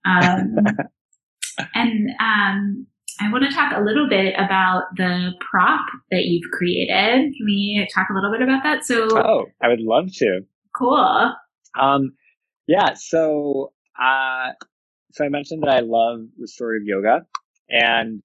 Um, 0.05 0.55
and 1.73 2.09
um, 2.19 2.87
I 3.21 3.31
want 3.31 3.45
to 3.45 3.55
talk 3.55 3.73
a 3.75 3.81
little 3.81 4.09
bit 4.09 4.33
about 4.37 4.83
the 4.97 5.31
prop 5.39 5.85
that 6.11 6.25
you've 6.25 6.51
created. 6.51 7.33
Can 7.35 7.45
we 7.45 7.87
talk 7.93 8.07
a 8.09 8.13
little 8.13 8.31
bit 8.31 8.41
about 8.41 8.63
that? 8.63 8.83
So, 8.83 9.07
oh, 9.17 9.45
I 9.61 9.69
would 9.69 9.79
love 9.79 10.11
to. 10.15 10.41
Cool. 10.75 11.33
Um, 11.79 12.13
yeah. 12.67 12.93
So, 12.95 13.73
uh, 14.01 14.51
so 15.13 15.25
I 15.25 15.29
mentioned 15.29 15.63
that 15.63 15.69
I 15.71 15.79
love 15.81 16.21
restorative 16.37 16.87
yoga, 16.87 17.25
and 17.69 18.21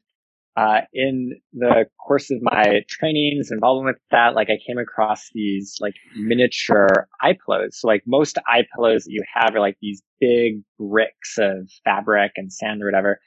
uh, 0.57 0.83
in 0.93 1.41
the 1.55 1.87
course 2.07 2.31
of 2.31 2.39
my 2.43 2.83
trainings 2.89 3.51
involvement 3.51 3.97
with 3.97 4.03
that, 4.11 4.35
like 4.35 4.51
I 4.51 4.59
came 4.67 4.79
across 4.79 5.31
these 5.33 5.77
like 5.81 5.95
miniature 6.17 7.09
eye 7.23 7.37
pillows. 7.47 7.81
So 7.81 7.89
like 7.89 8.03
most 8.07 8.39
eye 8.47 8.65
pillows 8.75 9.05
that 9.05 9.13
you 9.13 9.23
have 9.35 9.55
are 9.55 9.61
like 9.61 9.79
these 9.81 10.03
big 10.21 10.63
bricks 10.79 11.39
of 11.39 11.71
fabric 11.85 12.33
and 12.37 12.53
sand 12.53 12.83
or 12.83 12.87
whatever. 12.87 13.21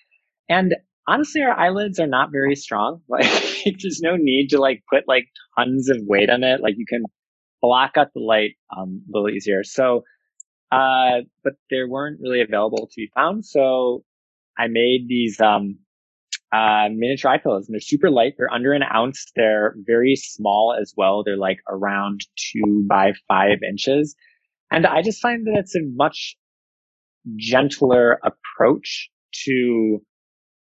And 0.50 0.76
honestly, 1.08 1.42
our 1.44 1.58
eyelids 1.58 2.00
are 2.00 2.08
not 2.08 2.32
very 2.32 2.56
strong. 2.56 3.02
Like 3.10 3.78
there's 3.82 4.02
no 4.02 4.16
need 4.18 4.50
to 4.50 4.60
like 4.60 4.84
put 4.92 5.04
like 5.08 5.26
tons 5.58 5.90
of 5.90 5.98
weight 6.02 6.30
on 6.30 6.44
it. 6.44 6.62
Like 6.62 6.76
you 6.78 6.86
can 6.88 7.04
block 7.62 7.94
out 7.98 8.10
the 8.14 8.22
light 8.22 8.52
um, 8.78 9.02
a 9.08 9.18
little 9.18 9.30
easier. 9.30 9.64
So, 9.64 10.04
uh, 10.74 11.22
but 11.44 11.54
they 11.70 11.84
weren't 11.88 12.20
really 12.22 12.42
available 12.42 12.88
to 12.88 12.94
be 12.96 13.10
found. 13.16 13.46
So 13.46 14.04
I 14.58 14.68
made 14.68 15.06
these, 15.08 15.40
um, 15.40 15.80
uh, 16.54 16.88
miniature 16.92 17.32
eye 17.32 17.40
pillows 17.40 17.68
and 17.68 17.74
they're 17.74 17.82
super 17.82 18.12
light. 18.12 18.34
They're 18.38 18.54
under 18.54 18.74
an 18.74 18.84
ounce. 18.84 19.32
They're 19.36 19.76
very 19.86 20.16
small 20.16 20.78
as 20.80 20.94
well. 20.96 21.24
They're 21.24 21.36
like 21.36 21.58
around 21.68 22.22
two 22.38 22.86
by 22.88 23.14
five 23.28 23.60
inches. 23.68 24.16
And 24.70 24.86
I 24.86 25.02
just 25.02 25.20
find 25.20 25.48
that 25.48 25.58
it's 25.58 25.76
a 25.76 25.82
much 25.96 26.36
gentler 27.38 28.20
approach 28.24 29.10
to 29.46 30.00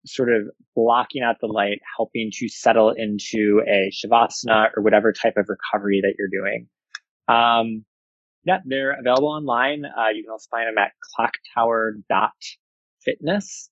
sort 0.07 0.33
of 0.33 0.49
blocking 0.75 1.23
out 1.23 1.37
the 1.41 1.47
light, 1.47 1.79
helping 1.97 2.31
to 2.33 2.49
settle 2.49 2.91
into 2.91 3.63
a 3.69 3.91
shavasana 3.93 4.71
or 4.77 4.83
whatever 4.83 5.13
type 5.13 5.35
of 5.37 5.47
recovery 5.49 6.01
that 6.03 6.15
you're 6.19 6.29
doing. 6.29 6.69
Um, 7.29 7.85
yeah, 8.45 8.59
they're 8.65 8.99
available 8.99 9.29
online. 9.29 9.85
Uh, 9.85 10.09
you 10.15 10.23
can 10.23 10.31
also 10.31 10.49
find 10.51 10.69
them 10.69 10.79
at 10.79 10.93
clocktower.fitness. 11.59 13.71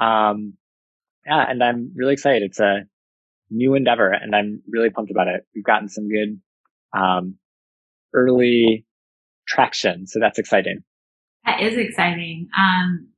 Um, 0.00 0.54
yeah, 1.26 1.44
and 1.48 1.62
I'm 1.62 1.92
really 1.94 2.14
excited. 2.14 2.42
It's 2.42 2.60
a 2.60 2.84
new 3.50 3.74
endeavor 3.74 4.10
and 4.10 4.34
I'm 4.34 4.62
really 4.68 4.90
pumped 4.90 5.10
about 5.10 5.28
it. 5.28 5.46
We've 5.54 5.64
gotten 5.64 5.88
some 5.88 6.08
good, 6.08 6.40
um, 6.96 7.36
early 8.14 8.86
traction. 9.46 10.06
So 10.06 10.18
that's 10.20 10.38
exciting. 10.38 10.82
That 11.44 11.60
is 11.60 11.76
exciting. 11.76 12.48
Um, 12.56 13.08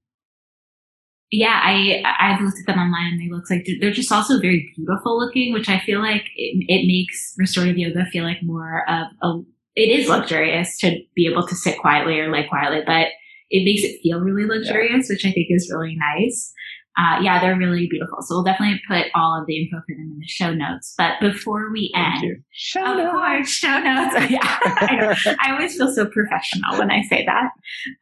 yeah, 1.30 1.61
I 1.64 2.03
I've 2.20 2.43
looked 2.43 2.59
at 2.61 2.66
them 2.66 2.78
online 2.78 3.12
and 3.12 3.20
they 3.20 3.35
look 3.35 3.49
like 3.49 3.66
they're 3.80 3.91
just 3.91 4.12
also 4.12 4.39
very 4.39 4.70
beautiful 4.76 5.18
looking, 5.18 5.55
which 5.55 5.68
I 5.68 5.80
feel 5.80 6.01
like 6.01 6.24
it, 6.37 6.64
it 6.68 6.87
makes 6.87 7.35
restorative 7.39 7.78
yoga 7.78 8.05
feel 8.07 8.24
like 8.24 8.43
more 8.43 8.85
of 8.89 9.07
a. 9.22 9.41
It 9.75 9.89
is 9.89 10.09
luxurious 10.09 10.77
to 10.79 10.99
be 11.14 11.27
able 11.27 11.47
to 11.47 11.55
sit 11.55 11.79
quietly 11.79 12.20
or 12.20 12.31
lay 12.31 12.47
quietly, 12.47 12.83
but 12.87 13.09
it 13.51 13.64
makes 13.64 13.83
it 13.83 14.01
feel 14.03 14.20
really 14.20 14.47
luxurious, 14.47 15.09
yeah. 15.09 15.14
which 15.14 15.25
I 15.25 15.33
think 15.33 15.47
is 15.51 15.70
really 15.73 15.97
nice 15.97 16.53
uh, 16.99 17.18
yeah, 17.22 17.40
they're 17.40 17.57
really 17.57 17.88
beautiful. 17.88 18.18
So 18.20 18.36
we'll 18.36 18.45
definitely 18.45 18.80
put 18.86 19.07
all 19.14 19.40
of 19.40 19.47
the 19.47 19.62
info 19.62 19.78
for 19.78 19.95
them 19.95 20.12
in 20.12 20.18
the 20.18 20.28
show 20.28 20.53
notes. 20.53 20.95
But 20.99 21.14
before 21.20 21.72
we 21.72 21.90
end, 21.97 22.45
show 22.51 22.93
of 22.93 22.99
notes. 22.99 23.12
course, 23.12 23.49
show 23.49 23.78
notes. 23.78 24.14
yeah, 24.30 24.40
I, 24.43 25.36
I, 25.40 25.53
always 25.53 25.76
feel 25.76 25.93
so 25.93 26.07
professional 26.07 26.78
when 26.78 26.90
I 26.90 27.01
say 27.03 27.24
that. 27.24 27.51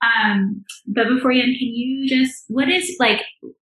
Um, 0.02 0.64
but 0.88 1.06
before 1.08 1.30
you 1.30 1.42
end, 1.42 1.56
can 1.58 1.68
you 1.68 2.08
just 2.08 2.44
what 2.48 2.68
is 2.68 2.96
like 2.98 3.22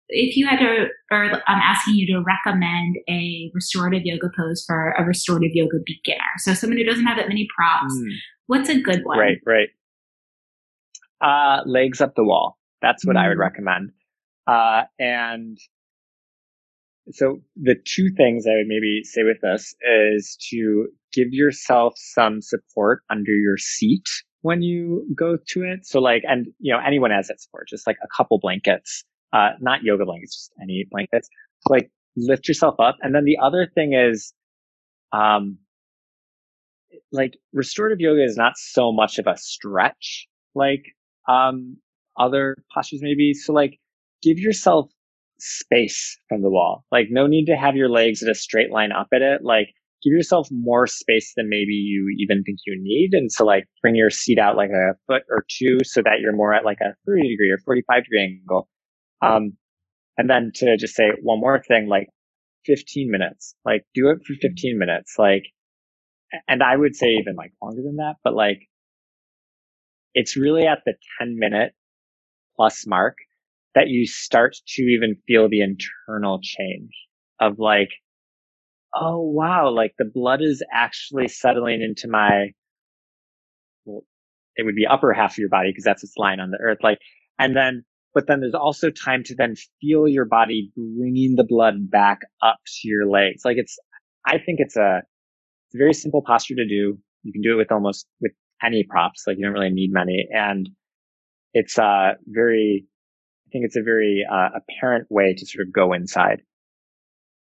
if 0.10 0.38
you 0.38 0.48
had 0.48 0.60
to, 0.60 0.88
or 1.12 1.26
I'm 1.48 1.60
asking 1.62 1.96
you 1.96 2.08
to 2.16 2.24
recommend 2.24 2.98
a 3.10 3.52
restorative 3.54 4.04
yoga 4.06 4.30
pose 4.38 4.64
for 4.66 4.92
a 4.92 5.04
restorative 5.04 5.52
yoga 5.54 5.78
beginner. 5.86 6.24
So 6.38 6.54
someone 6.54 6.78
who 6.78 6.86
doesn't 6.86 7.06
have 7.06 7.18
that 7.18 7.28
many 7.28 7.48
props, 7.56 7.94
mm. 7.94 8.12
what's 8.46 8.70
a 8.70 8.80
good 8.80 9.04
one? 9.04 9.20
Right, 9.20 9.38
right. 9.46 9.70
Uh, 11.20 11.64
legs 11.66 12.00
up 12.00 12.16
the 12.16 12.24
wall. 12.24 12.58
That's 12.82 13.06
what 13.06 13.16
mm. 13.16 13.20
I 13.20 13.28
would 13.28 13.38
mm. 13.38 13.42
recommend. 13.42 13.92
Uh, 14.48 14.84
and 14.98 15.58
so 17.12 17.40
the 17.56 17.76
two 17.86 18.10
things 18.16 18.46
I 18.48 18.56
would 18.56 18.68
maybe 18.68 19.02
say 19.04 19.24
with 19.24 19.38
this 19.42 19.76
is 19.82 20.38
to 20.50 20.88
give 21.14 21.28
yourself 21.32 21.94
some 21.96 22.42
support 22.42 23.04
under 23.10 23.32
your 23.32 23.58
seat 23.58 24.06
when 24.42 24.62
you 24.62 25.06
go 25.18 25.38
to 25.50 25.64
it. 25.64 25.86
So 25.86 26.00
like, 26.00 26.24
and 26.28 26.48
you 26.60 26.74
know, 26.74 26.80
anyone 26.86 27.12
has 27.12 27.28
that 27.28 27.42
support, 27.42 27.68
just 27.70 27.88
like 27.88 27.98
a 28.04 28.08
couple 28.16 28.40
blankets, 28.40 29.04
uh, 29.34 29.50
not 29.60 29.84
yoga 29.84 30.06
blankets, 30.06 30.36
just 30.36 30.52
any 30.62 30.86
blankets. 30.90 31.30
So 31.62 31.74
like 31.74 31.92
lift 32.16 32.48
yourself 32.48 32.76
up. 32.80 32.98
And 33.02 33.16
then 33.16 33.26
the 33.26 33.38
other 33.42 33.70
thing 33.74 33.94
is, 33.94 34.34
um, 35.12 35.58
like 37.12 37.38
restorative 37.54 38.00
yoga 38.00 38.24
is 38.24 38.36
not 38.36 38.54
so 38.56 38.92
much 38.92 39.18
of 39.18 39.28
a 39.28 39.38
stretch 39.38 40.28
like, 40.56 40.84
um, 41.30 41.78
other 42.18 42.58
postures 42.74 43.02
maybe. 43.02 43.34
So 43.34 43.54
like, 43.54 43.80
give 44.22 44.40
yourself 44.40 44.90
space 45.40 46.18
from 46.30 46.42
the 46.42 46.50
wall. 46.50 46.86
Like 46.92 47.08
no 47.10 47.28
need 47.28 47.46
to 47.46 47.56
have 47.56 47.76
your 47.76 47.90
legs 47.90 48.22
in 48.22 48.30
a 48.30 48.36
straight 48.36 48.72
line 48.72 48.92
up 48.92 49.08
at 49.14 49.22
it. 49.22 49.44
Like 49.44 49.70
give 50.04 50.14
yourself 50.14 50.48
more 50.52 50.88
space 50.88 51.34
than 51.36 51.50
maybe 51.50 51.74
you 51.74 52.16
even 52.20 52.44
think 52.44 52.60
you 52.66 52.78
need. 52.82 53.12
And 53.14 53.32
so 53.32 53.46
like 53.46 53.66
bring 53.82 53.96
your 53.96 54.10
seat 54.10 54.40
out 54.40 54.58
like 54.58 54.70
a 54.70 54.94
foot 55.08 55.24
or 55.30 55.46
two 55.50 55.80
so 55.84 56.02
that 56.04 56.20
you're 56.22 56.36
more 56.36 56.54
at 56.54 56.66
like 56.66 56.80
a 56.82 56.96
30 57.06 57.30
degree 57.30 57.52
or 57.52 57.58
45 57.60 58.04
degree 58.04 58.40
angle. 58.42 58.70
Um, 59.22 59.54
and 60.18 60.30
then 60.30 60.52
to 60.56 60.78
just 60.78 60.96
say 60.96 61.12
one 61.22 61.40
more 61.40 61.62
thing, 61.62 61.88
like 61.88 62.08
15 62.66 63.10
minutes, 63.10 63.56
like 63.66 63.86
do 63.94 64.10
it 64.10 64.20
for 64.26 64.34
15 64.34 64.78
minutes. 64.78 65.16
Like, 65.18 65.44
and 66.48 66.62
I 66.62 66.76
would 66.76 66.96
say 66.96 67.08
even 67.20 67.36
like 67.36 67.54
longer 67.62 67.82
than 67.84 67.98
that, 67.98 68.16
but 68.24 68.34
like 68.34 68.68
it's 70.14 70.36
really 70.36 70.66
at 70.66 70.80
the 70.86 70.94
10 71.20 71.38
minute 71.38 71.74
plus 72.56 72.86
mark 72.88 73.16
that 73.78 73.90
you 73.90 74.08
start 74.08 74.56
to 74.66 74.82
even 74.82 75.16
feel 75.28 75.48
the 75.48 75.62
internal 75.62 76.40
change 76.42 76.90
of 77.40 77.60
like, 77.60 77.90
oh 78.96 79.22
wow, 79.22 79.70
like 79.70 79.94
the 80.00 80.12
blood 80.12 80.42
is 80.42 80.64
actually 80.74 81.28
settling 81.28 81.84
into 81.84 82.08
my, 82.08 82.48
well, 83.86 84.02
it 84.56 84.66
would 84.66 84.76
be 84.76 84.88
upper 84.88 85.14
half 85.14 85.34
of 85.34 85.38
your 85.38 85.50
body 85.50 85.70
because 85.70 85.84
that's 85.84 86.02
what's 86.02 86.18
lying 86.18 86.40
on 86.40 86.50
the 86.50 86.58
earth. 86.60 86.80
Like, 86.82 86.98
and 87.38 87.56
then, 87.56 87.86
but 88.16 88.26
then 88.26 88.40
there's 88.40 88.56
also 88.56 88.90
time 88.90 89.22
to 89.26 89.36
then 89.36 89.54
feel 89.80 90.08
your 90.08 90.26
body 90.26 90.72
bringing 90.76 91.36
the 91.36 91.46
blood 91.48 91.76
back 91.92 92.22
up 92.42 92.58
to 92.66 92.88
your 92.88 93.08
legs. 93.08 93.44
Like 93.46 93.58
it's, 93.58 93.78
I 94.26 94.40
think 94.40 94.60
it's 94.60 94.76
a, 94.76 95.04
it's 95.68 95.76
a 95.76 95.78
very 95.78 95.94
simple 95.94 96.24
posture 96.26 96.56
to 96.56 96.68
do. 96.68 96.98
You 97.22 97.32
can 97.32 97.44
do 97.44 97.54
it 97.54 97.58
with 97.58 97.72
almost 97.72 98.08
with 98.22 98.32
any 98.64 98.88
props. 98.90 99.26
Like 99.28 99.38
you 99.38 99.46
don't 99.46 99.54
really 99.54 99.70
need 99.70 99.92
many. 99.94 100.28
And 100.32 100.68
it's, 101.54 101.78
uh, 101.78 102.14
very, 102.26 102.88
I 103.48 103.50
think 103.52 103.66
it's 103.66 103.78
a 103.78 103.82
very 103.82 104.26
uh, 104.30 104.50
apparent 104.56 105.08
way 105.10 105.34
to 105.34 105.46
sort 105.46 105.68
of 105.68 105.74
go 105.74 105.94
inside. 105.94 106.42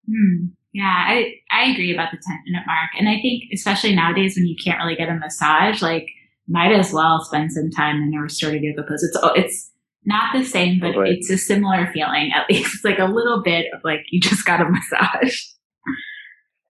Hmm. 0.08 0.48
Yeah, 0.72 0.84
I, 0.84 1.36
I 1.52 1.72
agree 1.72 1.94
about 1.94 2.12
the 2.12 2.18
10 2.18 2.38
minute 2.46 2.66
mark. 2.68 2.92
And 3.00 3.10
I 3.10 3.20
think, 3.22 3.46
especially 3.54 3.96
nowadays 3.96 4.36
when 4.36 4.46
you 4.46 4.56
can't 4.62 4.78
really 4.78 4.96
get 4.96 5.10
a 5.10 5.16
massage, 5.16 5.82
like, 5.82 6.08
might 6.48 6.74
as 6.74 6.94
well 6.94 7.24
spend 7.24 7.52
some 7.54 7.72
time 7.72 8.04
in 8.04 8.14
a 8.14 8.22
restorative 8.22 8.62
yoga 8.62 8.84
pose. 8.84 9.02
It's, 9.02 9.18
it's 9.36 9.72
not 10.06 10.36
the 10.36 10.44
same, 10.44 10.80
but 10.80 10.88
totally. 10.88 11.16
it's 11.16 11.30
a 11.30 11.38
similar 11.38 11.88
feeling. 11.92 12.32
At 12.36 12.50
least 12.50 12.76
it's 12.76 12.86
like 12.86 13.00
a 13.00 13.06
little 13.06 13.42
bit 13.42 13.66
of 13.74 13.82
like, 13.84 14.02
you 14.12 14.20
just 14.20 14.46
got 14.46 14.62
a 14.62 14.66
massage. 14.70 15.42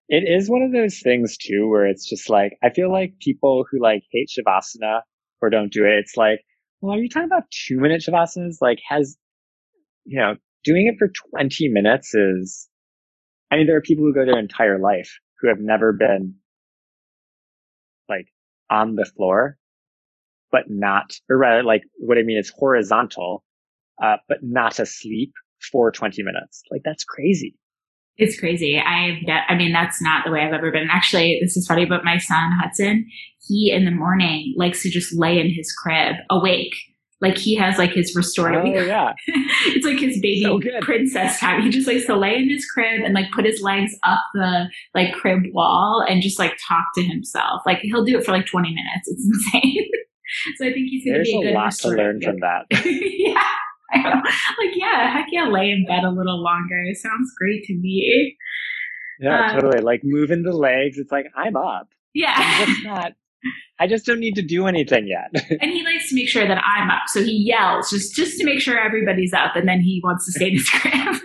It 0.08 0.24
is 0.30 0.50
one 0.50 0.62
of 0.62 0.72
those 0.72 1.00
things 1.00 1.36
too, 1.36 1.68
where 1.68 1.88
it's 1.88 2.08
just 2.08 2.30
like, 2.30 2.58
I 2.64 2.70
feel 2.70 2.92
like 2.92 3.20
people 3.20 3.66
who 3.70 3.82
like 3.82 4.04
hate 4.12 4.30
Shavasana 4.30 5.02
or 5.42 5.50
don't 5.50 5.74
do 5.74 5.84
it, 5.84 5.98
it's 5.98 6.16
like, 6.16 6.42
well, 6.80 6.96
are 6.96 7.00
you 7.00 7.10
talking 7.10 7.28
about 7.28 7.50
two 7.50 7.80
minute 7.80 8.04
Shavasanas? 8.08 8.58
Like, 8.62 8.80
has 8.88 9.18
you 10.06 10.20
know, 10.20 10.36
doing 10.64 10.88
it 10.88 10.98
for 10.98 11.12
20 11.32 11.70
minutes 11.70 12.14
is, 12.16 12.68
I 13.52 13.58
mean, 13.58 13.68
there 13.68 13.76
are 13.76 13.82
people 13.82 14.06
who 14.06 14.14
go 14.14 14.26
their 14.26 14.40
entire 14.40 14.80
life 14.80 15.12
who 15.40 15.50
have 15.50 15.60
never 15.60 15.94
been 15.94 16.36
like 18.08 18.28
on 18.70 18.96
the 18.96 19.06
floor, 19.06 19.58
but 20.52 20.64
not, 20.68 21.14
or 21.30 21.38
rather 21.38 21.64
like 21.64 21.84
what 21.98 22.18
I 22.18 22.24
mean 22.24 22.38
is 22.38 22.52
horizontal, 22.56 23.44
uh, 24.02 24.18
but 24.28 24.38
not 24.42 24.80
asleep 24.80 25.34
for 25.72 25.92
20 25.92 26.24
minutes. 26.24 26.64
Like 26.72 26.82
that's 26.84 27.04
crazy. 27.04 27.56
It's 28.18 28.40
crazy. 28.40 28.80
I've, 28.80 29.18
I 29.50 29.56
mean, 29.56 29.74
that's 29.74 30.02
not 30.02 30.24
the 30.26 30.32
way 30.32 30.40
I've 30.40 30.54
ever 30.54 30.72
been. 30.72 30.88
Actually, 30.90 31.38
this 31.42 31.58
is 31.58 31.68
funny, 31.68 31.86
but 31.86 32.06
my 32.06 32.18
son 32.18 32.52
Hudson, 32.62 33.06
he 33.46 33.72
in 33.72 33.84
the 33.84 33.92
morning 33.92 34.54
likes 34.56 34.84
to 34.84 34.90
just 34.90 35.14
lay 35.18 35.38
in 35.38 35.54
his 35.54 35.74
crib 35.74 36.16
awake. 36.30 36.74
Like 37.22 37.38
he 37.38 37.56
has 37.56 37.78
like 37.78 37.92
his 37.92 38.14
restorative. 38.16 38.76
Oh, 38.76 38.86
yeah. 38.86 39.14
it's 39.68 39.86
like 39.86 40.00
his 40.00 40.20
baby 40.20 40.44
so 40.44 40.60
princess 40.82 41.40
time. 41.40 41.62
He 41.62 41.70
just 41.70 41.88
likes 41.88 42.06
to 42.08 42.16
lay 42.16 42.36
in 42.36 42.50
his 42.50 42.66
crib 42.66 43.02
and 43.04 43.14
like 43.14 43.32
put 43.32 43.46
his 43.46 43.62
legs 43.62 43.98
up 44.04 44.20
the 44.34 44.66
like 44.94 45.14
crib 45.14 45.44
wall 45.54 46.06
and 46.08 46.22
just 46.22 46.40
like 46.40 46.58
talk 46.68 46.86
to 46.96 47.04
himself. 47.04 47.62
Like 47.66 47.80
he'll 47.82 48.04
do 48.04 48.18
it 48.18 48.26
for 48.26 48.32
like 48.32 48.46
20 48.46 48.70
minutes. 48.70 49.08
It's 49.08 49.26
insane. 49.54 49.90
so 50.58 50.66
I 50.66 50.74
think 50.74 50.90
he's 50.90 51.06
going 51.06 51.20
to 51.20 51.24
be 51.24 51.36
a, 51.36 51.40
a 51.40 51.44
good 51.44 51.54
lot 51.54 51.72
to 51.72 51.90
learn 51.90 52.22
from 52.22 52.40
that. 52.42 52.66
yeah. 52.86 53.44
like, 53.94 54.76
yeah, 54.76 55.14
heck 55.14 55.28
yeah, 55.32 55.48
lay 55.48 55.72
in 55.72 55.86
bed 55.88 56.04
a 56.04 56.10
little 56.10 56.44
longer. 56.44 56.84
It 56.84 56.98
sounds 56.98 57.32
great 57.40 57.64
to 57.66 57.74
me. 57.76 58.36
Yeah, 59.20 59.52
um, 59.52 59.56
totally. 59.56 59.82
Like 59.82 60.02
moving 60.04 60.44
the 60.44 60.52
legs, 60.52 60.98
it's 60.98 61.12
like 61.12 61.28
I'm 61.36 61.56
up. 61.56 61.88
Yeah. 62.14 62.34
I'm 62.36 62.68
just 62.68 62.84
not 62.84 63.12
I 63.80 63.88
just 63.88 64.06
don't 64.06 64.20
need 64.20 64.36
to 64.36 64.42
do 64.42 64.68
anything 64.68 65.08
yet. 65.08 65.44
and 65.62 65.72
he 65.72 65.84
likes 65.84 66.10
to 66.10 66.16
make 66.16 66.30
sure 66.30 66.48
that 66.48 66.62
I'm 66.64 66.90
up. 66.90 67.04
So 67.08 67.24
he 67.24 67.44
yells 67.46 67.90
just 67.90 68.16
just 68.16 68.38
to 68.38 68.46
make 68.46 68.60
sure 68.60 68.80
everybody's 68.80 69.34
up 69.34 69.56
and 69.56 69.68
then 69.68 69.82
he 69.82 70.02
wants 70.04 70.26
to 70.26 70.32
stay 70.32 70.48
in 70.48 70.54
his 70.54 70.70
crib. 70.74 71.16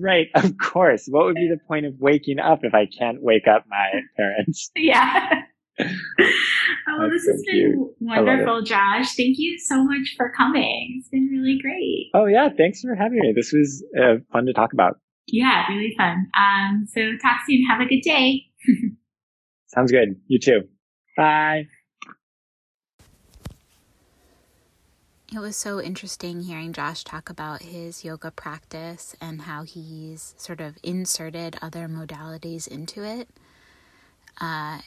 right, 0.00 0.28
of 0.34 0.56
course. 0.58 1.06
What 1.08 1.26
would 1.26 1.34
be 1.34 1.48
the 1.48 1.60
point 1.66 1.86
of 1.86 1.94
waking 1.98 2.38
up 2.38 2.60
if 2.62 2.74
I 2.74 2.86
can't 2.86 3.22
wake 3.22 3.46
up 3.46 3.64
my 3.68 3.88
parents? 4.16 4.70
Yeah. 4.76 5.42
oh, 5.80 7.08
this 7.10 7.24
so 7.24 7.32
has 7.32 7.42
cute. 7.48 7.72
been 7.72 7.90
wonderful, 8.00 8.62
Josh. 8.62 9.14
Thank 9.14 9.36
you 9.38 9.58
so 9.58 9.84
much 9.84 10.14
for 10.16 10.32
coming. 10.36 10.96
It's 10.98 11.08
been 11.08 11.28
really 11.30 11.58
great. 11.60 12.10
Oh, 12.14 12.26
yeah. 12.26 12.48
Thanks 12.56 12.80
for 12.80 12.94
having 12.94 13.20
me. 13.20 13.32
This 13.36 13.52
was 13.52 13.84
uh, 14.00 14.16
fun 14.32 14.46
to 14.46 14.52
talk 14.52 14.72
about. 14.72 14.98
Yeah, 15.28 15.66
really 15.68 15.94
fun. 15.96 16.26
Um, 16.36 16.86
so 16.88 17.00
talk 17.22 17.40
soon. 17.46 17.64
Have 17.68 17.80
a 17.80 17.86
good 17.86 18.00
day. 18.02 18.44
Sounds 19.68 19.92
good. 19.92 20.16
You 20.26 20.38
too. 20.40 20.62
Bye. 21.18 21.68
It 25.34 25.40
was 25.40 25.56
so 25.56 25.80
interesting 25.82 26.42
hearing 26.42 26.72
Josh 26.72 27.04
talk 27.04 27.30
about 27.30 27.62
his 27.62 28.04
yoga 28.04 28.30
practice 28.30 29.16
and 29.20 29.42
how 29.42 29.64
he's 29.64 30.34
sort 30.38 30.60
of 30.60 30.78
inserted 30.82 31.58
other 31.62 31.88
modalities 31.88 32.68
into 32.68 33.04
it. 33.04 33.28
Uh, 34.40 34.80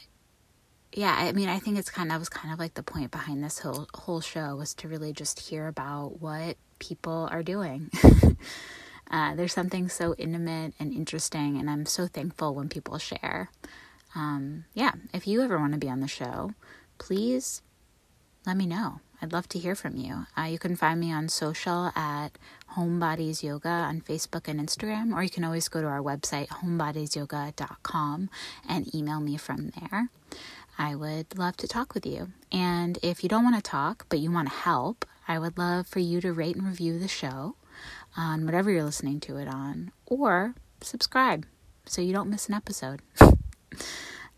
yeah, 0.92 1.16
I 1.18 1.32
mean, 1.32 1.48
I 1.48 1.60
think 1.60 1.78
it's 1.78 1.90
kind 1.90 2.12
of 2.12 2.20
was 2.20 2.28
kind 2.30 2.52
of 2.52 2.60
like 2.60 2.74
the 2.74 2.82
point 2.84 3.10
behind 3.12 3.44
this 3.44 3.60
whole 3.60 3.88
whole 3.94 4.20
show 4.20 4.56
was 4.56 4.74
to 4.76 4.88
really 4.88 5.12
just 5.12 5.40
hear 5.40 5.68
about 5.68 6.20
what 6.20 6.56
people 6.80 7.28
are 7.32 7.42
doing. 7.44 7.90
uh, 9.10 9.34
there's 9.36 9.54
something 9.54 9.88
so 9.88 10.14
intimate 10.18 10.74
and 10.80 10.92
interesting, 10.92 11.58
and 11.58 11.70
I'm 11.70 11.86
so 11.86 12.08
thankful 12.08 12.54
when 12.54 12.68
people 12.68 12.98
share. 12.98 13.50
Um, 14.14 14.64
yeah, 14.74 14.92
if 15.12 15.26
you 15.26 15.42
ever 15.42 15.58
want 15.58 15.72
to 15.72 15.78
be 15.78 15.88
on 15.88 16.00
the 16.00 16.08
show, 16.08 16.52
please 16.98 17.62
let 18.46 18.56
me 18.56 18.66
know. 18.66 19.00
I'd 19.20 19.32
love 19.32 19.48
to 19.50 19.58
hear 19.58 19.76
from 19.76 19.96
you. 19.96 20.26
Uh, 20.36 20.42
you 20.42 20.58
can 20.58 20.74
find 20.74 20.98
me 20.98 21.12
on 21.12 21.28
social 21.28 21.92
at 21.94 22.30
Homebodies 22.76 23.44
Yoga 23.44 23.68
on 23.68 24.00
Facebook 24.00 24.48
and 24.48 24.58
Instagram, 24.58 25.14
or 25.14 25.22
you 25.22 25.30
can 25.30 25.44
always 25.44 25.68
go 25.68 25.80
to 25.80 25.86
our 25.86 26.02
website, 26.02 26.48
homebodiesyoga.com, 26.48 28.30
and 28.68 28.94
email 28.94 29.20
me 29.20 29.36
from 29.36 29.70
there. 29.80 30.08
I 30.76 30.96
would 30.96 31.38
love 31.38 31.56
to 31.58 31.68
talk 31.68 31.94
with 31.94 32.04
you. 32.04 32.32
And 32.50 32.98
if 33.00 33.22
you 33.22 33.28
don't 33.28 33.44
want 33.44 33.56
to 33.56 33.62
talk, 33.62 34.06
but 34.08 34.18
you 34.18 34.32
want 34.32 34.48
to 34.48 34.54
help, 34.54 35.06
I 35.28 35.38
would 35.38 35.56
love 35.56 35.86
for 35.86 36.00
you 36.00 36.20
to 36.20 36.32
rate 36.32 36.56
and 36.56 36.66
review 36.66 36.98
the 36.98 37.06
show 37.06 37.54
on 38.16 38.44
whatever 38.44 38.70
you're 38.70 38.84
listening 38.84 39.20
to 39.20 39.36
it 39.36 39.46
on, 39.46 39.92
or 40.04 40.54
subscribe 40.80 41.46
so 41.86 42.02
you 42.02 42.12
don't 42.12 42.30
miss 42.30 42.48
an 42.48 42.54
episode. 42.54 43.02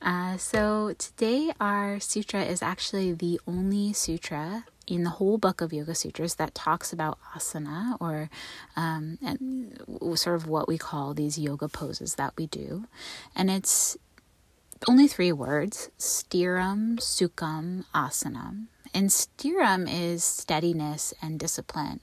uh, 0.03 0.37
so 0.37 0.95
today, 0.99 1.53
our 1.61 1.99
sutra 2.01 2.43
is 2.43 2.63
actually 2.63 3.13
the 3.13 3.41
only 3.47 3.93
sutra 3.93 4.65
in 4.87 5.03
the 5.05 5.11
whole 5.11 5.39
book 5.39 5.61
of 5.61 5.73
Yoga 5.73 5.95
Sutras 5.95 6.35
that 6.35 6.55
talks 6.55 6.93
about 6.93 7.19
asana 7.35 7.97
or 8.01 8.29
um, 8.77 9.19
sort 10.15 10.37
of 10.37 10.47
what 10.47 10.69
we 10.69 10.77
call 10.77 11.15
these 11.15 11.39
yoga 11.39 11.69
poses 11.69 12.17
that 12.17 12.35
we 12.37 12.47
do. 12.47 12.85
And 13.35 13.51
it's 13.51 13.97
only 14.87 15.09
three 15.09 15.33
words 15.33 15.91
stiram, 15.99 16.99
sukham, 16.99 17.85
asanam. 17.95 18.67
And 18.93 19.09
stiram 19.09 19.89
is 19.91 20.23
steadiness 20.23 21.15
and 21.23 21.41
discipline. 21.41 22.01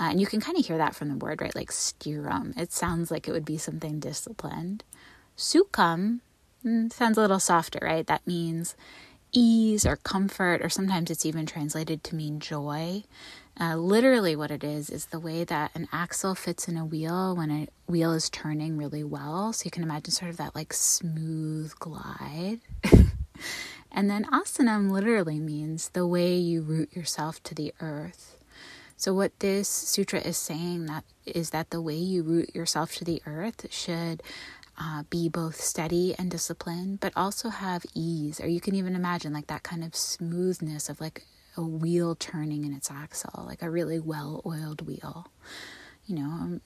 Uh, 0.00 0.10
and 0.10 0.20
you 0.20 0.26
can 0.26 0.40
kind 0.40 0.58
of 0.58 0.66
hear 0.66 0.78
that 0.78 0.96
from 0.96 1.08
the 1.08 1.16
word, 1.16 1.40
right? 1.40 1.54
Like 1.54 1.70
stiram. 1.70 2.58
It 2.58 2.72
sounds 2.72 3.10
like 3.10 3.28
it 3.28 3.32
would 3.32 3.44
be 3.44 3.58
something 3.58 4.00
disciplined. 4.00 4.82
Sukham 5.36 6.20
mm, 6.64 6.92
sounds 6.92 7.18
a 7.18 7.20
little 7.20 7.40
softer, 7.40 7.80
right? 7.82 8.06
That 8.06 8.26
means 8.26 8.76
ease 9.32 9.86
or 9.86 9.96
comfort, 9.96 10.60
or 10.62 10.68
sometimes 10.68 11.10
it's 11.10 11.26
even 11.26 11.46
translated 11.46 12.04
to 12.04 12.14
mean 12.14 12.40
joy. 12.40 13.04
Uh, 13.60 13.76
literally, 13.76 14.34
what 14.34 14.50
it 14.50 14.64
is 14.64 14.88
is 14.88 15.06
the 15.06 15.20
way 15.20 15.44
that 15.44 15.70
an 15.74 15.88
axle 15.92 16.34
fits 16.34 16.68
in 16.68 16.76
a 16.76 16.84
wheel 16.84 17.36
when 17.36 17.50
a 17.50 17.68
wheel 17.90 18.12
is 18.12 18.30
turning 18.30 18.78
really 18.78 19.04
well. 19.04 19.52
So 19.52 19.64
you 19.66 19.70
can 19.70 19.82
imagine 19.82 20.12
sort 20.12 20.30
of 20.30 20.38
that 20.38 20.54
like 20.54 20.72
smooth 20.72 21.74
glide. 21.78 22.60
and 23.92 24.10
then 24.10 24.24
asanam 24.26 24.90
literally 24.90 25.38
means 25.38 25.90
the 25.90 26.06
way 26.06 26.34
you 26.34 26.62
root 26.62 26.94
yourself 26.94 27.42
to 27.44 27.54
the 27.54 27.74
earth. 27.80 28.36
So 28.96 29.12
what 29.12 29.38
this 29.40 29.68
sutra 29.68 30.20
is 30.20 30.36
saying 30.36 30.86
that 30.86 31.04
is 31.26 31.50
that 31.50 31.70
the 31.70 31.82
way 31.82 31.96
you 31.96 32.22
root 32.22 32.54
yourself 32.54 32.94
to 32.96 33.04
the 33.04 33.20
earth 33.26 33.66
should 33.70 34.22
uh, 34.78 35.04
be 35.10 35.28
both 35.28 35.60
steady 35.60 36.14
and 36.18 36.30
disciplined, 36.30 37.00
but 37.00 37.12
also 37.16 37.50
have 37.50 37.84
ease, 37.94 38.40
or 38.40 38.48
you 38.48 38.60
can 38.60 38.74
even 38.74 38.94
imagine 38.96 39.32
like 39.32 39.46
that 39.48 39.62
kind 39.62 39.84
of 39.84 39.94
smoothness 39.94 40.88
of 40.88 41.00
like 41.00 41.26
a 41.56 41.62
wheel 41.62 42.14
turning 42.14 42.64
in 42.64 42.72
its 42.72 42.90
axle, 42.90 43.44
like 43.46 43.62
a 43.62 43.70
really 43.70 44.00
well 44.00 44.42
oiled 44.46 44.86
wheel. 44.86 45.28
You 46.06 46.16
know, 46.16 46.24
um, 46.24 46.60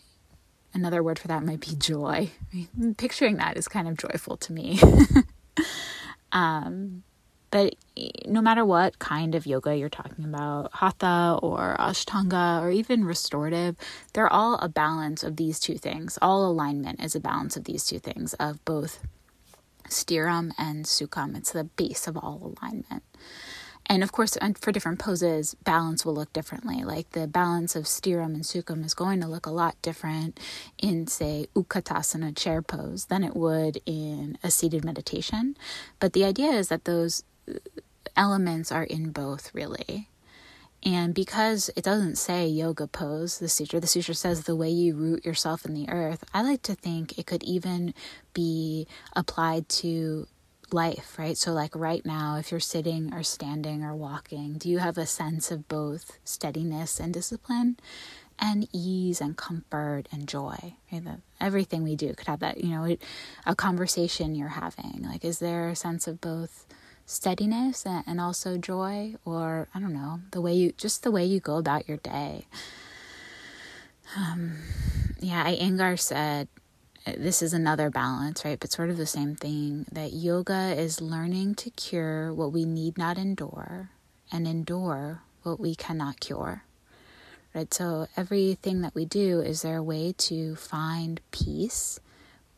another 0.72 1.02
word 1.02 1.18
for 1.18 1.28
that 1.28 1.44
might 1.44 1.60
be 1.60 1.74
joy. 1.74 2.30
I 2.52 2.68
mean, 2.76 2.94
picturing 2.94 3.36
that 3.36 3.56
is 3.56 3.68
kind 3.68 3.88
of 3.88 3.96
joyful 3.96 4.36
to 4.38 4.52
me. 4.52 4.80
um, 6.32 7.02
but 7.50 7.74
no 8.26 8.42
matter 8.42 8.64
what 8.64 8.98
kind 8.98 9.34
of 9.34 9.46
yoga 9.46 9.76
you're 9.76 9.88
talking 9.88 10.24
about, 10.24 10.70
hatha 10.74 11.38
or 11.42 11.76
ashtanga 11.78 12.60
or 12.60 12.70
even 12.70 13.04
restorative, 13.04 13.76
they're 14.12 14.32
all 14.32 14.54
a 14.56 14.68
balance 14.68 15.22
of 15.22 15.36
these 15.36 15.58
two 15.58 15.78
things. 15.78 16.18
All 16.20 16.46
alignment 16.46 17.02
is 17.02 17.14
a 17.14 17.20
balance 17.20 17.56
of 17.56 17.64
these 17.64 17.86
two 17.86 17.98
things 17.98 18.34
of 18.34 18.62
both 18.64 19.00
stiram 19.88 20.50
and 20.58 20.84
sukham. 20.84 21.36
It's 21.36 21.52
the 21.52 21.64
base 21.64 22.06
of 22.06 22.16
all 22.16 22.54
alignment. 22.60 23.02
And 23.88 24.02
of 24.02 24.10
course, 24.10 24.36
for 24.60 24.72
different 24.72 24.98
poses, 24.98 25.54
balance 25.62 26.04
will 26.04 26.14
look 26.14 26.32
differently. 26.32 26.82
Like 26.82 27.10
the 27.10 27.28
balance 27.28 27.76
of 27.76 27.84
stiram 27.84 28.34
and 28.34 28.42
sukham 28.42 28.84
is 28.84 28.94
going 28.94 29.20
to 29.20 29.28
look 29.28 29.46
a 29.46 29.50
lot 29.50 29.80
different 29.80 30.40
in, 30.76 31.06
say, 31.06 31.46
Utkatasana 31.54 32.36
chair 32.36 32.62
pose 32.62 33.04
than 33.04 33.22
it 33.22 33.36
would 33.36 33.80
in 33.86 34.38
a 34.42 34.50
seated 34.50 34.84
meditation. 34.84 35.56
But 36.00 36.14
the 36.14 36.24
idea 36.24 36.50
is 36.50 36.68
that 36.68 36.84
those 36.84 37.22
elements 38.16 38.72
are 38.72 38.84
in 38.84 39.10
both, 39.10 39.54
really. 39.54 40.08
And 40.82 41.14
because 41.14 41.70
it 41.74 41.82
doesn't 41.82 42.16
say 42.16 42.46
yoga 42.46 42.86
pose, 42.86 43.38
the 43.38 43.48
sutra, 43.48 43.80
the 43.80 43.86
sutra 43.86 44.14
says 44.14 44.44
the 44.44 44.54
way 44.54 44.70
you 44.70 44.94
root 44.94 45.24
yourself 45.24 45.64
in 45.64 45.74
the 45.74 45.88
earth, 45.88 46.22
I 46.32 46.42
like 46.42 46.62
to 46.62 46.74
think 46.74 47.18
it 47.18 47.26
could 47.26 47.42
even 47.42 47.92
be 48.34 48.86
applied 49.14 49.68
to 49.70 50.28
life, 50.72 51.18
right? 51.18 51.36
So, 51.36 51.52
like 51.52 51.74
right 51.74 52.04
now, 52.04 52.36
if 52.36 52.50
you're 52.50 52.60
sitting 52.60 53.12
or 53.12 53.22
standing 53.22 53.82
or 53.82 53.96
walking, 53.96 54.54
do 54.54 54.68
you 54.68 54.78
have 54.78 54.98
a 54.98 55.06
sense 55.06 55.50
of 55.50 55.68
both 55.68 56.18
steadiness 56.24 57.00
and 57.00 57.12
discipline? 57.12 57.78
And 58.38 58.68
ease 58.70 59.22
and 59.22 59.34
comfort 59.34 60.04
and 60.12 60.28
joy. 60.28 60.74
Right? 60.92 61.02
Everything 61.40 61.82
we 61.82 61.96
do 61.96 62.12
could 62.12 62.26
have 62.26 62.40
that, 62.40 62.62
you 62.62 62.68
know, 62.68 62.96
a 63.46 63.56
conversation 63.56 64.34
you're 64.34 64.48
having. 64.48 65.06
Like, 65.08 65.24
is 65.24 65.38
there 65.38 65.70
a 65.70 65.76
sense 65.76 66.06
of 66.06 66.20
both 66.20 66.66
steadiness 67.06 67.86
and, 67.86 68.20
also 68.20 68.58
joy? 68.58 69.14
Or, 69.24 69.68
I 69.74 69.80
don't 69.80 69.94
know, 69.94 70.20
the 70.32 70.40
way 70.40 70.54
you, 70.54 70.72
just 70.72 71.02
the 71.02 71.10
way 71.10 71.24
you 71.24 71.40
go 71.40 71.56
about 71.56 71.88
your 71.88 71.98
day. 71.98 72.46
Um, 74.16 74.58
yeah, 75.20 75.46
Iyengar 75.46 75.98
said, 75.98 76.48
this 77.06 77.40
is 77.40 77.52
another 77.52 77.88
balance, 77.88 78.44
right? 78.44 78.58
But 78.58 78.72
sort 78.72 78.90
of 78.90 78.96
the 78.96 79.06
same 79.06 79.36
thing 79.36 79.86
that 79.92 80.12
yoga 80.12 80.74
is 80.76 81.00
learning 81.00 81.54
to 81.56 81.70
cure 81.70 82.34
what 82.34 82.52
we 82.52 82.64
need 82.64 82.98
not 82.98 83.16
endure 83.16 83.90
and 84.32 84.46
endure 84.46 85.22
what 85.42 85.60
we 85.60 85.74
cannot 85.74 86.20
cure. 86.20 86.64
Right? 87.54 87.72
So 87.72 88.08
everything 88.16 88.82
that 88.82 88.94
we 88.94 89.04
do 89.04 89.40
is 89.40 89.62
there 89.62 89.76
a 89.76 89.82
way 89.82 90.12
to 90.18 90.56
find 90.56 91.20
peace 91.30 92.00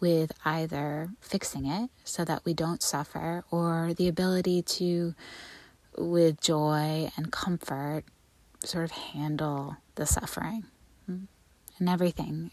with 0.00 0.32
either 0.44 1.10
fixing 1.20 1.66
it 1.66 1.90
so 2.04 2.24
that 2.24 2.44
we 2.44 2.54
don't 2.54 2.82
suffer 2.82 3.44
or 3.50 3.92
the 3.94 4.08
ability 4.08 4.62
to 4.62 5.14
with 5.96 6.40
joy 6.40 7.10
and 7.16 7.32
comfort 7.32 8.04
sort 8.64 8.84
of 8.84 8.90
handle 8.90 9.76
the 9.96 10.06
suffering. 10.06 10.64
and 11.78 11.88
everything 11.88 12.50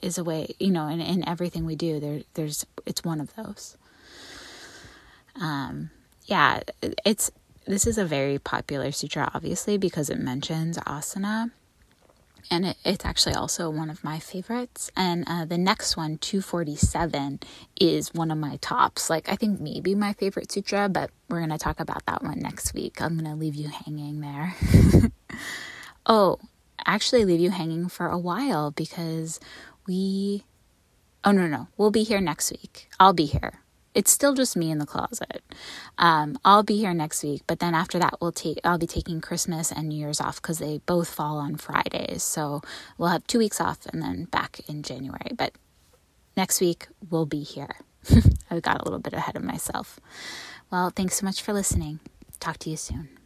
is 0.00 0.18
a 0.18 0.24
way, 0.24 0.54
you 0.58 0.70
know, 0.70 0.86
in, 0.88 1.00
in 1.00 1.28
everything 1.28 1.64
we 1.64 1.76
do, 1.76 2.00
there, 2.00 2.20
there's, 2.34 2.64
it's 2.86 3.02
one 3.04 3.20
of 3.20 3.34
those. 3.34 3.76
Um, 5.40 5.90
yeah, 6.26 6.60
it's, 7.04 7.30
this 7.66 7.86
is 7.86 7.98
a 7.98 8.04
very 8.04 8.38
popular 8.38 8.92
sutra, 8.92 9.30
obviously, 9.34 9.76
because 9.78 10.10
it 10.10 10.18
mentions 10.18 10.78
asana. 10.78 11.50
And 12.50 12.66
it, 12.66 12.76
it's 12.84 13.04
actually 13.04 13.34
also 13.34 13.70
one 13.70 13.90
of 13.90 14.04
my 14.04 14.18
favorites. 14.18 14.90
And 14.96 15.24
uh, 15.26 15.44
the 15.44 15.58
next 15.58 15.96
one, 15.96 16.18
247, 16.18 17.40
is 17.80 18.12
one 18.14 18.30
of 18.30 18.38
my 18.38 18.56
tops. 18.60 19.10
Like, 19.10 19.28
I 19.28 19.36
think 19.36 19.60
maybe 19.60 19.94
my 19.94 20.12
favorite 20.12 20.52
sutra, 20.52 20.88
but 20.88 21.10
we're 21.28 21.38
going 21.38 21.50
to 21.50 21.58
talk 21.58 21.80
about 21.80 22.04
that 22.06 22.22
one 22.22 22.38
next 22.38 22.74
week. 22.74 23.00
I'm 23.00 23.18
going 23.18 23.30
to 23.30 23.36
leave 23.36 23.54
you 23.54 23.68
hanging 23.68 24.20
there. 24.20 24.54
oh, 26.06 26.38
actually 26.86 27.24
leave 27.24 27.40
you 27.40 27.50
hanging 27.50 27.88
for 27.88 28.08
a 28.08 28.18
while 28.18 28.70
because 28.70 29.40
we. 29.86 30.44
Oh, 31.24 31.32
no, 31.32 31.46
no. 31.46 31.68
We'll 31.78 31.90
be 31.90 32.02
here 32.02 32.20
next 32.20 32.50
week. 32.50 32.88
I'll 33.00 33.14
be 33.14 33.24
here. 33.24 33.63
It's 33.94 34.10
still 34.10 34.34
just 34.34 34.56
me 34.56 34.70
in 34.70 34.78
the 34.78 34.86
closet. 34.86 35.42
Um, 35.98 36.36
I'll 36.44 36.64
be 36.64 36.76
here 36.76 36.92
next 36.92 37.22
week, 37.22 37.42
but 37.46 37.60
then 37.60 37.74
after 37.74 37.98
that, 37.98 38.20
we'll 38.20 38.32
take. 38.32 38.58
I'll 38.64 38.78
be 38.78 38.86
taking 38.86 39.20
Christmas 39.20 39.70
and 39.70 39.88
New 39.88 39.96
Year's 39.98 40.20
off 40.20 40.42
because 40.42 40.58
they 40.58 40.78
both 40.86 41.08
fall 41.08 41.38
on 41.38 41.56
Fridays. 41.56 42.22
So 42.22 42.62
we'll 42.98 43.10
have 43.10 43.26
two 43.26 43.38
weeks 43.38 43.60
off 43.60 43.86
and 43.92 44.02
then 44.02 44.24
back 44.24 44.60
in 44.68 44.82
January. 44.82 45.30
But 45.36 45.52
next 46.36 46.60
week 46.60 46.88
we'll 47.08 47.26
be 47.26 47.42
here. 47.42 47.76
I 48.50 48.60
got 48.60 48.80
a 48.80 48.84
little 48.84 48.98
bit 48.98 49.12
ahead 49.12 49.36
of 49.36 49.44
myself. 49.44 50.00
Well, 50.70 50.90
thanks 50.90 51.16
so 51.16 51.26
much 51.26 51.40
for 51.40 51.52
listening. 51.52 52.00
Talk 52.40 52.58
to 52.58 52.70
you 52.70 52.76
soon. 52.76 53.23